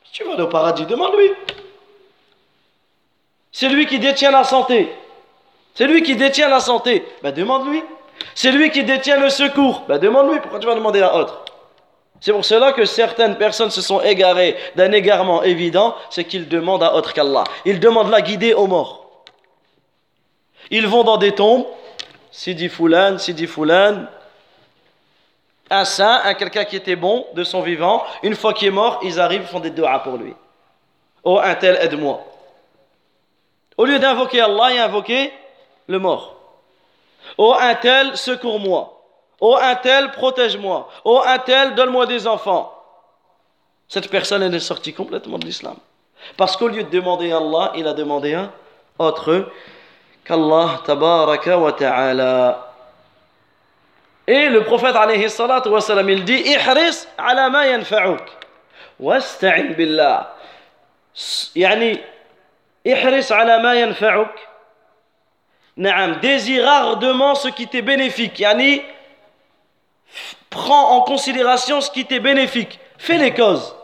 Si 0.05 0.13
tu 0.13 0.25
vas 0.25 0.43
au 0.43 0.49
paradis, 0.49 0.85
demande-lui. 0.85 1.31
C'est 3.53 3.69
lui 3.69 3.87
qui 3.87 3.99
détient 4.01 4.33
la 4.33 4.45
santé. 4.45 4.93
C'est 5.75 5.87
lui 5.87 6.03
qui 6.03 6.17
détient 6.17 6.49
la 6.49 6.61
santé. 6.61 7.07
Ben 7.23 7.33
demande-lui. 7.33 7.83
C'est 8.35 8.53
lui 8.53 8.71
qui 8.71 8.85
détient 8.85 9.19
le 9.21 9.31
secours. 9.31 9.83
Ben 9.89 9.99
demande-lui, 9.99 10.41
pourquoi 10.41 10.59
tu 10.59 10.67
vas 10.67 10.75
demander 10.75 11.03
à 11.03 11.17
autre? 11.17 11.45
C'est 12.21 12.33
pour 12.33 12.45
cela 12.45 12.73
que 12.73 12.85
certaines 12.85 13.37
personnes 13.37 13.71
se 13.71 13.83
sont 13.83 14.01
égarées 14.01 14.57
d'un 14.77 14.93
égarement 14.93 15.43
évident, 15.43 15.97
c'est 16.09 16.25
qu'ils 16.25 16.49
demandent 16.49 16.85
à 16.85 16.95
autre 16.95 17.13
qu'Allah. 17.13 17.45
Ils 17.65 17.81
demandent 17.81 18.11
la 18.11 18.23
guider 18.23 18.55
aux 18.55 18.69
morts. 18.69 19.25
Ils 20.71 20.87
vont 20.87 21.03
dans 21.03 21.17
des 21.17 21.35
tombes, 21.35 21.67
Sidi 22.31 22.69
Foulan, 22.69 23.19
Sidi 23.19 23.47
Foulan, 23.49 24.07
un 25.69 25.85
saint, 25.85 26.21
un 26.25 26.35
quelqu'un 26.35 26.65
qui 26.65 26.77
était 26.77 26.97
bon 26.97 27.27
de 27.35 27.45
son 27.45 27.61
vivant, 27.63 28.05
une 28.23 28.37
fois 28.37 28.53
qu'il 28.53 28.69
est 28.69 28.73
mort, 28.73 29.01
ils 29.03 29.19
arrivent, 29.19 29.47
font 29.47 29.59
des 29.59 29.71
doigts 29.71 29.99
pour 30.01 30.17
lui. 30.17 30.35
Oh, 31.25 31.41
un 31.43 31.55
tel, 31.55 31.77
aide-moi. 31.81 32.23
Au 33.77 33.85
lieu 33.85 33.99
d'invoquer 33.99 34.43
Allah, 34.43 34.75
et 34.75 34.79
invoquer 34.79 35.33
le 35.89 35.99
mort. 35.99 36.37
Oh 37.39 37.55
un 37.59 37.75
tel, 37.75 38.17
secours-moi. 38.17 39.01
Oh 39.41 39.57
un 39.61 39.75
tel, 39.77 40.11
protège-moi. 40.11 40.89
Oh 41.05 41.23
un 41.25 41.39
tel, 41.39 41.75
donne-moi 41.75 42.07
des 42.07 42.27
enfants. 42.27 42.73
Cette 43.89 44.11
personne, 44.11 44.43
elle 44.43 44.55
est 44.55 44.61
sortie 44.61 44.95
complètement 44.95 45.39
de 45.39 45.45
l'islam. 45.45 45.77
Parce 46.37 46.57
qu'au 46.57 46.69
lieu 46.69 46.85
de 46.85 46.91
demander 46.91 47.33
à 47.33 47.39
Allah, 47.39 47.73
il 47.75 47.87
a 47.87 47.93
demandé 47.93 48.35
à 48.35 48.51
autre 48.99 49.51
qu'Allah 50.25 50.81
ta'ala. 51.79 52.73
Et 54.27 54.49
le 54.49 54.63
prophète 54.63 54.95
alayhi 54.95 55.29
salatu 55.29 55.69
il 56.09 56.25
dit 56.25 56.43
Ihris 56.43 57.07
ala 57.19 57.51
ma 57.51 57.67
yanfa'uk. 57.67 58.23
Wasta'in 59.01 59.73
billah. 59.73 60.37
Yani, 61.55 62.01
ihris 62.85 63.31
ala 63.33 63.59
ma. 63.59 63.75
Naam, 65.77 66.21
désire 66.21 66.69
ardemment 66.69 67.35
ce 67.35 67.49
qui 67.49 67.67
t'est 67.67 67.83
bénéfique. 67.83 68.39
Yani, 68.39 68.83
prends 70.51 70.97
en 70.97 71.01
considération 71.03 71.81
ce 71.81 71.91
qui 71.91 72.05
t'est 72.05 72.21
bénéfique. 72.21 72.79
Fais 72.99 73.19
les 73.19 73.33
causes. 73.33 73.75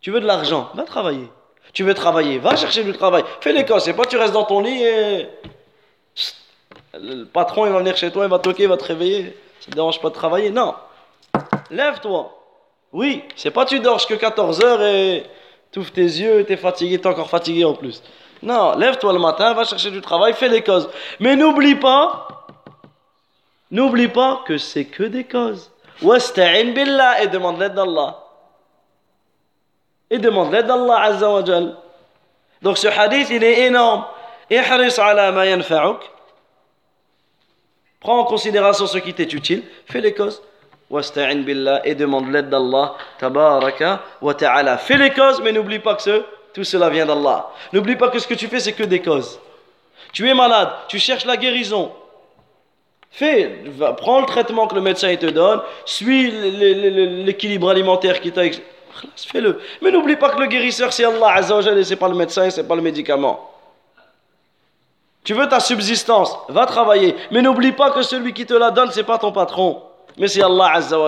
Tu 0.00 0.10
veux 0.10 0.20
de 0.20 0.26
l'argent, 0.26 0.70
va 0.74 0.82
travailler. 0.82 1.28
Tu 1.72 1.84
veux 1.84 1.94
travailler, 1.94 2.38
va 2.38 2.56
chercher 2.56 2.82
du 2.82 2.92
travail. 2.92 3.24
Fais 3.40 3.52
les 3.52 3.64
causes, 3.64 3.84
c'est 3.84 3.94
pas 3.94 4.04
tu 4.04 4.16
restes 4.16 4.32
dans 4.32 4.44
ton 4.44 4.60
lit 4.60 4.82
et. 4.82 5.28
Le 6.94 7.24
patron, 7.24 7.64
il 7.66 7.72
va 7.72 7.78
venir 7.78 7.96
chez 7.96 8.10
toi, 8.10 8.24
il 8.24 8.30
va 8.30 8.38
toquer, 8.38 8.64
il 8.64 8.68
va 8.68 8.76
te 8.76 8.84
réveiller. 8.84 9.36
Ça 9.60 9.70
te 9.70 9.76
dérange 9.76 10.00
pas 10.00 10.10
de 10.10 10.14
travailler? 10.14 10.50
Non. 10.50 10.74
Lève-toi. 11.70 12.38
Oui, 12.92 13.24
c'est 13.36 13.50
pas 13.50 13.64
tu 13.64 13.80
dors 13.80 13.98
jusqu'à 13.98 14.16
14 14.16 14.62
heures 14.62 14.82
et. 14.82 15.24
T'ouvres 15.72 15.90
tes 15.90 16.02
yeux, 16.02 16.44
t'es 16.44 16.58
fatigué, 16.58 17.00
t'es 17.00 17.06
encore 17.06 17.30
fatigué 17.30 17.64
en 17.64 17.72
plus. 17.72 18.02
Non, 18.42 18.76
lève-toi 18.76 19.12
le 19.12 19.18
matin, 19.18 19.54
va 19.54 19.64
chercher 19.64 19.90
du 19.90 20.00
travail, 20.00 20.34
fais 20.34 20.48
les 20.48 20.62
causes. 20.62 20.88
Mais 21.20 21.36
n'oublie 21.36 21.76
pas, 21.76 22.46
n'oublie 23.70 24.08
pas 24.08 24.42
que 24.44 24.58
c'est 24.58 24.86
que 24.86 25.04
des 25.04 25.24
causes. 25.24 25.70
Wasta'in 26.02 26.72
billah 26.72 27.22
et 27.22 27.28
demande 27.28 27.60
l'aide 27.60 27.74
d'Allah. 27.74 28.18
Et 30.10 30.18
demande 30.18 30.52
l'aide 30.52 30.66
d'Allah 30.66 31.00
Azza 31.02 31.30
wa. 31.30 31.42
Donc 32.62 32.78
ce 32.78 32.88
hadith, 32.88 33.28
il 33.30 33.44
est 33.44 33.66
énorme. 33.66 34.04
Ihris 34.50 34.98
ala 34.98 35.30
ma 35.30 35.46
yanfa'uk. 35.46 36.00
Prends 38.00 38.18
en 38.18 38.24
considération 38.24 38.86
ce 38.86 38.98
qui 38.98 39.14
t'est 39.14 39.32
utile, 39.32 39.62
fais 39.86 40.00
les 40.00 40.12
causes 40.12 40.42
et 41.84 41.94
demande 41.94 42.30
l'aide 42.30 42.50
d'Allah 42.50 42.96
tabaraka 43.18 44.02
wa 44.20 44.34
ta'ala. 44.34 44.76
Fais 44.76 44.98
les 44.98 45.10
causes, 45.10 45.40
mais 45.40 45.52
n'oublie 45.52 45.78
pas 45.78 45.94
que 45.94 46.24
tout 46.52 46.64
cela 46.64 46.88
vient 46.90 47.06
d'Allah. 47.06 47.48
N'oublie 47.72 47.96
pas 47.96 48.08
que 48.08 48.18
ce 48.18 48.26
que 48.26 48.34
tu 48.34 48.48
fais, 48.48 48.60
c'est 48.60 48.72
que 48.72 48.82
des 48.82 49.00
causes. 49.00 49.38
Tu 50.12 50.28
es 50.28 50.34
malade, 50.34 50.70
tu 50.88 50.98
cherches 50.98 51.24
la 51.24 51.36
guérison. 51.36 51.92
Fais, 53.10 53.64
prends 53.98 54.20
le 54.20 54.26
traitement 54.26 54.66
que 54.66 54.74
le 54.74 54.80
médecin 54.80 55.14
te 55.16 55.26
donne, 55.26 55.60
suis 55.84 56.30
l'équilibre 56.30 57.68
alimentaire 57.70 58.20
qui 58.20 58.32
t'a. 58.32 58.42
Fais-le. 59.16 59.60
Mais 59.80 59.90
n'oublie 59.90 60.16
pas 60.16 60.30
que 60.30 60.40
le 60.40 60.46
guérisseur, 60.46 60.92
c'est 60.92 61.04
Allah 61.04 61.34
Azzawajal 61.34 61.78
et 61.78 61.84
c'est 61.84 61.96
pas 61.96 62.08
le 62.08 62.14
médecin, 62.14 62.48
c'est 62.50 62.66
pas 62.66 62.76
le 62.76 62.82
médicament. 62.82 63.50
Tu 65.24 65.34
veux 65.34 65.48
ta 65.48 65.60
subsistance, 65.60 66.36
va 66.48 66.66
travailler. 66.66 67.14
Mais 67.30 67.42
n'oublie 67.42 67.72
pas 67.72 67.90
que 67.90 68.02
celui 68.02 68.32
qui 68.32 68.44
te 68.44 68.54
la 68.54 68.70
donne, 68.70 68.90
c'est 68.92 69.04
pas 69.04 69.18
ton 69.18 69.32
patron. 69.32 69.82
mais 70.16 70.28
c'est 70.28 70.42
Allah 70.42 70.72
Azza 70.74 70.98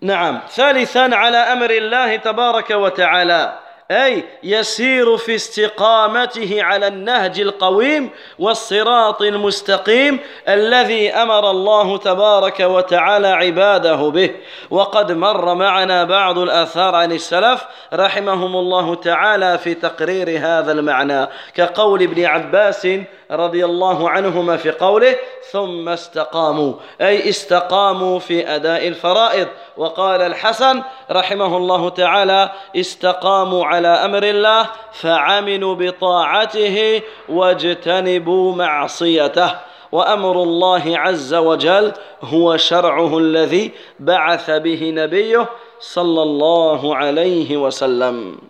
نعم. 0.00 0.40
ثالثا 0.50 1.10
على 1.12 1.36
أمر 1.36 1.70
الله 1.70 2.16
تبارك 2.16 2.70
وتعالى 2.70 3.58
أي 3.90 4.24
يسير 4.42 5.16
في 5.16 5.34
استقامته 5.34 6.62
على 6.62 6.86
النهج 6.86 7.40
القويم 7.40 8.10
والصراط 8.38 9.22
المستقيم 9.22 10.18
الذي 10.48 11.10
أمر 11.10 11.50
الله 11.50 11.98
تبارك 11.98 12.60
وتعالى 12.60 13.28
عباده 13.28 14.08
به. 14.08 14.30
وقد 14.70 15.12
مر 15.12 15.54
معنا 15.54 16.04
بعض 16.04 16.38
الآثار 16.38 16.94
عن 16.94 17.12
السلف 17.12 17.64
رحمهم 17.94 18.56
الله 18.56 18.94
تعالى 18.94 19.58
في 19.58 19.74
تقرير 19.74 20.38
هذا 20.38 20.72
المعنى 20.72 21.26
كقول 21.54 22.02
ابن 22.02 22.24
عباس 22.24 22.88
رضي 23.30 23.64
الله 23.64 24.10
عنهما 24.10 24.56
في 24.56 24.70
قوله 24.70 25.16
ثم 25.50 25.88
استقاموا 25.88 26.74
أي 27.00 27.28
استقاموا 27.28 28.18
في 28.18 28.48
أداء 28.54 28.88
الفرائض. 28.88 29.48
وقال 29.76 30.22
الحسن 30.22 30.82
رحمه 31.10 31.56
الله 31.56 31.88
تعالى 31.88 32.50
استقاموا 32.76 33.66
على 33.66 33.88
أمر 33.88 34.22
الله 34.22 34.66
فعملوا 34.92 35.74
بطاعته 35.74 37.02
واجتنبوا 37.28 38.54
معصيته. 38.54 39.50
وأمر 39.92 40.42
الله 40.42 40.98
عز 40.98 41.34
وجل 41.34 41.92
هو 42.22 42.56
شرعه 42.56 43.18
الذي 43.18 43.72
بعث 44.00 44.50
به 44.50 44.90
نبيه 44.90 45.46
صلى 45.80 46.22
الله 46.22 46.96
عليه 46.96 47.56
وسلم. 47.56 48.40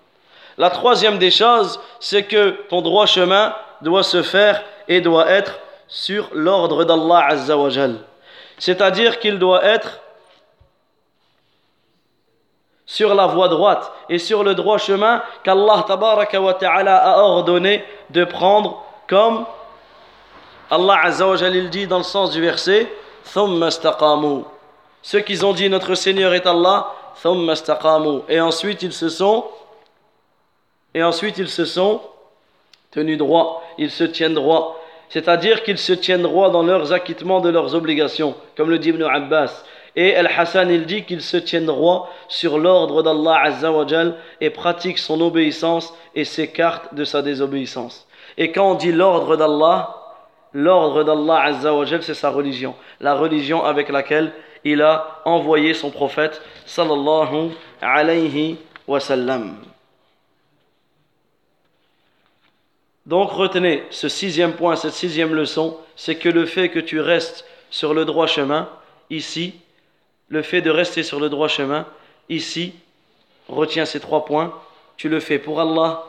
La 0.56 0.70
troisième 0.70 1.18
des 1.18 1.30
choses, 1.30 1.78
c'est 2.00 2.24
que 2.24 2.50
ton 2.68 2.80
droit 2.82 3.06
chemin 3.06 3.54
doit 3.82 4.02
se 4.02 4.22
faire 4.22 4.62
et 4.88 5.00
doit 5.00 5.28
être 5.28 5.58
sur 5.86 6.28
l'ordre 6.32 6.84
d'Allah 6.84 7.26
Azza 7.28 7.56
wa 7.56 7.70
C'est-à-dire 8.58 9.18
qu'il 9.18 9.38
doit 9.38 9.64
être 9.64 10.00
sur 12.86 13.14
la 13.14 13.26
voie 13.26 13.48
droite 13.48 13.92
et 14.08 14.18
sur 14.18 14.42
le 14.42 14.54
droit 14.54 14.78
chemin 14.78 15.22
qu'Allah 15.44 15.84
ta'ala 15.86 16.96
a 16.96 17.18
ordonné 17.18 17.84
de 18.10 18.24
prendre 18.24 18.82
comme 19.06 19.44
Allah 20.70 21.00
Azza 21.04 21.26
wa 21.26 21.36
il 21.36 21.70
dit 21.70 21.86
dans 21.86 21.98
le 21.98 22.04
sens 22.04 22.30
du 22.30 22.40
verset 22.40 22.90
ceux 25.02 25.20
qui 25.20 25.44
ont 25.44 25.52
dit 25.52 25.68
notre 25.68 25.94
Seigneur 25.94 26.32
est 26.32 26.46
Allah 26.46 26.94
et 28.28 28.40
ensuite 28.40 28.82
ils 28.82 28.92
se 28.92 29.08
sont 29.08 29.44
et 30.94 31.02
ensuite 31.02 31.36
ils 31.38 31.48
se 31.48 31.64
sont 31.64 32.00
tenus 32.90 33.18
droit 33.18 33.62
ils 33.78 33.90
se 33.90 34.04
tiennent 34.04 34.34
droit 34.34 34.80
c'est-à-dire 35.08 35.62
qu'ils 35.62 35.78
se 35.78 35.94
tiennent 35.94 36.22
droit 36.22 36.50
dans 36.50 36.62
leurs 36.62 36.92
acquittements 36.92 37.40
de 37.40 37.48
leurs 37.48 37.74
obligations 37.74 38.34
comme 38.56 38.70
le 38.70 38.78
dit 38.78 38.90
Ibn 38.90 39.02
Abbas 39.04 39.64
et 40.00 40.14
Al-Hassan, 40.14 40.70
il 40.70 40.86
dit 40.86 41.02
qu'ils 41.02 41.22
se 41.22 41.36
tiennent 41.36 41.66
droit 41.66 42.08
sur 42.28 42.58
l'ordre 42.58 43.02
d'Allah 43.02 43.40
Azzawajal 43.42 44.14
et 44.40 44.48
pratiquent 44.48 44.98
son 44.98 45.20
obéissance 45.20 45.92
et 46.14 46.24
s'écartent 46.24 46.94
de 46.94 47.02
sa 47.02 47.20
désobéissance. 47.20 48.06
Et 48.36 48.52
quand 48.52 48.70
on 48.70 48.74
dit 48.74 48.92
l'ordre 48.92 49.36
d'Allah, 49.36 49.96
l'ordre 50.52 51.02
d'Allah 51.02 51.42
Azzawajal, 51.46 52.04
c'est 52.04 52.14
sa 52.14 52.30
religion. 52.30 52.76
La 53.00 53.14
religion 53.14 53.64
avec 53.64 53.88
laquelle 53.88 54.30
il 54.62 54.82
a 54.82 55.20
envoyé 55.24 55.74
son 55.74 55.90
prophète 55.90 56.40
sallallahu 56.64 57.50
alayhi 57.82 58.56
wa 58.86 59.00
sallam. 59.00 59.56
Donc 63.08 63.32
retenez 63.32 63.84
ce 63.88 64.06
sixième 64.06 64.52
point, 64.52 64.76
cette 64.76 64.92
sixième 64.92 65.34
leçon, 65.34 65.78
c'est 65.96 66.16
que 66.16 66.28
le 66.28 66.44
fait 66.44 66.68
que 66.68 66.78
tu 66.78 67.00
restes 67.00 67.46
sur 67.70 67.94
le 67.94 68.04
droit 68.04 68.26
chemin, 68.26 68.68
ici, 69.08 69.54
le 70.28 70.42
fait 70.42 70.60
de 70.60 70.68
rester 70.68 71.02
sur 71.02 71.18
le 71.18 71.30
droit 71.30 71.48
chemin, 71.48 71.86
ici, 72.28 72.74
retiens 73.48 73.86
ces 73.86 73.98
trois 73.98 74.26
points. 74.26 74.52
Tu 74.98 75.08
le 75.08 75.20
fais 75.20 75.38
pour 75.38 75.58
Allah, 75.58 76.04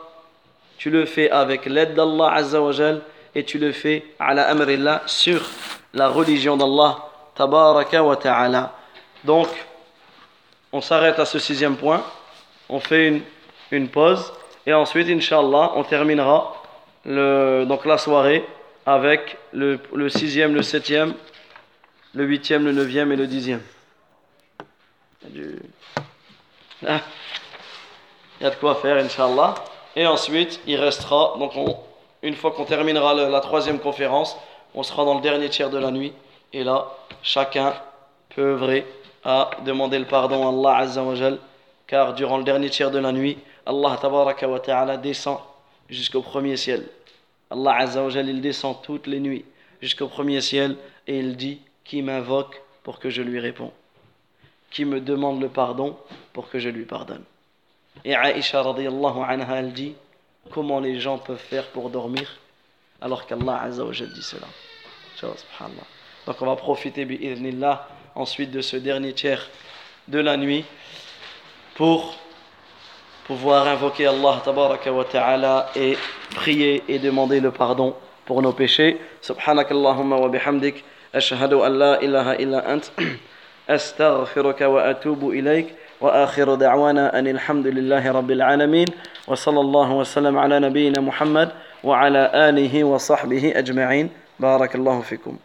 tu 0.76 0.90
le 0.90 1.06
fais 1.06 1.30
avec 1.30 1.64
l'aide 1.64 1.94
d'Allah 1.94 2.34
Azzawajal, 2.34 3.00
et 3.34 3.44
tu 3.44 3.56
le 3.56 3.72
fais 3.72 4.04
à 4.18 4.34
la 4.34 4.48
amrillah 4.50 5.02
sur 5.06 5.40
la 5.94 6.08
religion 6.08 6.58
d'Allah 6.58 6.98
tabaraka 7.34 8.04
wa 8.04 8.16
ta'ala. 8.16 8.74
Donc, 9.24 9.48
on 10.70 10.82
s'arrête 10.82 11.18
à 11.18 11.24
ce 11.24 11.38
sixième 11.38 11.76
point, 11.76 12.04
on 12.68 12.78
fait 12.78 13.08
une, 13.08 13.22
une 13.70 13.88
pause, 13.88 14.34
et 14.66 14.74
ensuite, 14.74 15.08
Inch'Allah, 15.08 15.72
on 15.76 15.82
terminera 15.82 16.59
le, 17.04 17.64
donc 17.66 17.84
la 17.86 17.98
soirée 17.98 18.44
avec 18.86 19.36
le, 19.52 19.78
sixième, 20.08 20.54
le 20.54 20.62
septième, 20.62 21.14
le 22.14 22.24
huitième, 22.24 22.64
le 22.64 22.72
neuvième 22.72 23.12
et 23.12 23.16
le 23.16 23.26
dixième. 23.26 23.62
Ah. 26.86 27.00
Il 28.40 28.44
y 28.44 28.46
a 28.46 28.50
de 28.50 28.56
quoi 28.56 28.74
faire, 28.76 28.96
Inch'Allah. 28.96 29.54
Et 29.94 30.06
ensuite, 30.06 30.60
il 30.66 30.76
restera, 30.76 31.34
donc 31.38 31.52
une 32.22 32.34
fois 32.34 32.52
qu'on 32.52 32.64
terminera 32.64 33.14
la 33.14 33.40
troisième 33.40 33.78
conférence, 33.78 34.36
on 34.74 34.82
sera 34.82 35.04
dans 35.04 35.14
le 35.14 35.20
dernier 35.20 35.50
tiers 35.50 35.70
de 35.70 35.78
la 35.78 35.90
nuit. 35.90 36.12
Et 36.52 36.64
là, 36.64 36.86
chacun 37.22 37.74
peut 38.34 38.52
œuvrer 38.52 38.86
à 39.24 39.50
demander 39.64 39.98
le 39.98 40.06
pardon 40.06 40.46
à 40.46 40.50
Allah 40.50 40.82
Azza 40.82 41.02
wa 41.02 41.14
car 41.86 42.14
durant 42.14 42.38
le 42.38 42.44
dernier 42.44 42.70
tiers 42.70 42.90
de 42.90 42.98
la 42.98 43.12
nuit, 43.12 43.36
Allah 43.66 43.98
wa 44.02 44.60
ta'ala 44.60 44.96
descend 44.96 45.38
jusqu'au 45.90 46.22
premier 46.22 46.56
ciel. 46.56 46.86
Allah 47.50 47.76
Azza 47.78 48.04
wa 48.04 48.10
il 48.10 48.40
descend 48.40 48.80
toutes 48.82 49.06
les 49.06 49.20
nuits 49.20 49.44
jusqu'au 49.82 50.08
premier 50.08 50.40
ciel 50.40 50.76
et 51.06 51.18
il 51.18 51.36
dit 51.36 51.60
qui 51.84 52.02
m'invoque 52.02 52.60
pour 52.82 52.98
que 52.98 53.10
je 53.10 53.22
lui 53.22 53.40
réponds 53.40 53.72
qui 54.70 54.84
me 54.84 55.00
demande 55.00 55.40
le 55.40 55.48
pardon 55.48 55.96
pour 56.32 56.48
que 56.48 56.58
je 56.58 56.68
lui 56.68 56.84
pardonne? 56.84 57.24
Et 58.04 58.14
Aïcha 58.14 58.62
radiallahu 58.62 59.22
anha, 59.26 59.56
elle 59.56 59.72
dit 59.72 59.94
comment 60.50 60.80
les 60.80 61.00
gens 61.00 61.18
peuvent 61.18 61.36
faire 61.38 61.66
pour 61.68 61.90
dormir 61.90 62.38
alors 63.00 63.26
qu'Allah 63.26 63.62
azza 63.62 63.84
wa 63.84 63.92
dit 63.92 64.22
cela? 64.22 64.46
Donc 66.26 66.40
on 66.40 66.46
va 66.46 66.56
profiter 66.56 67.04
bi'idhnillah 67.04 67.88
ensuite 68.14 68.50
de 68.50 68.60
ce 68.60 68.76
dernier 68.76 69.12
tiers 69.12 69.50
de 70.08 70.18
la 70.18 70.36
nuit 70.36 70.64
pour 71.74 72.14
pouvoir 73.30 73.68
invoquer 73.68 74.08
Allah 74.08 74.42
tabaraka 74.44 74.92
wa 74.92 75.04
ta'ala 75.04 75.70
et 75.76 75.96
prier 76.34 76.82
et 76.88 76.98
demander 76.98 77.38
le 77.38 77.52
pardon 77.52 77.94
pour 78.26 78.42
nos 78.42 78.52
péchés. 78.52 78.98
Subhanakallahumma 79.20 80.16
wa 80.16 80.28
bihamdik, 80.28 80.82
ashhadu 81.14 81.62
an 81.62 81.68
la 81.68 82.02
ilaha 82.02 82.34
illa 82.40 82.64
ant, 82.68 82.90
astaghfiruka 83.68 84.68
wa 84.68 84.82
atubu 84.82 85.32
ilayk. 85.32 85.68
وآخر 86.00 86.54
دعوانا 86.54 87.18
أن 87.18 87.26
الحمد 87.26 87.66
لله 87.66 88.12
رب 88.12 88.30
العالمين 88.30 88.86
وصلى 89.28 89.60
الله 89.60 89.92
وسلم 89.92 90.38
على 90.38 90.60
نبينا 90.60 91.00
محمد 91.00 91.48
وعلى 91.84 92.30
آله 92.48 92.84
وصحبه 92.84 93.52
أجمعين 93.56 94.10
بارك 94.40 94.74
الله 94.74 95.00
فيكم 95.00 95.36